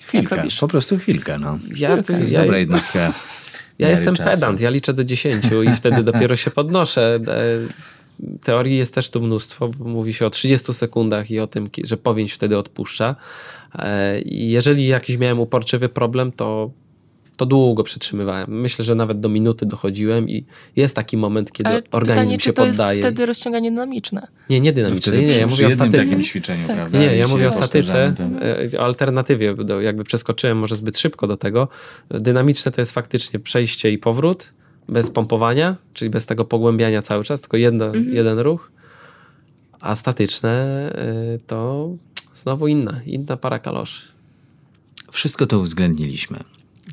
Chwilkę, 0.00 0.44
po 0.60 0.68
prostu 0.68 0.98
chwilkę, 0.98 1.38
no. 1.38 1.58
Ja, 1.76 2.02
To 2.02 2.12
jest 2.12 2.32
ja, 2.32 2.40
dobra 2.40 2.58
jednostka. 2.58 2.98
ja 2.98 3.12
miary 3.78 3.90
jestem 3.90 4.14
czasu. 4.16 4.30
pedant, 4.30 4.60
ja 4.60 4.70
liczę 4.70 4.94
do 4.94 5.04
10 5.04 5.44
i 5.72 5.76
wtedy 5.76 6.02
dopiero 6.12 6.36
się 6.36 6.50
podnoszę. 6.50 7.20
E, 7.28 7.88
Teorii 8.44 8.76
jest 8.78 8.94
też 8.94 9.10
tu 9.10 9.20
mnóstwo, 9.20 9.68
bo 9.68 9.84
mówi 9.84 10.14
się 10.14 10.26
o 10.26 10.30
30 10.30 10.74
sekundach 10.74 11.30
i 11.30 11.40
o 11.40 11.46
tym, 11.46 11.70
że 11.84 11.96
powięź 11.96 12.32
wtedy 12.32 12.58
odpuszcza. 12.58 13.16
E, 13.74 14.20
I 14.20 14.50
jeżeli 14.50 14.86
jakiś 14.86 15.18
miałem 15.18 15.40
uporczywy 15.40 15.88
problem, 15.88 16.32
to, 16.32 16.70
to 17.36 17.46
długo 17.46 17.82
przytrzymywałem. 17.84 18.60
Myślę, 18.60 18.84
że 18.84 18.94
nawet 18.94 19.20
do 19.20 19.28
minuty 19.28 19.66
dochodziłem 19.66 20.28
i 20.28 20.44
jest 20.76 20.96
taki 20.96 21.16
moment, 21.16 21.52
kiedy 21.52 21.70
Ale 21.70 21.82
organizm 21.90 22.20
pytanie, 22.22 22.30
się 22.40 22.44
czy 22.44 22.52
to 22.52 22.66
poddaje. 22.66 22.90
jest 22.98 23.08
wtedy 23.08 23.26
rozciąganie 23.26 23.70
dynamiczne? 23.70 24.26
Nie, 24.50 24.60
nie 24.60 24.70
No 24.70 24.74
dynamicznie. 24.76 25.12
wtedy 25.12 25.26
Nie, 25.26 25.38
ja 25.38 25.46
mówię 25.46 25.66
o 25.66 25.70
statyce. 25.72 25.98
takim 26.04 26.22
ćwiczeniu, 26.24 26.66
Tak. 26.66 26.76
prawda? 26.76 26.98
Nie, 26.98 27.16
ja 27.16 27.28
mówię 27.28 27.48
o 27.48 27.52
statyce, 27.52 28.14
to- 28.16 28.76
e, 28.76 28.80
o 28.80 28.84
alternatywie, 28.84 29.54
jakby 29.80 30.04
przeskoczyłem 30.04 30.58
może 30.58 30.76
zbyt 30.76 30.98
szybko 30.98 31.26
do 31.26 31.36
tego. 31.36 31.68
Dynamiczne 32.10 32.72
to 32.72 32.80
jest 32.80 32.92
faktycznie 32.92 33.38
przejście 33.40 33.90
i 33.90 33.98
powrót, 33.98 34.52
bez 34.88 35.10
pompowania, 35.10 35.76
czyli 35.94 36.10
bez 36.10 36.26
tego 36.26 36.44
pogłębiania 36.44 37.02
cały 37.02 37.24
czas, 37.24 37.40
tylko 37.40 37.56
jedno, 37.56 37.92
jeden 37.94 38.38
ruch. 38.38 38.70
A 39.80 39.96
statyczne 39.96 40.50
e, 40.94 41.38
to 41.46 41.88
znowu 42.38 42.68
inna, 42.68 43.00
inna 43.06 43.36
para 43.36 43.58
kaloszy. 43.58 44.02
Wszystko 45.12 45.46
to 45.46 45.58
uwzględniliśmy. 45.58 46.44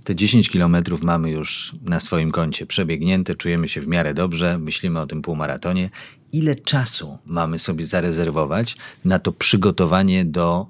Te 0.03 0.15
10 0.15 0.49
kilometrów 0.49 1.03
mamy 1.03 1.31
już 1.31 1.75
na 1.83 1.99
swoim 1.99 2.31
koncie 2.31 2.65
przebiegnięte, 2.65 3.35
czujemy 3.35 3.69
się 3.69 3.81
w 3.81 3.87
miarę 3.87 4.13
dobrze, 4.13 4.57
myślimy 4.57 4.99
o 4.99 5.07
tym 5.07 5.21
półmaratonie. 5.21 5.89
Ile 6.31 6.55
czasu 6.55 7.17
mamy 7.25 7.59
sobie 7.59 7.87
zarezerwować 7.87 8.77
na 9.05 9.19
to 9.19 9.31
przygotowanie 9.31 10.25
do 10.25 10.67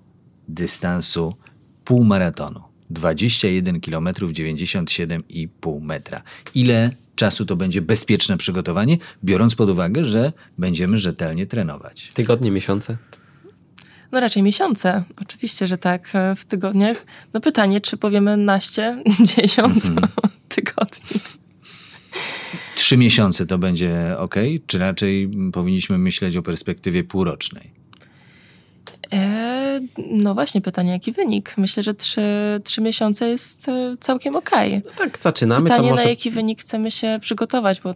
dystansu 0.47 1.35
półmaratonu? 1.85 2.61
21 2.89 3.81
km 3.81 4.05
97,5 4.07 5.81
metra. 5.81 6.21
Ile 6.55 6.91
czasu 7.15 7.45
to 7.45 7.55
będzie 7.55 7.81
bezpieczne 7.81 8.37
przygotowanie, 8.37 8.97
biorąc 9.23 9.55
pod 9.55 9.69
uwagę, 9.69 10.05
że 10.05 10.33
będziemy 10.57 10.97
rzetelnie 10.97 11.45
trenować? 11.45 12.09
Tygodnie, 12.13 12.51
miesiące? 12.51 12.97
No 14.11 14.19
raczej 14.19 14.43
miesiące. 14.43 15.03
Oczywiście, 15.21 15.67
że 15.67 15.77
tak. 15.77 16.09
e, 16.15 16.35
W 16.35 16.45
tygodniach. 16.45 17.05
No 17.33 17.39
pytanie, 17.41 17.81
czy 17.81 17.97
powiemy 17.97 18.37
naście, 18.37 19.03
dziesiąt 19.37 19.85
Mhm. 19.85 20.07
tygodni. 20.55 21.19
Trzy 22.75 22.97
miesiące 22.97 23.45
to 23.45 23.57
będzie 23.57 24.15
ok, 24.17 24.35
czy 24.67 24.79
raczej 24.79 25.23
mm, 25.23 25.51
powinniśmy 25.51 25.97
myśleć 25.97 26.37
o 26.37 26.41
perspektywie 26.43 27.03
półrocznej? 27.03 27.71
E, 29.13 29.81
no 30.11 30.33
właśnie, 30.33 30.61
pytanie, 30.61 30.91
jaki 30.91 31.11
wynik? 31.11 31.53
Myślę, 31.57 31.83
że 31.83 31.93
trzy, 31.93 32.21
trzy 32.63 32.81
miesiące 32.81 33.29
jest 33.29 33.69
e, 33.69 33.95
całkiem 33.99 34.35
okej. 34.35 34.81
No 34.85 34.91
tak, 34.97 35.17
zaczynamy 35.17 35.63
Pytanie, 35.63 35.83
to 35.83 35.89
może... 35.89 36.03
na 36.03 36.09
jaki 36.09 36.31
wynik 36.31 36.61
chcemy 36.61 36.91
się 36.91 37.19
przygotować, 37.21 37.81
bo 37.81 37.93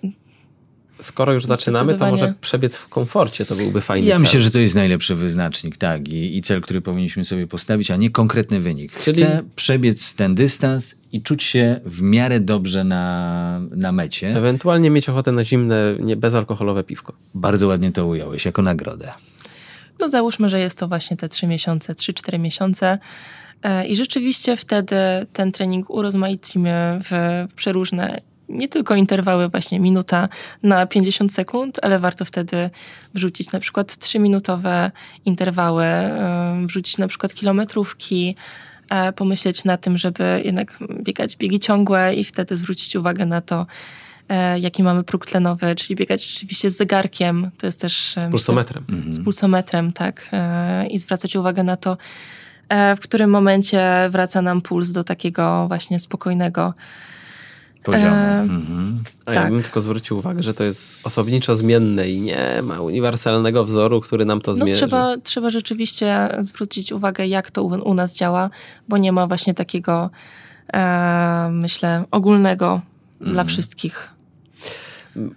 skoro 0.99 1.33
już 1.33 1.45
zaczynamy, 1.45 1.93
to 1.93 2.05
może 2.11 2.33
przebiec 2.41 2.75
w 2.77 2.87
komforcie, 2.87 3.45
to 3.45 3.55
byłby 3.55 3.81
fajny 3.81 4.07
Ja 4.07 4.15
cel. 4.15 4.21
myślę, 4.21 4.41
że 4.41 4.51
to 4.51 4.59
jest 4.59 4.75
najlepszy 4.75 5.15
wyznacznik, 5.15 5.77
tak, 5.77 6.07
i, 6.07 6.37
i 6.37 6.41
cel, 6.41 6.61
który 6.61 6.81
powinniśmy 6.81 7.25
sobie 7.25 7.47
postawić, 7.47 7.91
a 7.91 7.95
nie 7.95 8.09
konkretny 8.09 8.59
wynik. 8.59 8.91
Chcę 8.91 9.13
Czyli- 9.13 9.25
przebiec 9.55 10.15
ten 10.15 10.35
dystans 10.35 11.01
i 11.11 11.21
czuć 11.21 11.43
się 11.43 11.79
w 11.85 12.01
miarę 12.01 12.39
dobrze 12.39 12.83
na, 12.83 13.61
na 13.71 13.91
mecie. 13.91 14.37
Ewentualnie 14.37 14.89
mieć 14.89 15.09
ochotę 15.09 15.31
na 15.31 15.43
zimne, 15.43 15.95
nie, 15.99 16.15
bezalkoholowe 16.15 16.83
piwko. 16.83 17.13
Bardzo 17.33 17.67
ładnie 17.67 17.91
to 17.91 18.07
ująłeś, 18.07 18.45
jako 18.45 18.61
nagrodę. 18.61 19.11
No 19.99 20.09
załóżmy, 20.09 20.49
że 20.49 20.59
jest 20.59 20.79
to 20.79 20.87
właśnie 20.87 21.17
te 21.17 21.29
3 21.29 21.47
miesiące, 21.47 21.93
3-4 21.93 22.39
miesiące. 22.39 22.97
E, 23.63 23.87
I 23.87 23.95
rzeczywiście 23.95 24.57
wtedy 24.57 24.95
ten 25.33 25.51
trening 25.51 25.89
urozmaicimy 25.89 26.99
w, 27.03 27.09
w 27.51 27.53
przeróżne, 27.53 28.21
nie 28.49 28.67
tylko 28.67 28.95
interwały 28.95 29.49
właśnie 29.49 29.79
minuta 29.79 30.29
na 30.63 30.85
50 30.85 31.33
sekund, 31.33 31.79
ale 31.81 31.99
warto 31.99 32.25
wtedy 32.25 32.69
wrzucić 33.13 33.51
na 33.51 33.59
przykład 33.59 33.87
3-minutowe 33.87 34.91
interwały, 35.25 35.85
wrzucić 36.65 36.97
na 36.97 37.07
przykład 37.07 37.33
kilometrówki, 37.33 38.35
e, 38.89 39.13
pomyśleć 39.13 39.63
na 39.63 39.77
tym, 39.77 39.97
żeby 39.97 40.41
jednak 40.45 40.79
biegać 41.03 41.37
biegi 41.37 41.59
ciągłe 41.59 42.15
i 42.15 42.23
wtedy 42.23 42.55
zwrócić 42.55 42.95
uwagę 42.95 43.25
na 43.25 43.41
to, 43.41 43.65
e, 44.29 44.59
jaki 44.59 44.83
mamy 44.83 45.03
próg 45.03 45.25
tlenowy, 45.25 45.75
czyli 45.75 45.95
biegać 45.95 46.25
rzeczywiście 46.25 46.69
z 46.69 46.77
zegarkiem. 46.77 47.51
To 47.57 47.65
jest 47.65 47.81
też... 47.81 48.13
Z 48.13 48.15
myślę, 48.15 48.31
pulsometrem. 48.31 48.85
z 49.09 49.23
pulsometrem, 49.23 49.93
tak. 49.93 50.29
E, 50.31 50.87
I 50.87 50.99
zwracać 50.99 51.35
uwagę 51.35 51.63
na 51.63 51.77
to, 51.77 51.97
w 52.97 52.99
którym 52.99 53.29
momencie 53.29 54.09
wraca 54.09 54.41
nam 54.41 54.61
puls 54.61 54.91
do 54.91 55.03
takiego 55.03 55.67
właśnie 55.67 55.99
spokojnego. 55.99 56.73
Poziomu. 57.83 58.05
E, 58.15 58.39
Mhm. 58.41 59.03
A 59.25 59.33
ja 59.33 59.41
Tak. 59.41 59.51
bym 59.51 59.63
tylko 59.63 59.81
zwrócił 59.81 60.17
uwagę, 60.17 60.43
że 60.43 60.53
to 60.53 60.63
jest 60.63 60.97
osobniczo 61.03 61.55
zmienne 61.55 62.09
i 62.09 62.19
nie 62.21 62.61
ma 62.63 62.81
uniwersalnego 62.81 63.65
wzoru, 63.65 64.01
który 64.01 64.25
nam 64.25 64.41
to 64.41 64.51
No 64.51 64.55
zmierzy. 64.55 64.77
trzeba, 64.77 65.15
trzeba 65.23 65.49
rzeczywiście 65.49 66.29
zwrócić 66.39 66.91
uwagę, 66.91 67.27
jak 67.27 67.51
to 67.51 67.63
u, 67.63 67.67
u 67.89 67.93
nas 67.93 68.15
działa, 68.15 68.49
bo 68.87 68.97
nie 68.97 69.11
ma 69.11 69.27
właśnie 69.27 69.53
takiego, 69.53 70.09
e, 70.73 71.49
myślę, 71.53 72.03
ogólnego 72.11 72.81
dla 73.21 73.43
wszystkich. 73.43 74.09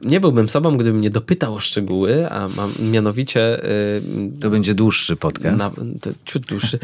Nie 0.02 0.20
byłbym 0.20 0.48
sobą, 0.48 0.76
gdybym 0.76 1.00
nie 1.00 1.10
dopytał 1.10 1.54
o 1.54 1.60
szczegóły, 1.60 2.30
a 2.30 2.48
mam 2.56 2.72
mianowicie... 2.90 3.64
y, 3.64 4.02
To 4.40 4.50
będzie 4.50 4.74
dłuższy 4.74 5.16
podcast. 5.16 5.76
Na, 5.78 5.84
to 6.00 6.10
ciut 6.24 6.46
dłuższy. 6.46 6.78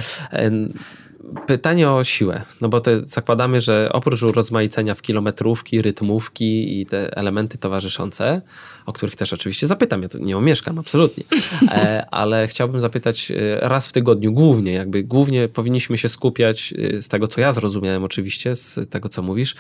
Pytanie 1.47 1.91
o 1.91 2.05
siłę, 2.05 2.43
no 2.61 2.69
bo 2.69 2.81
te 2.81 3.07
zakładamy, 3.07 3.61
że 3.61 3.89
oprócz 3.93 4.23
urozmaicenia 4.23 4.95
w 4.95 5.03
kilometrówki, 5.03 5.83
rytmówki 5.83 6.81
i 6.81 6.87
te 6.87 7.17
elementy 7.17 7.59
towarzyszące, 7.59 8.43
o 8.87 8.93
których 8.93 9.17
też 9.17 9.33
oczywiście 9.33 9.67
zapytam, 9.67 10.03
ja 10.03 10.09
tu 10.09 10.19
nie 10.19 10.37
omieszkam, 10.37 10.79
absolutnie, 10.79 11.25
e, 11.73 12.07
ale 12.11 12.49
chciałbym 12.49 12.81
zapytać 12.81 13.31
e, 13.31 13.69
raz 13.69 13.89
w 13.89 13.93
tygodniu 13.93 14.33
głównie, 14.33 14.73
jakby 14.73 15.05
głównie 15.05 15.49
powinniśmy 15.49 15.99
się 15.99 16.09
skupiać 16.09 16.75
e, 16.79 17.03
z 17.03 17.09
tego, 17.09 17.29
co 17.29 17.41
ja 17.41 17.53
zrozumiałem 17.53 18.05
oczywiście, 18.05 18.55
z 18.55 18.91
tego, 18.91 19.09
co 19.09 19.23
mówisz, 19.23 19.55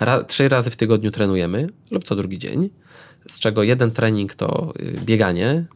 Ra, 0.00 0.24
trzy 0.24 0.48
razy 0.48 0.70
w 0.70 0.76
tygodniu 0.76 1.10
trenujemy 1.10 1.66
lub 1.90 2.04
co 2.04 2.16
drugi 2.16 2.38
dzień, 2.38 2.70
z 3.28 3.40
czego 3.40 3.62
jeden 3.62 3.90
trening 3.90 4.34
to 4.34 4.74
bieganie 5.04 5.66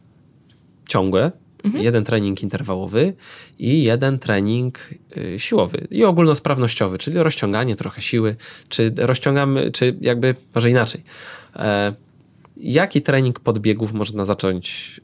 ciągłe, 0.89 1.31
jeden 1.73 2.03
trening 2.03 2.43
interwałowy 2.43 3.13
i 3.59 3.83
jeden 3.83 4.19
trening 4.19 4.89
y, 5.17 5.39
siłowy 5.39 5.87
i 5.91 6.03
ogólnosprawnościowy, 6.03 6.97
czyli 6.97 7.17
rozciąganie 7.17 7.75
trochę 7.75 8.01
siły, 8.01 8.35
czy 8.69 8.93
rozciągamy, 8.97 9.71
czy 9.71 9.97
jakby 10.01 10.35
może 10.55 10.69
inaczej. 10.69 11.03
E, 11.55 11.93
jaki 12.57 13.01
trening 13.01 13.39
podbiegów 13.39 13.93
można 13.93 14.25
zacząć 14.25 15.01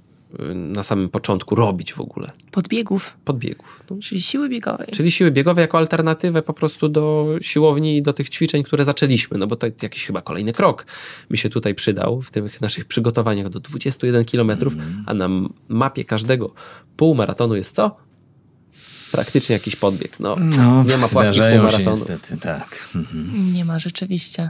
na 0.53 0.83
samym 0.83 1.09
początku 1.09 1.55
robić 1.55 1.93
w 1.93 1.99
ogóle? 2.01 2.31
Podbiegów, 2.51 3.17
Podbiegów. 3.25 3.83
No, 3.89 3.97
czyli 4.01 4.21
siły 4.21 4.49
biegowej. 4.49 4.87
Czyli 4.91 5.11
siły 5.11 5.31
biegowe 5.31 5.61
jako 5.61 5.77
alternatywę 5.77 6.41
po 6.41 6.53
prostu 6.53 6.89
do 6.89 7.27
siłowni 7.41 7.97
i 7.97 8.01
do 8.01 8.13
tych 8.13 8.29
ćwiczeń, 8.29 8.63
które 8.63 8.85
zaczęliśmy. 8.85 9.37
No 9.37 9.47
bo 9.47 9.55
to 9.55 9.67
jakiś 9.81 10.05
chyba 10.05 10.21
kolejny 10.21 10.51
krok 10.53 10.85
mi 11.29 11.37
się 11.37 11.49
tutaj 11.49 11.75
przydał 11.75 12.21
w 12.21 12.31
tych 12.31 12.61
naszych 12.61 12.85
przygotowaniach 12.85 13.49
do 13.49 13.59
21 13.59 14.25
km, 14.25 14.51
a 15.05 15.13
na 15.13 15.29
mapie 15.67 16.05
każdego 16.05 16.53
półmaratonu 16.97 17.55
jest 17.55 17.75
co? 17.75 17.97
Praktycznie 19.11 19.53
jakiś 19.53 19.75
podbieg. 19.75 20.19
No, 20.19 20.35
No, 20.57 20.83
nie 20.83 20.97
ma 20.97 21.07
płaskich 21.07 21.23
zdarzają 21.23 21.55
się 21.55 21.59
półmaratonów. 21.61 21.99
niestety, 22.09 22.37
tak. 22.37 22.89
Mhm. 22.95 23.53
Nie 23.53 23.65
ma 23.65 23.79
rzeczywiście. 23.79 24.49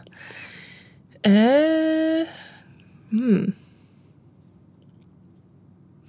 Eee, 1.24 2.26
hmm. 3.12 3.52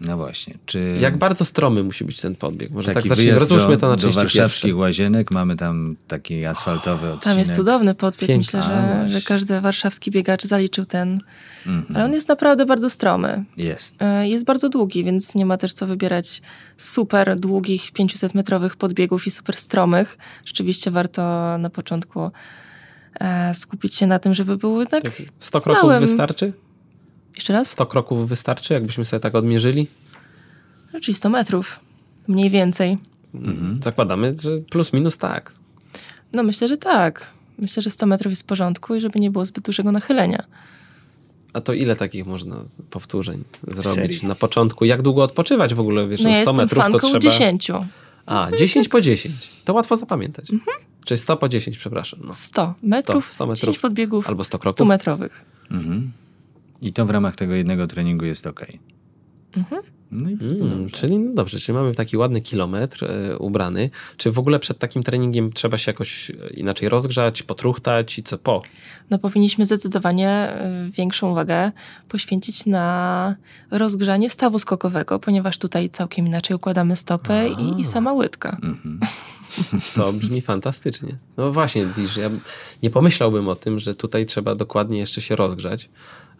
No 0.06 0.16
właśnie. 0.16 0.54
Czy 0.66 0.94
Jak 1.00 1.18
bardzo 1.18 1.44
stromy 1.44 1.82
musi 1.82 2.04
być 2.04 2.20
ten 2.20 2.34
podbieg? 2.34 2.70
Może 2.70 2.94
tak 2.94 3.06
zacznijmy, 3.06 3.38
rozłóżmy 3.38 3.68
do, 3.74 3.76
to 3.76 3.88
na 3.88 3.96
do 3.96 4.02
części 4.02 4.16
warszawskich 4.16 4.62
pierwsze. 4.62 4.76
łazienek, 4.80 5.30
mamy 5.30 5.56
tam 5.56 5.96
taki 6.08 6.44
asfaltowy 6.44 7.06
odcinek. 7.06 7.22
Tam 7.24 7.38
jest 7.38 7.54
cudowny 7.56 7.94
podbieg. 7.94 8.28
Piękny. 8.28 8.58
Myślę, 8.60 8.62
że, 9.08 9.12
że 9.12 9.20
każdy 9.20 9.60
warszawski 9.60 10.10
biegacz 10.10 10.44
zaliczył 10.44 10.84
ten. 10.86 11.20
Mhm. 11.66 11.96
Ale 11.96 12.04
on 12.04 12.12
jest 12.12 12.28
naprawdę 12.28 12.66
bardzo 12.66 12.90
stromy. 12.90 13.44
Jest. 13.56 14.02
E, 14.02 14.28
Jest 14.28 14.44
bardzo 14.44 14.68
długi, 14.68 15.04
więc 15.04 15.34
nie 15.34 15.46
ma 15.46 15.56
też 15.58 15.72
co 15.72 15.86
wybierać 15.86 16.42
super 16.76 17.36
długich 17.40 17.92
500-metrowych 17.92 18.76
podbiegów 18.76 19.26
i 19.26 19.30
super 19.30 19.56
stromych. 19.56 20.18
Rzeczywiście 20.46 20.90
warto 20.90 21.22
na 21.58 21.70
początku 21.70 22.30
e, 23.20 23.54
skupić 23.54 23.94
się 23.94 24.06
na 24.06 24.18
tym, 24.18 24.34
żeby 24.34 24.56
był 24.56 24.80
jednak. 24.80 25.02
Tak, 25.02 25.12
100 25.38 25.60
z 25.60 25.62
kroków 25.62 25.82
małym- 25.82 26.00
wystarczy? 26.00 26.52
Jeszcze 27.34 27.52
raz? 27.52 27.68
100 27.70 27.86
kroków 27.86 28.28
wystarczy, 28.28 28.74
jakbyśmy 28.74 29.04
sobie 29.04 29.20
tak 29.20 29.34
odmierzyli? 29.34 29.86
Czyli 31.02 31.14
100 31.14 31.28
metrów. 31.28 31.80
Mniej 32.28 32.50
więcej. 32.50 32.98
Zakładamy, 33.80 34.34
że 34.42 34.56
plus 34.56 34.92
minus 34.92 35.18
tak. 35.18 35.52
No 36.32 36.42
myślę, 36.42 36.68
że 36.68 36.76
tak. 36.76 37.30
Myślę, 37.58 37.82
że 37.82 37.90
100 37.90 38.06
metrów 38.06 38.32
jest 38.32 38.42
w 38.42 38.46
porządku 38.46 38.94
i 38.94 39.00
żeby 39.00 39.20
nie 39.20 39.30
było 39.30 39.44
zbyt 39.44 39.64
dużego 39.64 39.92
nachylenia. 39.92 40.44
A 41.52 41.60
to 41.60 41.72
ile 41.72 41.96
takich 41.96 42.26
można 42.26 42.64
powtórzeń 42.90 43.44
zrobić 43.68 43.92
serii? 43.92 44.26
na 44.26 44.34
początku? 44.34 44.84
Jak 44.84 45.02
długo 45.02 45.22
odpoczywać 45.22 45.74
w 45.74 45.80
ogóle? 45.80 46.08
Wiesz, 46.08 46.22
No 46.22 46.28
ja 46.28 46.34
100 46.34 46.40
jestem 46.40 46.56
metrów 46.56 46.78
to 46.78 46.82
fanką 46.82 47.08
trzeba... 47.08 47.18
10. 47.18 47.70
A, 48.26 48.48
10 48.58 48.88
po 48.88 49.00
10. 49.00 49.34
To 49.64 49.72
łatwo 49.74 49.96
zapamiętać. 49.96 50.50
Mhm. 50.50 50.76
Czyli 51.04 51.18
100 51.18 51.36
po 51.36 51.48
10, 51.48 51.78
przepraszam. 51.78 52.20
No. 52.24 52.34
100 52.34 52.74
metrów, 52.82 53.32
100 53.32 53.46
metrów. 53.46 53.60
10 53.60 53.78
podbiegów, 53.78 54.28
Albo 54.28 54.44
100 54.44 54.58
kroków. 54.58 54.76
100 54.76 54.84
metrowych. 54.84 55.44
Mhm. 55.70 56.12
I 56.84 56.92
to 56.92 57.06
w 57.06 57.10
ramach 57.10 57.36
tego 57.36 57.54
jednego 57.54 57.86
treningu 57.86 58.24
jest 58.24 58.46
ok. 58.46 58.66
No 60.10 60.30
i 60.30 60.36
bardzo 60.36 60.64
Mm, 60.64 60.78
dobrze. 60.78 60.96
czyli 60.96 61.18
no 61.18 61.34
dobrze, 61.34 61.58
czyli 61.58 61.78
mamy 61.78 61.94
taki 61.94 62.16
ładny 62.16 62.40
kilometr 62.40 63.04
e, 63.04 63.38
ubrany. 63.38 63.90
Czy 64.16 64.30
w 64.30 64.38
ogóle 64.38 64.58
przed 64.58 64.78
takim 64.78 65.02
treningiem 65.02 65.52
trzeba 65.52 65.78
się 65.78 65.90
jakoś 65.90 66.30
e, 66.30 66.34
inaczej 66.50 66.88
rozgrzać, 66.88 67.42
potruchtać 67.42 68.18
i 68.18 68.22
co 68.22 68.38
po? 68.38 68.62
No 69.10 69.18
powinniśmy 69.18 69.64
zdecydowanie 69.64 70.56
y, 70.88 70.90
większą 70.90 71.30
uwagę 71.30 71.72
poświęcić 72.08 72.66
na 72.66 73.36
rozgrzanie 73.70 74.30
stawu 74.30 74.58
skokowego, 74.58 75.18
ponieważ 75.18 75.58
tutaj 75.58 75.90
całkiem 75.90 76.26
inaczej 76.26 76.56
układamy 76.56 76.96
stopę 76.96 77.48
i, 77.48 77.80
i 77.80 77.84
sama 77.84 78.12
łydka. 78.12 78.58
Mhm. 78.62 79.00
To 79.94 80.12
brzmi 80.12 80.40
fantastycznie. 80.40 81.16
No 81.36 81.52
właśnie, 81.52 81.86
widzisz, 81.86 82.16
ja 82.16 82.30
nie 82.82 82.90
pomyślałbym 82.90 83.48
o 83.48 83.54
tym, 83.54 83.78
że 83.78 83.94
tutaj 83.94 84.26
trzeba 84.26 84.54
dokładnie 84.54 84.98
jeszcze 84.98 85.22
się 85.22 85.36
rozgrzać, 85.36 85.90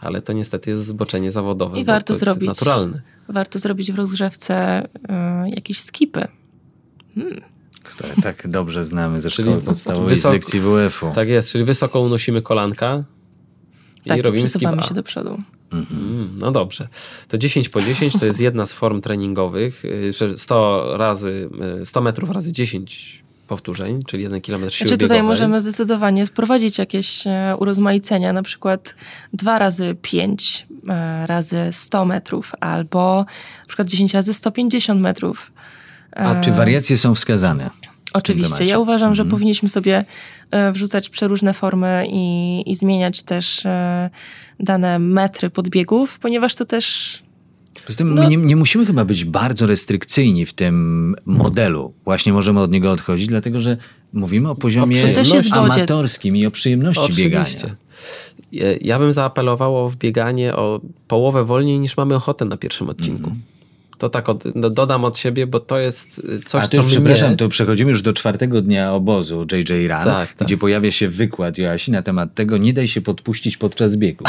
ale 0.05 0.23
to 0.23 0.33
niestety 0.33 0.71
jest 0.71 0.87
zboczenie 0.87 1.31
zawodowe. 1.31 1.79
I 1.81 1.85
warto 1.85 2.15
to, 2.15 2.19
zrobić. 2.19 2.49
naturalne. 2.49 3.03
Warto 3.29 3.59
zrobić 3.59 3.93
w 3.93 3.95
rozgrzewce 3.97 4.85
y, 4.85 5.51
jakieś 5.51 5.81
skipy. 5.81 6.29
Które 7.83 8.09
tak 8.23 8.49
dobrze 8.49 8.85
znamy 8.85 9.21
ze 9.21 9.31
Czyli 9.31 9.49
szkoły 9.49 9.63
to- 9.63 9.71
podstawowej 9.71 10.17
z 10.17 10.21
wysoko- 10.21 10.33
lekcji 10.33 10.61
WF-u. 10.61 11.13
Tak 11.15 11.29
jest, 11.29 11.53
czyli 11.53 11.65
wysoko 11.65 12.01
unosimy 12.01 12.43
kolanka 12.43 13.05
i 14.05 14.09
Tak, 14.09 14.21
robimy 14.21 14.45
przesuwamy 14.45 14.77
skip 14.77 14.89
się 14.89 14.93
A. 14.93 14.95
do 14.95 15.03
przodu. 15.03 15.43
Mm, 15.73 16.31
no 16.39 16.51
dobrze. 16.53 16.89
To 17.29 17.39
10 17.39 17.69
po 17.69 17.81
10 17.83 18.19
to 18.19 18.27
jest 18.27 18.41
jedna 18.41 18.67
z 18.67 18.73
form 18.73 19.01
treningowych, 19.01 19.85
y, 19.85 20.13
że 20.13 20.39
100 20.39 20.97
razy, 20.97 21.49
y, 21.83 21.87
100 21.87 22.01
metrów 22.01 22.31
razy 22.31 22.53
10 22.53 23.24
powtórzeń, 23.47 24.01
czyli 24.07 24.23
1 24.23 24.41
km 24.41 24.61
siły 24.61 24.71
Znaczy 24.71 24.85
tutaj 24.85 24.99
biegowej. 24.99 25.23
możemy 25.23 25.61
zdecydowanie 25.61 26.27
wprowadzić 26.27 26.79
jakieś 26.79 27.27
e, 27.27 27.57
urozmaicenia, 27.59 28.33
na 28.33 28.43
przykład 28.43 28.95
2 29.33 29.59
razy 29.59 29.97
5 30.03 30.67
e, 30.89 31.27
razy 31.27 31.69
100 31.73 32.05
metrów, 32.05 32.53
albo 32.61 33.25
na 33.61 33.67
przykład 33.67 33.89
10 33.89 34.15
razy 34.15 34.35
150 34.35 35.01
metrów. 35.01 35.53
A 36.17 36.41
czy 36.41 36.53
wariacje 36.53 36.97
są 36.97 37.15
wskazane? 37.15 37.71
Oczywiście. 38.15 38.65
Ja 38.65 38.79
uważam, 38.79 39.15
że 39.15 39.25
powinniśmy 39.25 39.69
sobie 39.69 40.05
e, 40.51 40.73
wrzucać 40.73 41.09
przeróżne 41.09 41.55
formy 41.55 42.07
i, 42.09 42.63
i 42.67 42.75
zmieniać 42.75 43.23
też 43.23 43.67
e, 43.67 44.11
dane 44.61 44.99
metry 44.99 45.51
podbiegów, 45.51 46.19
ponieważ 46.19 46.55
to 46.55 46.65
też 46.65 47.24
Poza 47.87 47.99
tym 47.99 48.15
No. 48.15 48.23
my 48.23 48.29
nie, 48.29 48.37
nie 48.37 48.57
musimy 48.57 48.87
chyba 48.87 49.05
być 49.05 49.25
bardzo 49.25 49.67
restrykcyjni 49.67 50.47
w 50.47 50.53
tym 50.53 51.17
modelu. 51.25 51.95
Właśnie 52.05 52.33
możemy 52.33 52.61
od 52.61 52.71
niego 52.71 52.91
odchodzić, 52.93 53.27
dlatego 53.27 53.61
że 53.61 53.77
mówimy 54.13 54.51
o 54.51 54.55
poziomie 54.55 55.15
bodziec. 55.15 55.53
amatorskim 55.53 56.37
i 56.37 56.47
o 56.47 56.51
przyjemności 56.51 57.13
biegania. 57.15 57.43
Oczywiście. 57.45 57.77
E, 58.55 58.77
Ja 58.81 58.99
bym 58.99 59.13
zaapelował 59.13 59.91
w 59.91 59.97
bieganie 59.97 60.57
o 60.57 60.81
połowę 61.09 61.45
wolniej 61.45 61.79
niż 61.81 61.97
mamy 61.97 62.15
ochotę 62.15 62.45
na 62.45 62.57
pierwszym 62.57 62.89
odcinku. 62.89 63.31
To 64.05 64.09
tak 64.11 64.29
od, 64.29 64.45
no, 64.55 64.71
dodam 64.71 65.05
od 65.05 65.19
siebie, 65.19 65.47
bo 65.47 65.61
to 65.61 65.79
jest 65.79 66.19
y, 66.19 66.41
coś, 66.47 66.65
A 66.65 66.69
to 66.69 66.71
co 66.71 66.77
już, 66.77 66.87
mnie... 66.87 66.95
przepraszam, 66.95 67.37
to 67.37 67.49
przechodzimy 67.49 67.91
już 67.91 68.03
do 68.03 68.13
czwartego 68.13 68.63
dnia 68.63 68.93
obozu 68.93 69.47
JJ 69.53 69.89
Run, 69.89 69.89
Tak, 69.89 70.05
tak. 70.05 70.47
gdzie 70.47 70.57
pojawia 70.57 70.93
się 70.93 71.09
wykład 71.09 71.59
Joasi 71.59 71.91
na 71.91 72.03
temat 72.03 72.35
tego, 72.35 72.57
nie 72.57 72.73
daj 72.73 72.89
się 72.89 73.01
podpuścić 73.01 73.57
podczas 73.57 73.97
biegu. 73.97 74.25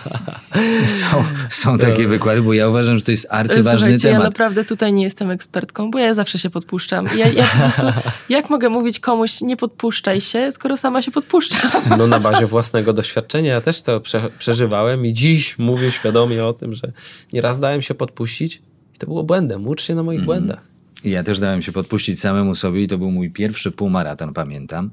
są, 0.86 1.24
są 1.50 1.78
takie 1.78 2.08
wykłady, 2.08 2.42
bo 2.42 2.52
ja 2.54 2.68
uważam, 2.68 2.98
że 2.98 3.04
to 3.04 3.10
jest 3.10 3.26
arcyważny 3.30 3.78
Słuchajcie, 3.78 4.08
ja 4.08 4.14
temat. 4.14 4.26
naprawdę 4.26 4.64
tutaj 4.64 4.92
nie 4.92 5.02
jestem 5.02 5.30
ekspertką, 5.30 5.90
bo 5.90 5.98
ja 5.98 6.14
zawsze 6.14 6.38
się 6.38 6.50
podpuszczam. 6.50 7.08
Ja, 7.16 7.28
ja 7.28 7.44
po 7.44 7.58
prostu, 7.58 8.00
jak 8.28 8.50
mogę 8.50 8.68
mówić 8.68 9.00
komuś, 9.00 9.40
nie 9.40 9.56
podpuszczaj 9.56 10.20
się, 10.20 10.52
skoro 10.52 10.76
sama 10.76 11.02
się 11.02 11.10
podpuszczam? 11.10 11.70
No 11.98 12.06
na 12.06 12.20
bazie 12.20 12.46
własnego 12.46 12.92
doświadczenia 12.92 13.52
ja 13.52 13.60
też 13.60 13.82
to 13.82 14.00
prze, 14.00 14.30
przeżywałem 14.38 15.06
i 15.06 15.12
dziś 15.12 15.58
mówię 15.58 15.92
świadomie 15.92 16.46
o 16.46 16.52
tym, 16.52 16.74
że 16.74 16.92
nieraz 17.32 17.60
dałem 17.60 17.82
się 17.82 17.94
podpuścić 17.94 18.62
i 18.96 18.98
to 18.98 19.06
było 19.06 19.24
błędem. 19.24 19.66
Ucz 19.66 19.82
się 19.82 19.94
na 19.94 20.02
moich 20.02 20.24
błędach. 20.24 20.62
I 21.04 21.10
Ja 21.10 21.22
też 21.22 21.40
dałem 21.40 21.62
się 21.62 21.72
podpuścić 21.72 22.20
samemu 22.20 22.54
sobie 22.54 22.82
i 22.82 22.88
to 22.88 22.98
był 22.98 23.10
mój 23.10 23.30
pierwszy 23.30 23.72
półmaraton, 23.72 24.34
pamiętam. 24.34 24.90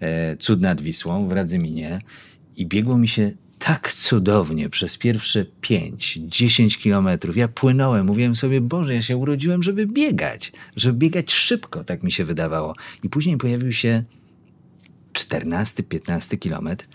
E, 0.00 0.36
cud 0.36 0.60
nad 0.60 0.80
Wisłą 0.80 1.28
w 1.28 1.32
Radzyminie. 1.32 1.98
I 2.56 2.66
biegło 2.66 2.98
mi 2.98 3.08
się 3.08 3.32
tak 3.58 3.92
cudownie 3.92 4.68
przez 4.68 4.98
pierwsze 4.98 5.46
5-10 5.62 6.78
kilometrów. 6.78 7.36
Ja 7.36 7.48
płynąłem, 7.48 8.06
mówiłem 8.06 8.36
sobie, 8.36 8.60
Boże, 8.60 8.94
ja 8.94 9.02
się 9.02 9.16
urodziłem, 9.16 9.62
żeby 9.62 9.86
biegać, 9.86 10.52
żeby 10.76 10.98
biegać 10.98 11.32
szybko, 11.32 11.84
tak 11.84 12.02
mi 12.02 12.12
się 12.12 12.24
wydawało. 12.24 12.74
I 13.02 13.08
później 13.08 13.36
pojawił 13.36 13.72
się 13.72 14.04
14-15 15.12 16.38
kilometr 16.38 16.86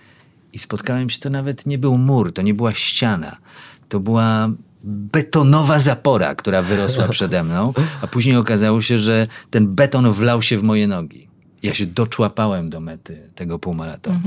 i 0.53 0.59
spotkałem 0.59 1.09
się, 1.09 1.19
to 1.19 1.29
nawet 1.29 1.65
nie 1.65 1.77
był 1.77 1.97
mur, 1.97 2.33
to 2.33 2.41
nie 2.41 2.53
była 2.53 2.73
ściana, 2.73 3.37
to 3.89 3.99
była 3.99 4.51
betonowa 4.83 5.79
zapora, 5.79 6.35
która 6.35 6.61
wyrosła 6.61 7.07
przede 7.07 7.43
mną, 7.43 7.73
a 8.01 8.07
później 8.07 8.35
okazało 8.35 8.81
się, 8.81 8.99
że 8.99 9.27
ten 9.49 9.75
beton 9.75 10.11
wlał 10.11 10.41
się 10.41 10.57
w 10.57 10.63
moje 10.63 10.87
nogi. 10.87 11.27
Ja 11.63 11.73
się 11.73 11.85
doczłapałem 11.85 12.69
do 12.69 12.79
mety 12.79 13.29
tego 13.35 13.59
półmaratonu. 13.59 14.19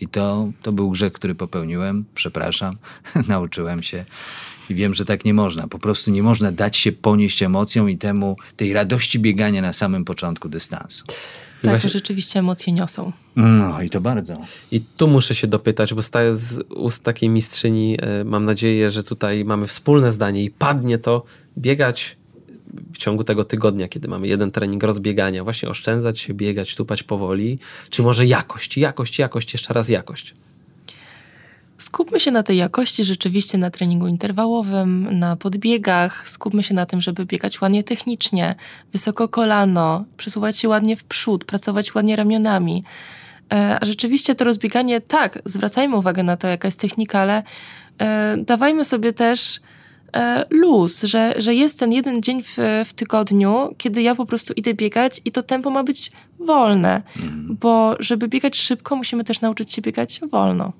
I 0.00 0.08
to, 0.08 0.48
to 0.62 0.72
był 0.72 0.90
grzech, 0.90 1.12
który 1.12 1.34
popełniłem. 1.34 2.04
Przepraszam, 2.14 2.76
nauczyłem 3.28 3.82
się. 3.82 4.04
I 4.70 4.74
wiem, 4.74 4.94
że 4.94 5.04
tak 5.04 5.24
nie 5.24 5.34
można. 5.34 5.68
Po 5.68 5.78
prostu 5.78 6.10
nie 6.10 6.22
można 6.22 6.52
dać 6.52 6.76
się 6.76 6.92
ponieść 6.92 7.42
emocjom 7.42 7.90
i 7.90 7.98
temu, 7.98 8.36
tej 8.56 8.72
radości 8.72 9.18
biegania 9.18 9.62
na 9.62 9.72
samym 9.72 10.04
początku 10.04 10.48
dystansu. 10.48 11.04
Tak, 11.62 11.70
właśnie- 11.70 11.90
rzeczywiście 11.90 12.38
emocje 12.38 12.72
niosą. 12.72 13.12
No 13.36 13.82
i 13.82 13.90
to 13.90 14.00
bardzo. 14.00 14.36
I 14.72 14.80
tu 14.80 15.08
muszę 15.08 15.34
się 15.34 15.46
dopytać, 15.46 15.94
bo 15.94 16.02
staję 16.02 16.36
z 16.36 16.64
ust 16.70 17.04
takiej 17.04 17.28
mistrzyni. 17.28 17.96
e, 18.02 18.24
Mam 18.24 18.44
nadzieję, 18.44 18.90
że 18.90 19.04
tutaj 19.04 19.44
mamy 19.44 19.66
wspólne 19.66 20.12
zdanie 20.12 20.44
i 20.44 20.50
padnie 20.50 20.98
to 20.98 21.24
biegać 21.58 22.16
w 22.92 22.98
ciągu 22.98 23.24
tego 23.24 23.44
tygodnia, 23.44 23.88
kiedy 23.88 24.08
mamy 24.08 24.28
jeden 24.28 24.50
trening 24.50 24.82
rozbiegania, 24.82 25.44
właśnie 25.44 25.68
oszczędzać 25.68 26.20
się, 26.20 26.34
biegać, 26.34 26.74
tupać 26.74 27.02
powoli, 27.02 27.58
czy 27.90 28.02
może 28.02 28.26
jakość, 28.26 28.76
jakość, 28.78 29.18
jakość, 29.18 29.52
jeszcze 29.52 29.74
raz 29.74 29.88
jakość. 29.88 30.34
Skupmy 31.78 32.20
się 32.20 32.30
na 32.30 32.42
tej 32.42 32.56
jakości 32.56 33.04
rzeczywiście 33.04 33.58
na 33.58 33.70
treningu 33.70 34.06
interwałowym, 34.06 35.18
na 35.18 35.36
podbiegach. 35.36 36.28
Skupmy 36.28 36.62
się 36.62 36.74
na 36.74 36.86
tym, 36.86 37.00
żeby 37.00 37.26
biegać 37.26 37.60
ładnie 37.60 37.84
technicznie, 37.84 38.54
wysoko 38.92 39.28
kolano, 39.28 40.04
przesuwać 40.16 40.58
się 40.58 40.68
ładnie 40.68 40.96
w 40.96 41.04
przód, 41.04 41.44
pracować 41.44 41.94
ładnie 41.94 42.16
ramionami. 42.16 42.84
E, 43.52 43.78
A 43.80 43.84
rzeczywiście 43.84 44.34
to 44.34 44.44
rozbieganie, 44.44 45.00
tak, 45.00 45.38
zwracajmy 45.44 45.96
uwagę 45.96 46.22
na 46.22 46.36
to, 46.36 46.48
jaka 46.48 46.68
jest 46.68 46.80
technika, 46.80 47.20
ale 47.20 47.42
e, 47.98 48.36
dawajmy 48.36 48.84
sobie 48.84 49.12
też 49.12 49.60
e, 50.16 50.44
luz, 50.50 51.02
że, 51.02 51.34
że 51.36 51.54
jest 51.54 51.78
ten 51.78 51.92
jeden 51.92 52.22
dzień 52.22 52.42
w, 52.42 52.56
w 52.84 52.92
tygodniu, 52.92 53.74
kiedy 53.78 54.02
ja 54.02 54.14
po 54.14 54.26
prostu 54.26 54.52
idę 54.52 54.74
biegać 54.74 55.20
i 55.24 55.32
to 55.32 55.42
tempo 55.42 55.70
ma 55.70 55.84
być 55.84 56.12
wolne, 56.38 57.02
bo 57.60 57.96
żeby 58.00 58.28
biegać 58.28 58.56
szybko, 58.56 58.96
musimy 58.96 59.24
też 59.24 59.40
nauczyć 59.40 59.72
się 59.72 59.82
biegać 59.82 60.20
wolno. 60.30 60.72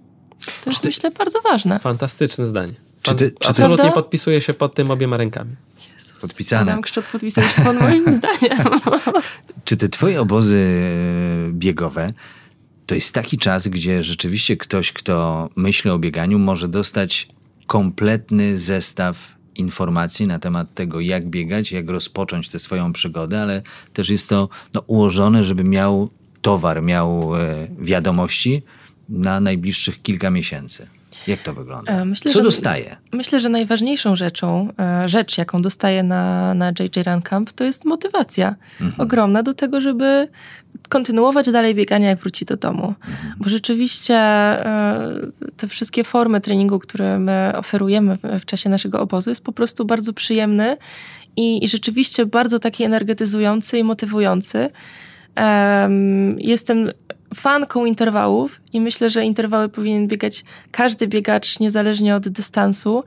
To 0.65 0.71
jest, 0.71 0.85
myślę, 0.85 1.11
bardzo 1.11 1.41
ważne. 1.41 1.79
Fantastyczne 1.79 2.47
zdanie. 2.47 2.73
Czy 3.03 3.15
ty- 3.15 3.31
czy 3.31 3.37
ty- 3.41 3.49
Absolutnie 3.49 3.77
Prawda? 3.77 3.95
podpisuję 4.03 4.41
się 4.41 4.55
pod 4.55 4.75
tym 4.75 4.91
obiema 4.91 5.17
rękami. 5.17 5.57
Podpisane. 6.21 6.63
Adam 6.73 6.83
Kszczot 6.83 7.05
podpisał 7.13 7.45
się 7.45 7.63
pod 7.63 7.81
moim 7.81 8.05
zdaniem. 8.19 8.59
Czy 9.65 9.77
te 9.77 9.89
twoje 9.89 10.21
obozy 10.21 10.83
e, 11.49 11.53
biegowe 11.53 12.13
to 12.87 12.95
jest 12.95 13.15
taki 13.15 13.39
czas, 13.39 13.69
gdzie 13.69 14.03
rzeczywiście 14.03 14.57
ktoś, 14.57 14.93
kto 14.93 15.49
myśli 15.57 15.91
o 15.91 15.99
bieganiu, 15.99 16.39
może 16.39 16.69
dostać 16.69 17.29
kompletny 17.67 18.59
zestaw 18.59 19.35
informacji 19.55 20.27
na 20.27 20.39
temat 20.39 20.75
tego, 20.75 21.01
jak 21.01 21.27
biegać, 21.31 21.73
jak 21.73 21.91
rozpocząć 21.91 22.49
tę 22.49 22.59
swoją 22.59 22.93
przygodę, 22.93 23.43
ale 23.43 23.63
też 23.93 24.09
jest 24.09 24.29
to 24.29 24.49
no, 24.75 24.83
ułożone, 24.87 25.45
żeby 25.45 25.65
miał 25.65 26.11
towar, 26.43 26.83
miał 26.83 27.37
e, 27.37 27.69
wiadomości 27.79 28.63
na 29.09 29.41
najbliższych 29.41 30.03
kilka 30.03 30.31
miesięcy. 30.31 30.87
Jak 31.27 31.43
to 31.43 31.55
wygląda? 31.55 31.93
E, 31.93 32.05
myślę, 32.05 32.33
Co 32.33 32.39
że- 32.39 32.43
dostaje? 32.45 32.97
Myślę, 33.13 33.41
że 33.41 33.49
najważniejszą 33.49 34.17
rzeczą, 34.17 34.69
e, 34.79 35.09
rzecz, 35.09 35.39
jaką 35.39 35.63
dostaję 35.63 36.03
na, 36.03 36.55
na 36.55 36.69
JJ 36.69 37.03
Run 37.07 37.23
Camp, 37.23 37.53
to 37.53 37.65
jest 37.65 37.85
motywacja 37.85 38.55
ogromna 38.99 39.43
do 39.43 39.55
tego, 39.55 39.81
żeby 39.81 40.29
kontynuować 40.89 41.51
dalej 41.51 41.75
biegania, 41.75 42.09
jak 42.09 42.19
wróci 42.21 42.45
do 42.45 42.57
domu. 42.57 42.95
Bo 43.39 43.49
rzeczywiście 43.49 44.15
e, 44.17 45.11
te 45.57 45.69
wszystkie 45.69 46.05
formy 46.05 46.41
treningu, 46.41 46.79
które 46.79 47.19
my 47.19 47.53
oferujemy 47.57 48.19
w- 48.41 48.45
czasie 48.45 48.71
naszego 48.71 49.01
obozu, 49.01 49.31
jest 49.31 49.45
po 49.45 49.53
prostu 49.53 49.85
bardzo 49.85 50.13
przyjemny 50.13 50.77
i, 51.37 51.65
i 51.65 51.69
rzeczywiście 51.69 52.27
bardzo 52.27 52.59
taki 52.59 52.85
energetyzujący 52.85 53.79
i 53.79 53.85
motywujący. 53.85 54.71
Em, 55.35 56.37
jestem 56.41 56.91
fanką 57.35 57.85
interwałów 57.85 58.61
i 58.73 58.81
myślę, 58.81 59.11
że 59.11 59.25
interwały 59.25 59.69
powinien 59.69 60.07
biegać 60.07 60.45
każdy 60.71 61.09
biegacz 61.09 61.61
niezależnie 61.61 62.17
od 62.17 62.29
dystansu. 62.29 63.05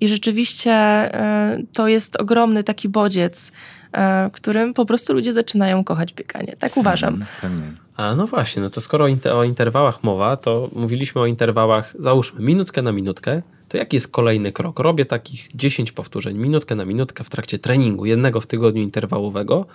I 0.00 0.08
rzeczywiście 0.08 0.72
e, 0.72 1.58
to 1.72 1.88
jest 1.88 2.20
ogromny 2.20 2.64
taki 2.64 2.88
bodziec, 2.88 3.52
e, 3.92 4.30
którym 4.32 4.74
po 4.74 4.86
prostu 4.86 5.12
ludzie 5.14 5.32
zaczynają 5.32 5.84
kochać 5.84 6.12
bieganie. 6.12 6.56
Tak 6.58 6.76
uważam. 6.76 7.24
Pewnie. 7.40 7.84
A 7.96 8.14
no 8.14 8.26
właśnie, 8.26 8.62
no 8.62 8.70
to 8.70 8.80
skoro 8.80 9.06
o 9.32 9.44
interwałach 9.44 10.02
mowa, 10.02 10.36
to 10.36 10.70
mówiliśmy 10.72 11.20
o 11.20 11.26
interwałach, 11.26 11.94
załóżmy, 11.98 12.40
minutkę 12.40 12.82
na 12.82 12.92
minutkę, 12.92 13.42
to 13.68 13.76
jaki 13.76 13.96
jest 13.96 14.12
kolejny 14.12 14.52
krok? 14.52 14.78
Robię 14.78 15.04
takich 15.04 15.48
10 15.54 15.92
powtórzeń, 15.92 16.38
minutkę 16.38 16.74
na 16.74 16.84
minutkę 16.84 17.24
w 17.24 17.30
trakcie 17.30 17.58
treningu, 17.58 18.06
jednego 18.06 18.40
w 18.40 18.46
tygodniu 18.46 18.82
interwałowego 18.82 19.66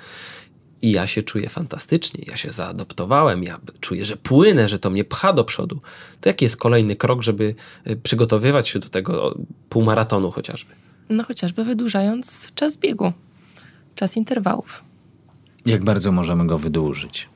i 0.82 0.92
ja 0.92 1.08
się 1.08 1.24
czuję 1.24 1.50
fantastycznie, 1.50 2.24
ja 2.28 2.38
się 2.38 2.52
zaadoptowałem, 2.52 3.44
ja 3.44 3.60
czuję, 3.80 4.06
że 4.06 4.18
płynę, 4.18 4.70
że 4.70 4.80
to 4.80 4.90
mnie 4.90 5.04
pcha 5.04 5.34
do 5.34 5.44
przodu. 5.44 5.82
To 6.22 6.30
jaki 6.30 6.46
jest 6.46 6.58
kolejny 6.58 6.96
krok, 6.96 7.22
żeby 7.22 7.56
y, 7.88 7.96
przygotowywać 7.96 8.70
się 8.70 8.80
do 8.80 8.90
tego 8.90 9.36
półmaratonu 9.70 10.32
chociażby? 10.32 10.74
No 11.10 11.24
chociażby 11.24 11.64
wydłużając 11.64 12.52
czas 12.56 12.78
biegu, 12.78 13.14
czas 13.96 14.18
interwałów. 14.18 14.84
Jak 15.66 15.84
bardzo 15.84 16.12
możemy 16.12 16.48
go 16.48 16.58
wydłużyć? 16.58 17.30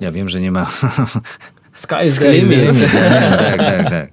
Ja 0.00 0.12
wiem, 0.12 0.28
że 0.28 0.40
nie 0.40 0.52
ma 0.52 0.70
Sky 1.76 2.06
is 2.06 2.18
the 2.18 2.32
limit. 2.32 2.92
tak, 3.38 3.58
tak, 3.58 3.90
tak. 3.90 4.10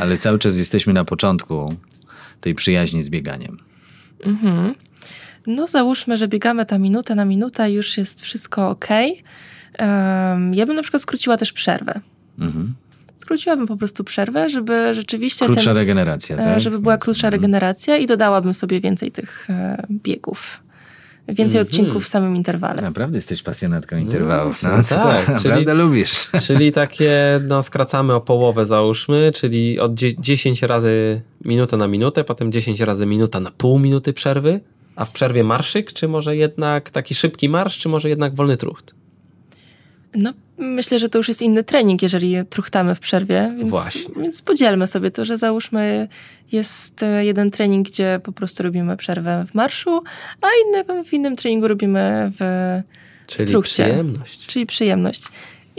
Ale 0.00 0.16
cały 0.16 0.38
czas 0.38 0.56
jesteśmy 0.56 0.92
na 0.92 1.04
początku 1.04 1.74
tej 2.40 2.54
przyjaźni 2.54 3.02
z 3.02 3.10
bieganiem. 3.10 3.58
No 5.48 5.66
załóżmy, 5.66 6.16
że 6.16 6.28
biegamy 6.28 6.66
ta 6.66 6.78
minutę 6.78 7.14
na 7.14 7.24
minutę, 7.24 7.70
już 7.70 7.98
jest 7.98 8.20
wszystko 8.22 8.70
ok. 8.70 8.86
Em, 9.78 10.54
ja 10.54 10.66
bym 10.66 10.76
na 10.76 10.82
przykład 10.82 11.02
skróciła 11.02 11.36
też 11.36 11.52
przerwę. 11.52 12.00
Mhm. 12.38 12.74
Skróciłabym 13.16 13.66
po 13.66 13.76
prostu 13.76 14.04
przerwę, 14.04 14.48
żeby 14.48 14.94
rzeczywiście 14.94 15.46
Krótsza 15.46 15.64
ten, 15.64 15.76
regeneracja, 15.76 16.36
e, 16.36 16.44
tak? 16.44 16.60
żeby 16.60 16.78
była 16.78 16.98
krótsza 16.98 17.30
regeneracja 17.30 17.96
i 17.96 18.06
dodałabym 18.06 18.54
sobie 18.54 18.80
więcej 18.80 19.12
tych 19.12 19.50
e, 19.50 19.86
biegów. 19.90 20.62
Więcej 21.28 21.60
odcinków 21.60 22.04
w 22.04 22.08
samym 22.08 22.36
interwale. 22.36 22.82
Naprawdę 22.82 23.18
jesteś 23.18 23.42
pasjonatką 23.42 23.96
interwałów. 23.96 24.62
No, 24.62 24.68
No, 24.76 24.82
tak, 24.82 24.86
tak, 24.88 25.24
czyli- 25.26 25.48
naprawdę 25.48 25.74
lubisz. 25.74 26.30
Czyli 26.46 26.72
takie, 26.72 27.40
no 27.48 27.62
skracamy 27.62 28.14
o 28.14 28.20
połowę 28.20 28.66
załóżmy, 28.66 29.32
czyli 29.34 29.80
od 29.80 29.94
dzie- 29.94 30.20
10 30.20 30.62
razy 30.62 31.20
minuta 31.44 31.76
na 31.76 31.88
minutę, 31.88 32.24
potem 32.24 32.52
10 32.52 32.80
razy 32.80 33.06
minuta 33.06 33.40
na 33.40 33.50
pół 33.50 33.78
minuty 33.78 34.12
przerwy, 34.12 34.60
a 34.98 35.04
w 35.04 35.10
przerwie 35.10 35.44
marszyk, 35.44 35.92
czy 35.92 36.08
może 36.08 36.36
jednak 36.36 36.90
taki 36.90 37.14
szybki 37.14 37.48
marsz, 37.48 37.78
czy 37.78 37.88
może 37.88 38.08
jednak 38.08 38.34
wolny 38.34 38.56
trucht? 38.56 38.94
No, 40.14 40.32
myślę, 40.58 40.98
że 40.98 41.08
to 41.08 41.18
już 41.18 41.28
jest 41.28 41.42
inny 41.42 41.64
trening, 41.64 42.02
jeżeli 42.02 42.36
truchtamy 42.50 42.94
w 42.94 43.00
przerwie, 43.00 43.54
więc, 43.58 43.70
Właśnie. 43.70 44.14
więc 44.22 44.42
podzielmy 44.42 44.86
sobie 44.86 45.10
to, 45.10 45.24
że 45.24 45.36
załóżmy 45.38 46.08
jest 46.52 47.02
e, 47.02 47.24
jeden 47.24 47.50
trening, 47.50 47.88
gdzie 47.88 48.20
po 48.22 48.32
prostu 48.32 48.62
robimy 48.62 48.96
przerwę 48.96 49.44
w 49.48 49.54
marszu, 49.54 50.02
a 50.40 50.46
innego 50.66 51.04
w 51.04 51.12
innym 51.12 51.36
treningu 51.36 51.68
robimy 51.68 52.32
w, 52.38 52.82
w 53.24 53.26
Czyli 53.26 53.50
truchcie. 53.50 53.84
przyjemność. 53.84 54.46
Czyli 54.46 54.66
przyjemność. 54.66 55.22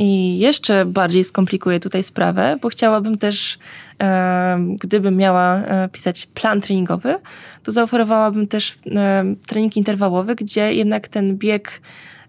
I 0.02 0.40
jeszcze 0.40 0.86
bardziej 0.86 1.24
skomplikuję 1.24 1.80
tutaj 1.80 2.04
sprawę, 2.04 2.58
bo 2.62 2.70
chciałabym 2.70 3.18
też, 3.18 3.58
e, 4.02 4.60
gdybym 4.82 5.16
miała 5.18 5.56
e, 5.56 5.90
pisać 5.90 6.26
plan 6.26 6.62
treningowy, 6.62 7.16
to 7.64 7.72
zaoferowałabym 7.72 8.48
też 8.48 8.78
e, 8.96 9.36
trening 9.48 9.78
interwałowy, 9.78 10.36
gdzie 10.36 10.74
jednak 10.74 11.08
ten 11.08 11.38
bieg 11.38 11.82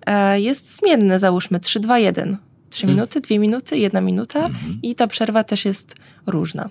e, 0.07 0.41
jest 0.41 0.77
zmienny, 0.77 1.18
załóżmy 1.18 1.59
3-2-1. 1.59 2.37
3 2.71 2.81
Hmm. 2.87 2.97
minuty, 2.97 3.21
2 3.21 3.39
minuty, 3.39 3.79
1 3.79 4.05
minuta 4.05 4.39
Mhm. 4.47 4.79
i 4.83 4.95
ta 4.95 5.07
przerwa 5.07 5.45
też 5.45 5.64
jest 5.64 5.95
różna. 6.27 6.68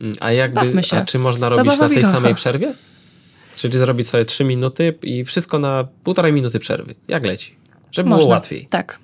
Mm, 0.00 0.16
A 0.20 0.32
jakby, 0.32 0.60
a 0.92 1.04
czy 1.04 1.18
można 1.18 1.48
robić 1.48 1.64
Zabawa 1.64 1.82
na 1.82 1.88
tej 1.88 1.96
biegowa. 1.96 2.14
samej 2.14 2.34
przerwie? 2.34 2.74
Czyli 3.56 3.78
zrobić 3.78 4.08
sobie 4.08 4.24
3 4.24 4.44
minuty 4.44 4.94
i 5.02 5.24
wszystko 5.24 5.58
na 5.58 5.88
półtorej 6.04 6.32
minuty 6.32 6.58
przerwy. 6.58 6.94
Jak 7.08 7.24
leci? 7.24 7.54
Żeby 7.92 8.06
było 8.08 8.16
Można. 8.20 8.34
łatwiej. 8.34 8.66
Tak. 8.70 8.98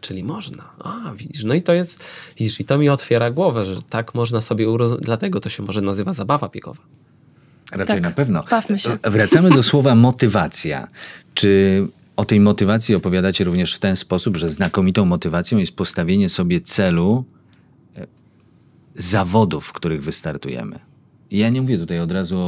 Czyli 0.00 0.24
można. 0.24 0.64
A, 0.78 1.12
widzisz, 1.16 1.44
no 1.44 1.54
i 1.54 1.62
to 1.62 1.72
jest, 1.72 2.04
widzisz, 2.38 2.60
i 2.60 2.64
to 2.64 2.78
mi 2.78 2.88
otwiera 2.88 3.30
głowę, 3.30 3.66
że 3.66 3.82
tak 3.82 4.14
można 4.14 4.40
sobie 4.40 4.68
urozumieć, 4.68 5.04
dlatego 5.04 5.40
to 5.40 5.48
się 5.48 5.62
może 5.62 5.80
nazywa 5.80 6.12
zabawa 6.12 6.48
biegowa. 6.48 6.82
Raczej 7.72 7.86
Tak, 7.86 8.02
na 8.02 8.10
pewno. 8.10 8.44
bawmy 8.50 8.78
się. 8.78 8.98
Wracamy 9.02 9.50
do 9.50 9.62
słowa 9.62 9.94
motywacja. 9.94 10.88
Czy 11.34 11.86
o 12.16 12.24
tej 12.24 12.40
motywacji 12.40 12.94
opowiadacie 12.94 13.44
również 13.44 13.74
w 13.74 13.78
ten 13.78 13.96
sposób, 13.96 14.36
że 14.36 14.48
znakomitą 14.48 15.04
motywacją 15.04 15.58
jest 15.58 15.76
postawienie 15.76 16.28
sobie 16.28 16.60
celu 16.60 17.24
e, 17.96 18.06
zawodów, 18.94 19.66
w 19.66 19.72
których 19.72 20.02
wystartujemy? 20.02 20.78
Ja 21.30 21.48
nie 21.48 21.62
mówię 21.62 21.78
tutaj 21.78 22.00
od 22.00 22.12
razu 22.12 22.38
o, 22.38 22.42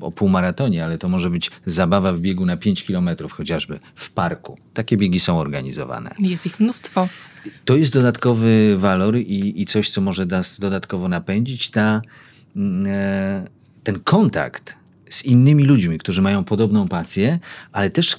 o, 0.00 0.06
o 0.06 0.10
półmaratonie, 0.12 0.84
ale 0.84 0.98
to 0.98 1.08
może 1.08 1.30
być 1.30 1.50
zabawa 1.66 2.12
w 2.12 2.20
biegu 2.20 2.46
na 2.46 2.56
5 2.56 2.84
kilometrów 2.84 3.32
chociażby 3.32 3.78
w 3.94 4.12
parku. 4.12 4.58
Takie 4.74 4.96
biegi 4.96 5.20
są 5.20 5.38
organizowane. 5.38 6.14
Jest 6.18 6.46
ich 6.46 6.60
mnóstwo. 6.60 7.08
To 7.64 7.76
jest 7.76 7.92
dodatkowy 7.92 8.76
walor 8.78 9.16
i, 9.16 9.62
i 9.62 9.66
coś, 9.66 9.90
co 9.90 10.00
może 10.00 10.26
nas 10.26 10.60
dodatkowo 10.60 11.08
napędzić, 11.08 11.70
ta, 11.70 12.02
mm, 12.56 12.86
e, 12.88 13.46
ten 13.84 14.00
kontakt 14.00 14.74
z 15.10 15.24
innymi 15.24 15.64
ludźmi, 15.64 15.98
którzy 15.98 16.22
mają 16.22 16.44
podobną 16.44 16.88
pasję, 16.88 17.38
ale 17.72 17.90
też 17.90 18.14
e, 18.14 18.16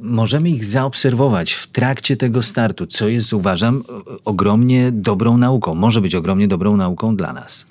możemy 0.00 0.50
ich 0.50 0.64
zaobserwować 0.64 1.52
w 1.52 1.66
trakcie 1.66 2.16
tego 2.16 2.42
startu, 2.42 2.86
co 2.86 3.08
jest, 3.08 3.32
uważam, 3.32 3.82
o- 3.88 4.18
ogromnie 4.24 4.92
dobrą 4.92 5.38
nauką. 5.38 5.74
Może 5.74 6.00
być 6.00 6.14
ogromnie 6.14 6.48
dobrą 6.48 6.76
nauką 6.76 7.16
dla 7.16 7.32
nas. 7.32 7.66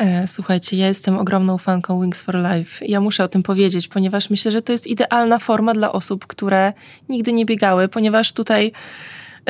E, 0.00 0.26
Słuchajcie, 0.26 0.76
ja 0.76 0.88
jestem 0.88 1.18
ogromną 1.18 1.58
fanką 1.58 2.02
Wings 2.02 2.22
for 2.22 2.34
Life. 2.34 2.86
Ja 2.86 3.00
muszę 3.00 3.24
o 3.24 3.28
tym 3.28 3.42
powiedzieć, 3.42 3.88
ponieważ 3.88 4.30
myślę, 4.30 4.50
że 4.50 4.62
to 4.62 4.72
jest 4.72 4.86
idealna 4.86 5.38
forma 5.38 5.72
dla 5.72 5.92
osób, 5.92 6.26
które 6.26 6.72
nigdy 7.08 7.32
nie 7.32 7.46
biegały, 7.46 7.88
ponieważ 7.88 8.32
tutaj 8.32 8.72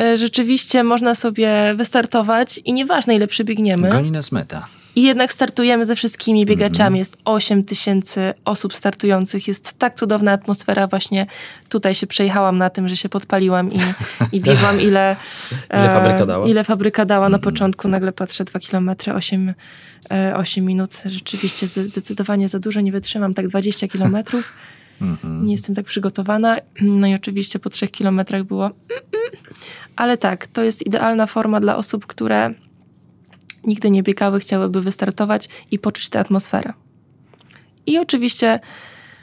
e, 0.01 0.17
rzeczywiście 0.17 0.83
można 0.83 1.15
sobie 1.15 1.73
wystartować 1.75 2.57
i 2.57 2.73
nieważne 2.73 3.15
ile 3.15 3.27
przebiegniemy. 3.27 3.89
Goni 3.89 4.11
nas 4.11 4.31
meta. 4.31 4.67
I 4.95 5.03
jednak 5.03 5.33
startujemy 5.33 5.85
ze 5.85 5.95
wszystkimi 5.95 6.45
biegaczami. 6.45 6.99
Jest 6.99 7.17
8 7.25 7.63
tysięcy 7.63 8.33
osób 8.45 8.73
startujących. 8.73 9.47
Jest 9.47 9.77
tak 9.77 9.95
cudowna 9.95 10.31
atmosfera. 10.31 10.87
Właśnie 10.87 11.27
tutaj 11.69 11.93
się 11.93 12.07
przejechałam 12.07 12.57
na 12.57 12.69
tym, 12.69 12.87
że 12.87 12.95
się 12.95 13.09
podpaliłam 13.09 13.71
i, 13.71 13.79
i 14.31 14.41
biegłam 14.45 14.81
ile, 14.81 15.15
Ile 15.73 15.91
e, 15.91 15.93
fabryka 15.93 16.25
dała? 16.25 16.47
Ile 16.47 16.63
fabryka 16.63 17.05
dała 17.05 17.29
na 17.29 17.39
początku. 17.39 17.87
Nagle 17.87 18.11
patrzę 18.11 18.43
2 18.43 18.59
kilometry, 18.59 19.13
8, 19.13 19.53
e, 20.11 20.35
8 20.37 20.65
minut. 20.65 21.01
Rzeczywiście 21.05 21.67
zdecydowanie 21.67 22.47
za 22.47 22.59
dużo. 22.59 22.81
Nie 22.81 22.91
wytrzymam 22.91 23.33
tak 23.33 23.47
20 23.47 23.87
kilometrów. 23.87 24.53
Nie 25.43 25.51
jestem 25.51 25.75
tak 25.75 25.85
przygotowana. 25.85 26.57
No 26.81 27.07
i 27.07 27.15
oczywiście 27.15 27.59
po 27.59 27.69
3 27.69 27.87
kilometrach 27.87 28.43
było... 28.43 28.65
mm, 28.65 29.03
mm. 29.13 29.31
Ale 29.95 30.17
tak, 30.17 30.47
to 30.47 30.63
jest 30.63 30.85
idealna 30.85 31.27
forma 31.27 31.59
dla 31.59 31.77
osób, 31.77 32.05
które 32.05 32.53
nigdy 33.63 33.91
nie 33.91 34.03
biegały, 34.03 34.39
chciałyby 34.39 34.81
wystartować 34.81 35.49
i 35.71 35.79
poczuć 35.79 36.09
tę 36.09 36.19
atmosferę. 36.19 36.73
I 37.85 37.99
oczywiście 37.99 38.59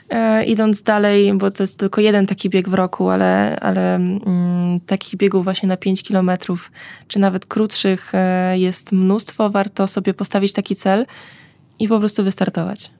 e, 0.09 0.45
idąc 0.45 0.83
dalej, 0.83 1.33
bo 1.33 1.51
to 1.51 1.63
jest 1.63 1.79
tylko 1.79 2.01
jeden 2.01 2.25
taki 2.25 2.49
bieg 2.49 2.69
w 2.69 2.73
roku, 2.73 3.09
ale, 3.09 3.59
ale 3.59 3.95
mm, 3.95 4.79
takich 4.79 5.15
biegów 5.15 5.43
właśnie 5.43 5.69
na 5.69 5.77
5 5.77 6.03
kilometrów, 6.03 6.71
czy 7.07 7.19
nawet 7.19 7.45
krótszych 7.45 8.11
e, 8.13 8.59
jest 8.59 8.91
mnóstwo. 8.91 9.49
Warto 9.49 9.87
sobie 9.87 10.13
postawić 10.13 10.53
taki 10.53 10.75
cel 10.75 11.05
i 11.79 11.87
po 11.87 11.99
prostu 11.99 12.23
wystartować. 12.23 12.91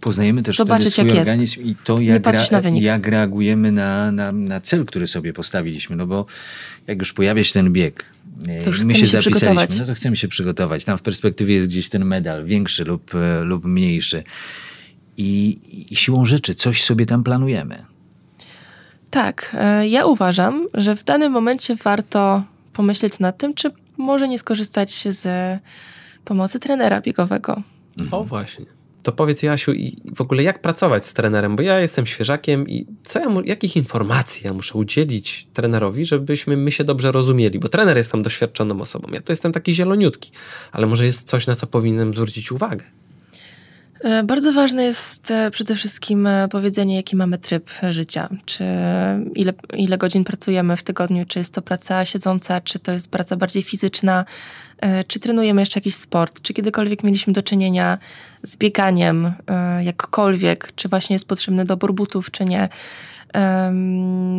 Poznajemy 0.00 0.42
też 0.42 0.56
Zobaczyć, 0.56 0.92
swój 0.92 1.06
jak 1.06 1.14
jest. 1.14 1.28
organizm 1.28 1.62
i 1.62 1.74
to, 1.84 2.00
jak, 2.00 2.22
wynik. 2.62 2.82
jak 2.82 3.06
reagujemy 3.06 3.72
na, 3.72 4.12
na, 4.12 4.32
na 4.32 4.60
cel, 4.60 4.84
który 4.84 5.06
sobie 5.06 5.32
postawiliśmy. 5.32 5.96
No 5.96 6.06
bo 6.06 6.26
jak 6.86 6.98
już 6.98 7.12
pojawia 7.12 7.44
się 7.44 7.52
ten 7.52 7.72
bieg, 7.72 8.04
my 8.46 8.72
chcemy 8.72 8.94
się 8.94 9.00
się 9.00 9.22
zapisaliśmy, 9.22 9.80
no 9.80 9.86
to 9.86 9.94
chcemy 9.94 10.16
się 10.16 10.28
przygotować. 10.28 10.84
Tam 10.84 10.98
w 10.98 11.02
perspektywie 11.02 11.54
jest 11.54 11.68
gdzieś 11.68 11.88
ten 11.88 12.04
medal, 12.04 12.44
większy 12.44 12.84
lub, 12.84 13.14
e, 13.14 13.44
lub 13.44 13.64
mniejszy. 13.64 14.22
I, 15.16 15.58
I 15.92 15.96
siłą 15.96 16.24
rzeczy 16.24 16.54
coś 16.54 16.84
sobie 16.84 17.06
tam 17.06 17.24
planujemy. 17.24 17.84
Tak, 19.10 19.56
e, 19.58 19.88
ja 19.88 20.06
uważam, 20.06 20.66
że 20.74 20.96
w 20.96 21.04
danym 21.04 21.32
momencie 21.32 21.76
warto 21.76 22.44
pomyśleć 22.72 23.18
nad 23.18 23.38
tym, 23.38 23.54
czy 23.54 23.70
może 23.96 24.28
nie 24.28 24.38
skorzystać 24.38 25.08
z 25.08 25.28
pomocy 26.24 26.60
trenera 26.60 27.00
biegowego. 27.00 27.62
O 28.10 28.24
właśnie. 28.24 28.75
To 29.06 29.12
powiedz 29.12 29.42
Jasiu, 29.42 29.72
i 29.72 29.96
w 30.14 30.20
ogóle 30.20 30.42
jak 30.42 30.62
pracować 30.62 31.06
z 31.06 31.14
trenerem, 31.14 31.56
bo 31.56 31.62
ja 31.62 31.80
jestem 31.80 32.06
świeżakiem 32.06 32.68
i 32.68 32.86
co 33.02 33.18
ja, 33.18 33.28
mu- 33.28 33.42
jakich 33.42 33.76
informacji 33.76 34.46
ja 34.46 34.52
muszę 34.52 34.78
udzielić 34.78 35.46
trenerowi, 35.54 36.06
żebyśmy 36.06 36.56
my 36.56 36.72
się 36.72 36.84
dobrze 36.84 37.12
rozumieli, 37.12 37.58
bo 37.58 37.68
trener 37.68 37.96
jest 37.96 38.12
tam 38.12 38.22
doświadczoną 38.22 38.80
osobą. 38.80 39.08
Ja 39.12 39.20
to 39.20 39.32
jestem 39.32 39.52
taki 39.52 39.74
zieloniutki, 39.74 40.30
ale 40.72 40.86
może 40.86 41.06
jest 41.06 41.28
coś, 41.28 41.46
na 41.46 41.54
co 41.54 41.66
powinienem 41.66 42.12
zwrócić 42.12 42.52
uwagę. 42.52 42.84
E, 44.00 44.22
Bardzo 44.22 44.52
ważne 44.52 44.84
jest 44.84 45.30
e, 45.30 45.50
przede 45.50 45.74
wszystkim 45.74 46.26
e, 46.26 46.48
powiedzenie, 46.48 46.96
jaki 46.96 47.16
mamy 47.16 47.38
tryb 47.38 47.70
życia. 47.90 48.28
Czy 48.44 48.64
ile, 49.34 49.52
ile 49.76 49.98
godzin 49.98 50.24
pracujemy 50.24 50.76
w 50.76 50.82
tygodniu, 50.82 51.24
czy 51.28 51.38
jest 51.38 51.54
to 51.54 51.62
praca 51.62 52.04
siedząca, 52.04 52.60
czy 52.60 52.78
to 52.78 52.92
jest 52.92 53.10
praca 53.10 53.36
bardziej 53.36 53.62
fizyczna, 53.62 54.24
czy 55.06 55.20
trenujemy 55.20 55.62
jeszcze 55.62 55.78
jakiś 55.80 55.94
sport, 55.94 56.42
czy 56.42 56.54
kiedykolwiek 56.54 57.02
mieliśmy 57.02 57.32
do 57.32 57.42
czynienia 57.42 57.98
z 58.46 58.56
bieganiem, 58.56 59.32
e, 59.46 59.84
jakkolwiek, 59.84 60.72
czy 60.74 60.88
właśnie 60.88 61.14
jest 61.14 61.28
potrzebny 61.28 61.64
dobór 61.64 61.94
butów, 61.94 62.30
czy 62.30 62.44
nie. 62.44 62.68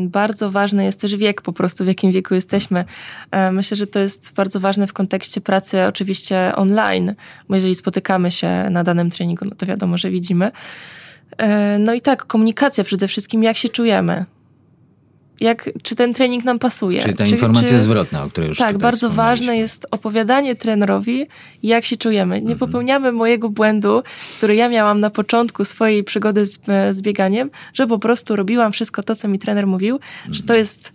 Bardzo 0.03 0.51
ważny 0.51 0.84
jest 0.84 1.01
też 1.01 1.16
wiek, 1.16 1.41
po 1.41 1.53
prostu 1.53 1.84
w 1.84 1.88
jakim 1.88 2.12
wieku 2.12 2.34
jesteśmy. 2.34 2.86
E, 3.32 3.51
Myślę, 3.51 3.78
że 3.78 3.88
to 3.88 3.99
jest 3.99 4.34
bardzo 4.34 4.60
ważne 4.60 4.88
w 4.88 4.93
kontekście 4.93 5.41
pracy 5.41 5.84
oczywiście 5.84 6.51
online, 6.55 7.14
bo 7.49 7.55
jeżeli 7.55 7.76
spotykamy 7.76 8.32
się 8.32 8.68
na 8.70 8.84
danym 8.84 9.10
treningu, 9.10 9.45
no 9.45 9.55
to 9.55 9.66
wiadomo, 9.66 9.97
że 9.97 10.10
widzimy. 10.10 10.51
E, 11.38 11.80
No 11.80 11.93
i 11.93 12.01
tak, 12.01 12.26
komunikacja 12.26 12.84
przede 12.84 13.08
wszystkim, 13.08 13.43
jak 13.43 13.58
się 13.58 13.70
czujemy. 13.70 14.26
Jak, 15.40 15.70
czy 15.84 15.96
ten 15.96 16.14
trening 16.14 16.44
nam 16.44 16.60
pasuje? 16.60 17.02
Czyli 17.02 17.16
ta 17.16 17.26
Czy- 17.26 17.32
informacja 17.32 17.78
czy- 17.78 17.82
zwrotna, 17.82 18.24
o 18.24 18.30
której 18.30 18.48
już 18.50 18.58
tak, 18.58 18.78
bardzo 18.78 19.10
ważne 19.10 19.58
jest 19.58 19.86
opowiadanie 19.92 20.56
trenerowi, 20.56 21.26
jak 21.64 21.86
się 21.86 21.98
czujemy. 21.98 22.36
Nie 22.36 22.42
Mhm. 22.52 22.60
popełniamy 22.60 23.12
mojego 23.12 23.50
błędu, 23.50 24.04
który 24.38 24.56
ja 24.56 24.70
miałam 24.70 25.00
na 25.00 25.10
początku 25.10 25.66
swojej 25.66 26.04
przygody 26.04 26.46
z, 26.46 26.60
e, 26.68 26.94
z 26.94 27.02
bieganiem, 27.02 27.50
że 27.74 27.88
po 27.88 28.00
prostu 28.00 28.36
robiłam 28.36 28.72
wszystko 28.72 29.04
to, 29.04 29.16
co 29.16 29.28
mi 29.28 29.40
trener 29.40 29.68
mówił, 29.68 30.00
że 30.24 30.28
Mhm. 30.30 30.46
to 30.48 30.56
jest. 30.56 30.94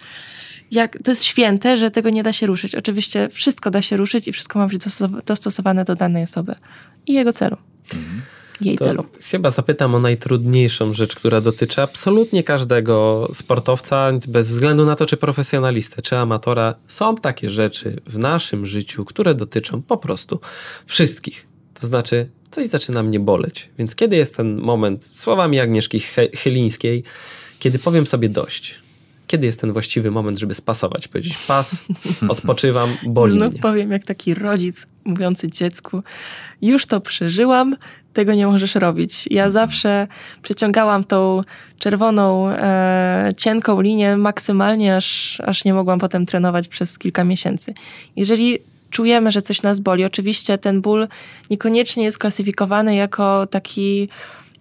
Jak, 0.70 0.99
to 1.05 1.11
jest 1.11 1.24
święte, 1.24 1.76
że 1.76 1.90
tego 1.90 2.11
nie 2.11 2.22
da 2.22 2.32
się 2.32 2.47
ruszyć. 2.47 2.74
Oczywiście 2.74 3.28
wszystko 3.32 3.70
da 3.70 3.82
się 3.82 3.97
ruszyć 3.97 4.28
i 4.28 4.32
wszystko 4.32 4.59
ma 4.59 4.66
być 4.66 4.78
dostosow- 4.82 5.24
dostosowane 5.26 5.84
do 5.84 5.95
danej 5.95 6.22
osoby 6.22 6.55
i 7.07 7.12
jego 7.12 7.32
celu. 7.32 7.57
Jej 8.64 8.78
To 8.78 8.84
celu. 8.84 9.04
chyba 9.20 9.50
zapytam 9.50 9.94
o 9.94 9.98
najtrudniejszą 9.98 10.92
rzecz, 10.92 11.16
która 11.16 11.40
dotyczy 11.40 11.82
absolutnie 11.82 12.42
każdego 12.44 13.28
sportowca, 13.34 14.12
bez 14.28 14.48
względu 14.48 14.84
na 14.84 14.96
to, 14.96 15.06
czy 15.06 15.16
profesjonalistę, 15.16 16.02
czy 16.02 16.16
amatora. 16.18 16.74
Są 16.88 17.16
takie 17.16 17.50
rzeczy 17.50 18.00
w 18.06 18.18
naszym 18.18 18.66
życiu, 18.66 19.04
które 19.04 19.34
dotyczą 19.34 19.82
po 19.82 19.96
prostu 19.96 20.40
wszystkich. 20.86 21.46
To 21.80 21.86
znaczy, 21.86 22.28
coś 22.50 22.68
zaczyna 22.68 23.02
mnie 23.02 23.20
boleć. 23.20 23.68
Więc 23.78 23.94
kiedy 23.94 24.16
jest 24.16 24.36
ten 24.36 24.60
moment, 24.60 25.12
słowami 25.14 25.60
Agnieszki 25.60 26.00
Chy- 26.00 26.30
Chylińskiej, 26.36 27.04
kiedy 27.58 27.78
powiem 27.78 28.06
sobie 28.06 28.28
dość? 28.28 28.82
Kiedy 29.26 29.46
jest 29.46 29.60
ten 29.60 29.72
właściwy 29.72 30.10
moment, 30.10 30.38
żeby 30.38 30.54
spasować? 30.54 31.08
Powiedzieć 31.08 31.38
pas, 31.48 31.84
odpoczywam, 32.28 32.96
boli 33.06 33.32
Znów 33.32 33.52
mnie. 33.52 33.60
powiem, 33.62 33.90
jak 33.92 34.04
taki 34.04 34.34
rodzic 34.34 34.86
mówiący 35.04 35.48
dziecku, 35.50 36.02
już 36.62 36.86
to 36.86 37.00
przeżyłam, 37.00 37.76
tego 38.12 38.34
nie 38.34 38.46
możesz 38.46 38.74
robić. 38.74 39.24
Ja 39.30 39.50
zawsze 39.50 40.06
przeciągałam 40.42 41.04
tą 41.04 41.42
czerwoną, 41.78 42.48
e, 42.48 43.32
cienką 43.36 43.80
linię 43.80 44.16
maksymalnie, 44.16 44.96
aż, 44.96 45.40
aż 45.46 45.64
nie 45.64 45.74
mogłam 45.74 45.98
potem 45.98 46.26
trenować 46.26 46.68
przez 46.68 46.98
kilka 46.98 47.24
miesięcy. 47.24 47.74
Jeżeli 48.16 48.58
czujemy, 48.90 49.30
że 49.30 49.42
coś 49.42 49.62
nas 49.62 49.80
boli, 49.80 50.04
oczywiście 50.04 50.58
ten 50.58 50.80
ból 50.80 51.08
niekoniecznie 51.50 52.04
jest 52.04 52.18
klasyfikowany 52.18 52.94
jako 52.94 53.46
taki, 53.46 54.08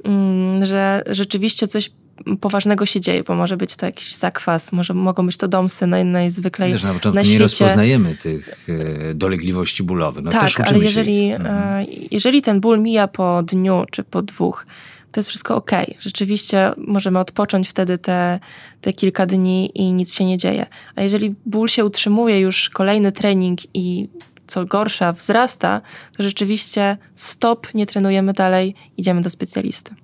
mm, 0.03 0.65
że 0.65 1.03
rzeczywiście 1.07 1.67
coś 1.67 1.91
poważnego 2.39 2.85
się 2.85 3.01
dzieje, 3.01 3.23
bo 3.23 3.35
może 3.35 3.57
być 3.57 3.75
to 3.75 3.85
jakiś 3.85 4.15
zakwas, 4.15 4.71
może 4.71 4.93
mogą 4.93 5.25
być 5.25 5.37
to 5.37 5.47
domsy 5.47 5.87
naj, 5.87 6.05
najzwyklej 6.05 6.71
Też 6.71 6.83
na 6.83 6.93
początku 6.93 7.15
na 7.15 7.29
nie 7.29 7.39
rozpoznajemy 7.39 8.15
tych 8.15 8.69
e, 8.69 9.13
dolegliwości 9.13 9.83
bólowych. 9.83 10.23
No 10.23 10.31
tak, 10.31 10.59
ale 10.59 10.79
jeżeli, 10.79 11.29
się. 11.29 11.35
Mhm. 11.35 11.79
e, 11.79 11.85
jeżeli 12.11 12.41
ten 12.41 12.59
ból 12.59 12.79
mija 12.79 13.07
po 13.07 13.43
dniu 13.43 13.85
czy 13.91 14.03
po 14.03 14.21
dwóch, 14.21 14.65
to 15.11 15.19
jest 15.19 15.29
wszystko 15.29 15.55
ok. 15.55 15.71
Rzeczywiście 15.99 16.71
możemy 16.77 17.19
odpocząć 17.19 17.69
wtedy 17.69 17.97
te, 17.97 18.39
te 18.81 18.93
kilka 18.93 19.25
dni 19.25 19.71
i 19.73 19.93
nic 19.93 20.13
się 20.13 20.25
nie 20.25 20.37
dzieje. 20.37 20.65
A 20.95 21.01
jeżeli 21.01 21.35
ból 21.45 21.67
się 21.67 21.85
utrzymuje 21.85 22.39
już 22.39 22.69
kolejny 22.69 23.11
trening 23.11 23.59
i 23.73 24.09
co 24.47 24.65
gorsza 24.65 25.13
wzrasta, 25.13 25.81
to 26.17 26.23
rzeczywiście 26.23 26.97
stop, 27.15 27.73
nie 27.73 27.85
trenujemy 27.85 28.33
dalej, 28.33 28.75
idziemy 28.97 29.21
do 29.21 29.29
specjalisty, 29.29 29.95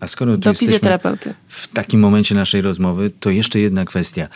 A 0.00 0.08
skoro 0.08 0.36
do 0.36 0.54
fizjoterapeuty. 0.54 1.34
w 1.48 1.68
takim 1.68 2.00
momencie 2.00 2.34
naszej 2.34 2.62
rozmowy, 2.62 3.10
to 3.20 3.30
jeszcze 3.30 3.60
jedna 3.60 3.84
kwestia. 3.84 4.28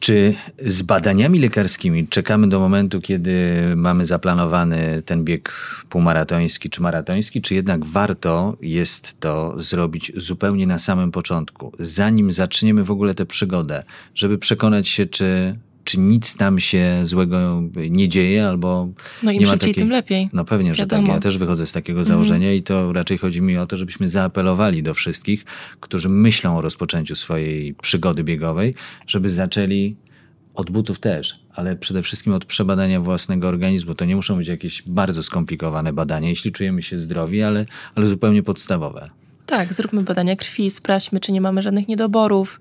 Czy 0.00 0.34
z 0.66 0.82
badaniami 0.82 1.38
lekarskimi 1.38 2.08
czekamy 2.08 2.48
do 2.48 2.60
momentu, 2.60 3.00
kiedy 3.00 3.62
mamy 3.76 4.06
zaplanowany 4.06 5.02
ten 5.06 5.24
bieg 5.24 5.52
półmaratoński 5.88 6.70
czy 6.70 6.82
maratoński, 6.82 7.42
czy 7.42 7.54
jednak 7.54 7.84
warto 7.84 8.56
jest 8.60 9.20
to 9.20 9.54
zrobić 9.62 10.12
zupełnie 10.16 10.66
na 10.66 10.78
samym 10.78 11.10
początku, 11.10 11.72
zanim 11.78 12.32
zaczniemy 12.32 12.84
w 12.84 12.90
ogóle 12.90 13.14
tę 13.14 13.26
przygodę, 13.26 13.84
żeby 14.14 14.38
przekonać 14.38 14.88
się, 14.88 15.06
czy, 15.06 15.56
czy 15.84 15.98
nic 15.98 16.36
tam 16.36 16.60
się 16.60 17.00
złego 17.04 17.62
nie 17.90 18.08
dzieje, 18.08 18.46
albo 18.46 18.88
No 19.22 19.30
im 19.30 19.40
nie 19.40 19.46
ma 19.46 19.52
szybciej, 19.52 19.70
takiej... 19.70 19.82
tym 19.82 19.90
lepiej. 19.90 20.28
No 20.32 20.44
pewnie, 20.44 20.74
że 20.74 20.86
tak. 20.86 20.98
Wiadomo. 20.98 21.14
Ja 21.14 21.20
też 21.20 21.38
wychodzę 21.38 21.66
z 21.66 21.72
takiego 21.72 22.04
założenia 22.04 22.52
i 22.52 22.62
to 22.62 22.92
raczej 22.92 23.18
chodzi 23.18 23.42
mi 23.42 23.58
o 23.58 23.66
to, 23.66 23.76
żebyśmy 23.76 24.08
zaapelowali 24.08 24.82
do 24.82 24.94
wszystkich, 24.94 25.44
którzy 25.80 26.08
myślą 26.08 26.58
o 26.58 26.60
rozpoczęciu 26.60 27.16
swojej 27.16 27.74
przygody 27.74 28.24
biegowej, 28.24 28.74
żeby 29.06 29.30
zaczęli 29.30 29.96
od 30.54 30.70
butów 30.70 31.00
też, 31.00 31.40
ale 31.54 31.76
przede 31.76 32.02
wszystkim 32.02 32.32
od 32.32 32.44
przebadania 32.44 33.00
własnego 33.00 33.48
organizmu. 33.48 33.94
To 33.94 34.04
nie 34.04 34.16
muszą 34.16 34.36
być 34.36 34.48
jakieś 34.48 34.82
bardzo 34.82 35.22
skomplikowane 35.22 35.92
badania, 35.92 36.28
jeśli 36.28 36.52
czujemy 36.52 36.82
się 36.82 36.98
zdrowi, 36.98 37.42
ale, 37.42 37.66
ale 37.94 38.06
zupełnie 38.08 38.42
podstawowe. 38.42 39.10
Tak, 39.46 39.74
zróbmy 39.74 40.02
badania 40.02 40.36
krwi, 40.36 40.70
sprawdźmy, 40.70 41.20
czy 41.20 41.32
nie 41.32 41.40
mamy 41.40 41.62
żadnych 41.62 41.88
niedoborów. 41.88 42.60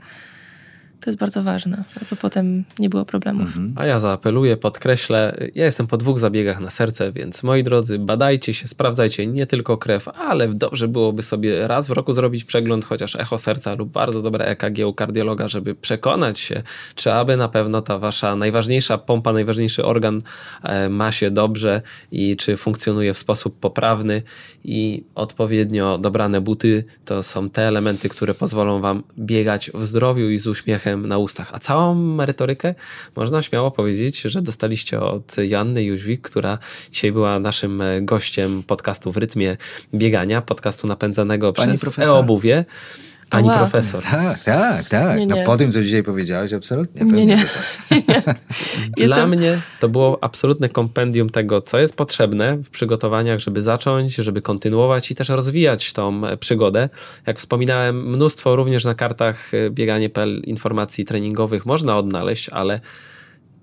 To 1.01 1.09
jest 1.09 1.19
bardzo 1.19 1.43
ważne, 1.43 1.83
aby 1.95 2.15
potem 2.21 2.63
nie 2.79 2.89
było 2.89 3.05
problemów. 3.05 3.47
Mhm. 3.47 3.73
A 3.75 3.85
ja 3.85 3.99
zaapeluję, 3.99 4.57
podkreślę, 4.57 5.37
ja 5.55 5.65
jestem 5.65 5.87
po 5.87 5.97
dwóch 5.97 6.19
zabiegach 6.19 6.59
na 6.59 6.69
serce, 6.69 7.11
więc 7.11 7.43
moi 7.43 7.63
drodzy, 7.63 7.99
badajcie 7.99 8.53
się, 8.53 8.67
sprawdzajcie 8.67 9.27
nie 9.27 9.47
tylko 9.47 9.77
krew, 9.77 10.07
ale 10.07 10.47
dobrze 10.47 10.87
byłoby 10.87 11.23
sobie 11.23 11.67
raz 11.67 11.87
w 11.87 11.91
roku 11.91 12.13
zrobić 12.13 12.43
przegląd, 12.43 12.85
chociaż 12.85 13.15
echo 13.15 13.37
serca 13.37 13.73
lub 13.73 13.91
bardzo 13.91 14.21
dobre 14.21 14.45
EKG 14.45 14.87
u 14.87 14.93
kardiologa, 14.93 15.47
żeby 15.47 15.75
przekonać 15.75 16.39
się, 16.39 16.63
czy 16.95 17.13
aby 17.13 17.37
na 17.37 17.49
pewno 17.49 17.81
ta 17.81 17.99
wasza 17.99 18.35
najważniejsza 18.35 18.97
pompa, 18.97 19.33
najważniejszy 19.33 19.85
organ 19.85 20.21
e, 20.63 20.89
ma 20.89 21.11
się 21.11 21.31
dobrze 21.31 21.81
i 22.11 22.37
czy 22.37 22.57
funkcjonuje 22.57 23.13
w 23.13 23.17
sposób 23.17 23.59
poprawny 23.59 24.21
i 24.63 25.03
odpowiednio 25.15 25.97
dobrane 25.97 26.41
buty 26.41 26.83
to 27.05 27.23
są 27.23 27.49
te 27.49 27.67
elementy, 27.67 28.09
które 28.09 28.33
pozwolą 28.33 28.81
wam 28.81 29.03
biegać 29.19 29.71
w 29.73 29.85
zdrowiu 29.85 30.29
i 30.29 30.39
z 30.39 30.47
uśmiechem 30.47 30.88
na 30.97 31.17
ustach. 31.17 31.49
A 31.53 31.59
całą 31.59 31.95
merytorykę 31.95 32.75
można 33.15 33.41
śmiało 33.41 33.71
powiedzieć, 33.71 34.21
że 34.21 34.41
dostaliście 34.41 34.99
od 34.99 35.37
Janny 35.37 35.83
Jóźwik, 35.83 36.21
która 36.21 36.57
dzisiaj 36.91 37.11
była 37.11 37.39
naszym 37.39 37.83
gościem 38.01 38.63
podcastu 38.63 39.11
w 39.11 39.17
rytmie 39.17 39.57
biegania, 39.93 40.41
podcastu 40.41 40.87
napędzanego 40.87 41.53
Pani 41.53 41.77
przez 41.77 41.99
e-obuwie. 41.99 42.65
Pani 43.29 43.47
Wow. 43.47 43.57
profesor. 43.57 44.03
Tak, 44.03 44.43
tak, 44.43 44.89
tak. 44.89 45.17
Nie, 45.17 45.27
No 45.27 45.35
nie. 45.35 45.43
po 45.43 45.57
tym, 45.57 45.71
co 45.71 45.83
dzisiaj 45.83 46.03
powiedziałeś, 46.03 46.53
absolutnie. 46.53 47.01
Nie, 47.01 47.07
pewnie, 47.07 47.25
nie. 47.25 47.37
tak. 48.13 48.25
Dla 48.97 49.05
Jestem- 49.07 49.29
mnie 49.29 49.57
to 49.79 49.89
było 49.89 50.17
absolutne 50.23 50.69
kompendium 50.69 51.29
tego, 51.29 51.61
co 51.61 51.79
jest 51.79 51.95
potrzebne 51.97 52.57
w 52.57 52.69
przygotowaniach, 52.69 53.39
żeby 53.39 53.61
zacząć, 53.61 54.15
żeby 54.15 54.41
kontynuować 54.41 55.11
i 55.11 55.15
też 55.15 55.29
rozwijać 55.29 55.93
tą 55.93 56.25
e, 56.27 56.37
przygodę. 56.37 56.89
Jak 57.27 57.37
wspominałem, 57.39 58.09
mnóstwo 58.09 58.55
również 58.55 58.85
na 58.85 58.95
kartach 58.95 59.53
e, 59.53 59.69
bieganie.pl 59.69 60.41
informacji 60.45 61.05
treningowych 61.05 61.65
można 61.65 61.97
odnaleźć, 61.97 62.49
ale 62.49 62.81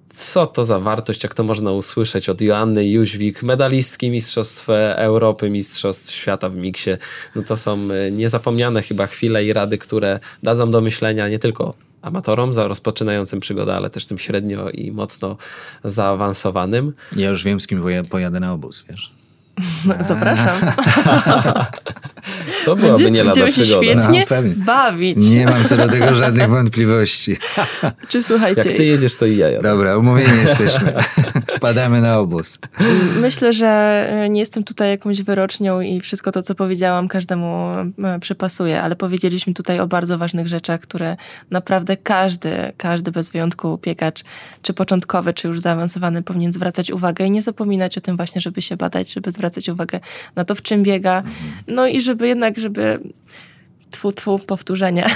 co 0.08 0.46
to 0.46 0.64
za 0.64 0.80
wartość, 0.80 1.22
jak 1.22 1.34
to 1.34 1.44
można 1.44 1.72
usłyszeć 1.72 2.28
od 2.28 2.40
Joanny 2.40 2.88
Jóźwik, 2.88 3.42
medalistki 3.42 4.10
Mistrzostw 4.10 4.68
Europy, 4.96 5.50
Mistrzostw 5.50 6.14
Świata 6.14 6.48
w 6.48 6.56
miksie. 6.56 6.90
No 7.34 7.42
to 7.42 7.56
są 7.56 7.78
e, 7.90 8.10
niezapomniane 8.10 8.82
chyba 8.82 9.06
chwile 9.06 9.44
i 9.44 9.52
rady, 9.52 9.78
które 9.78 10.20
dadzą 10.42 10.70
do 10.70 10.80
myślenia 10.80 11.28
nie 11.28 11.38
tylko 11.38 11.74
amatorom 12.02 12.54
za 12.54 12.68
rozpoczynającym 12.68 13.40
przygodę, 13.40 13.74
ale 13.74 13.90
też 13.90 14.06
tym 14.06 14.18
średnio 14.18 14.70
i 14.70 14.92
mocno 14.92 15.36
zaawansowanym. 15.84 16.92
Ja 17.16 17.28
już 17.28 17.44
wiem, 17.44 17.60
z 17.60 17.66
kim 17.66 17.82
poja- 17.82 18.04
pojadę 18.08 18.40
na 18.40 18.52
obóz, 18.52 18.84
wiesz. 18.88 19.15
No, 19.84 19.94
zapraszam. 20.10 20.56
To 22.64 22.76
byłaby 22.76 23.10
nie 23.10 23.24
lada 23.24 23.24
Będziemy 23.24 23.52
się 23.52 23.62
przygoda. 23.62 23.82
świetnie 24.02 24.20
No, 24.20 24.26
pewnie. 24.26 24.54
bawić. 24.54 25.16
Nie 25.30 25.46
mam 25.46 25.64
co 25.64 25.76
do 25.76 25.88
tego 25.88 26.14
żadnych 26.14 26.48
wątpliwości. 26.48 27.36
Czy 28.08 28.22
słuchajcie, 28.22 28.62
Jak 28.68 28.76
ty 28.76 28.84
jedziesz, 28.84 29.16
to 29.16 29.26
i 29.26 29.36
ja 29.36 29.48
jadę. 29.50 29.68
Dobra, 29.68 29.96
umówieni 29.96 30.38
jesteśmy. 30.38 30.92
Wpadamy 31.66 32.00
na 32.00 32.18
obóz. 32.18 32.58
Myślę, 33.20 33.52
że 33.52 33.68
e, 34.10 34.28
nie 34.28 34.40
jestem 34.40 34.64
tutaj 34.64 34.90
jakąś 34.90 35.22
wyrocznią 35.22 35.80
i 35.80 36.00
wszystko 36.00 36.32
to, 36.32 36.42
co 36.42 36.54
powiedziałam, 36.54 37.08
każdemu 37.08 37.74
e, 38.04 38.18
przypasuje, 38.20 38.82
ale 38.82 38.96
powiedzieliśmy 38.96 39.54
tutaj 39.54 39.80
o 39.80 39.86
bardzo 39.86 40.18
ważnych 40.18 40.48
rzeczach, 40.48 40.80
które 40.80 41.16
naprawdę 41.50 41.96
każdy, 41.96 42.72
każdy 42.76 43.12
bez 43.12 43.30
wyjątku 43.30 43.78
biegacz, 43.82 44.24
czy 44.62 44.74
początkowy, 44.74 45.32
czy 45.32 45.48
już 45.48 45.60
zaawansowany, 45.60 46.22
powinien 46.22 46.52
zwracać 46.52 46.90
uwagę 46.90 47.26
i 47.26 47.30
nie 47.30 47.42
zapominać 47.42 47.98
o 47.98 48.00
tym 48.00 48.16
właśnie, 48.16 48.40
żeby 48.40 48.62
się 48.62 48.76
badać, 48.76 49.12
żeby 49.12 49.30
zwracać 49.30 49.68
uwagę 49.68 50.00
na 50.36 50.44
to, 50.44 50.54
w 50.54 50.62
czym 50.62 50.82
biega, 50.82 51.22
no 51.66 51.86
i 51.86 52.00
żeby 52.00 52.28
jednak, 52.28 52.58
żeby 52.58 52.98
tfu, 53.90 54.12
tfu, 54.12 54.38
powtórzenie, 54.38 55.06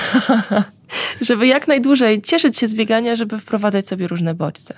żeby 1.21 1.47
jak 1.47 1.69
najdłużej 1.69 2.23
cieszyć 2.23 2.59
się 2.59 2.69
z 2.69 2.75
biegania, 2.75 3.15
żeby 3.15 3.39
wprowadzać 3.39 3.89
sobie 3.89 4.09
różne 4.09 4.35
bodźce. 4.35 4.75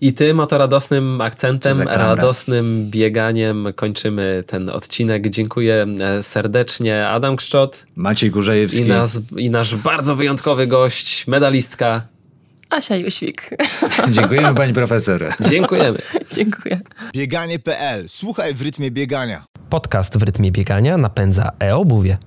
I 0.00 0.12
tym 0.12 0.40
oto 0.40 0.58
radosnym 0.58 1.20
akcentem, 1.20 1.82
radosnym 1.82 2.90
bieganiem 2.90 3.66
kończymy 3.74 4.44
ten 4.46 4.70
odcinek. 4.70 5.30
Dziękuję 5.30 5.86
e, 6.00 6.22
serdecznie. 6.22 7.08
Adam 7.08 7.36
Kszczot 7.36 7.86
Maciej 7.96 8.28
i, 8.28 8.32
Górzejewski. 8.32 8.84
nas, 8.84 9.20
i 9.36 9.50
nasz 9.50 9.76
bardzo 9.76 10.16
wyjątkowy 10.16 10.66
gość, 10.66 11.26
medalistka. 11.26 12.02
Asia 12.70 12.96
Jóźwik. 12.96 13.50
Dziękujemy 14.10 14.54
pani 14.54 14.74
profesor. 14.74 15.24
Dziękujemy. 15.40 15.98
Dziękuję. 16.36 16.80
Bieganie.pl. 17.14 18.04
Słuchaj 18.08 18.54
w 18.54 18.62
rytmie 18.62 18.90
biegania. 18.90 19.44
Podcast 19.70 20.18
w 20.18 20.22
rytmie 20.22 20.52
biegania 20.52 20.96
napędza 20.96 21.50
e-obuwie. 21.60 22.18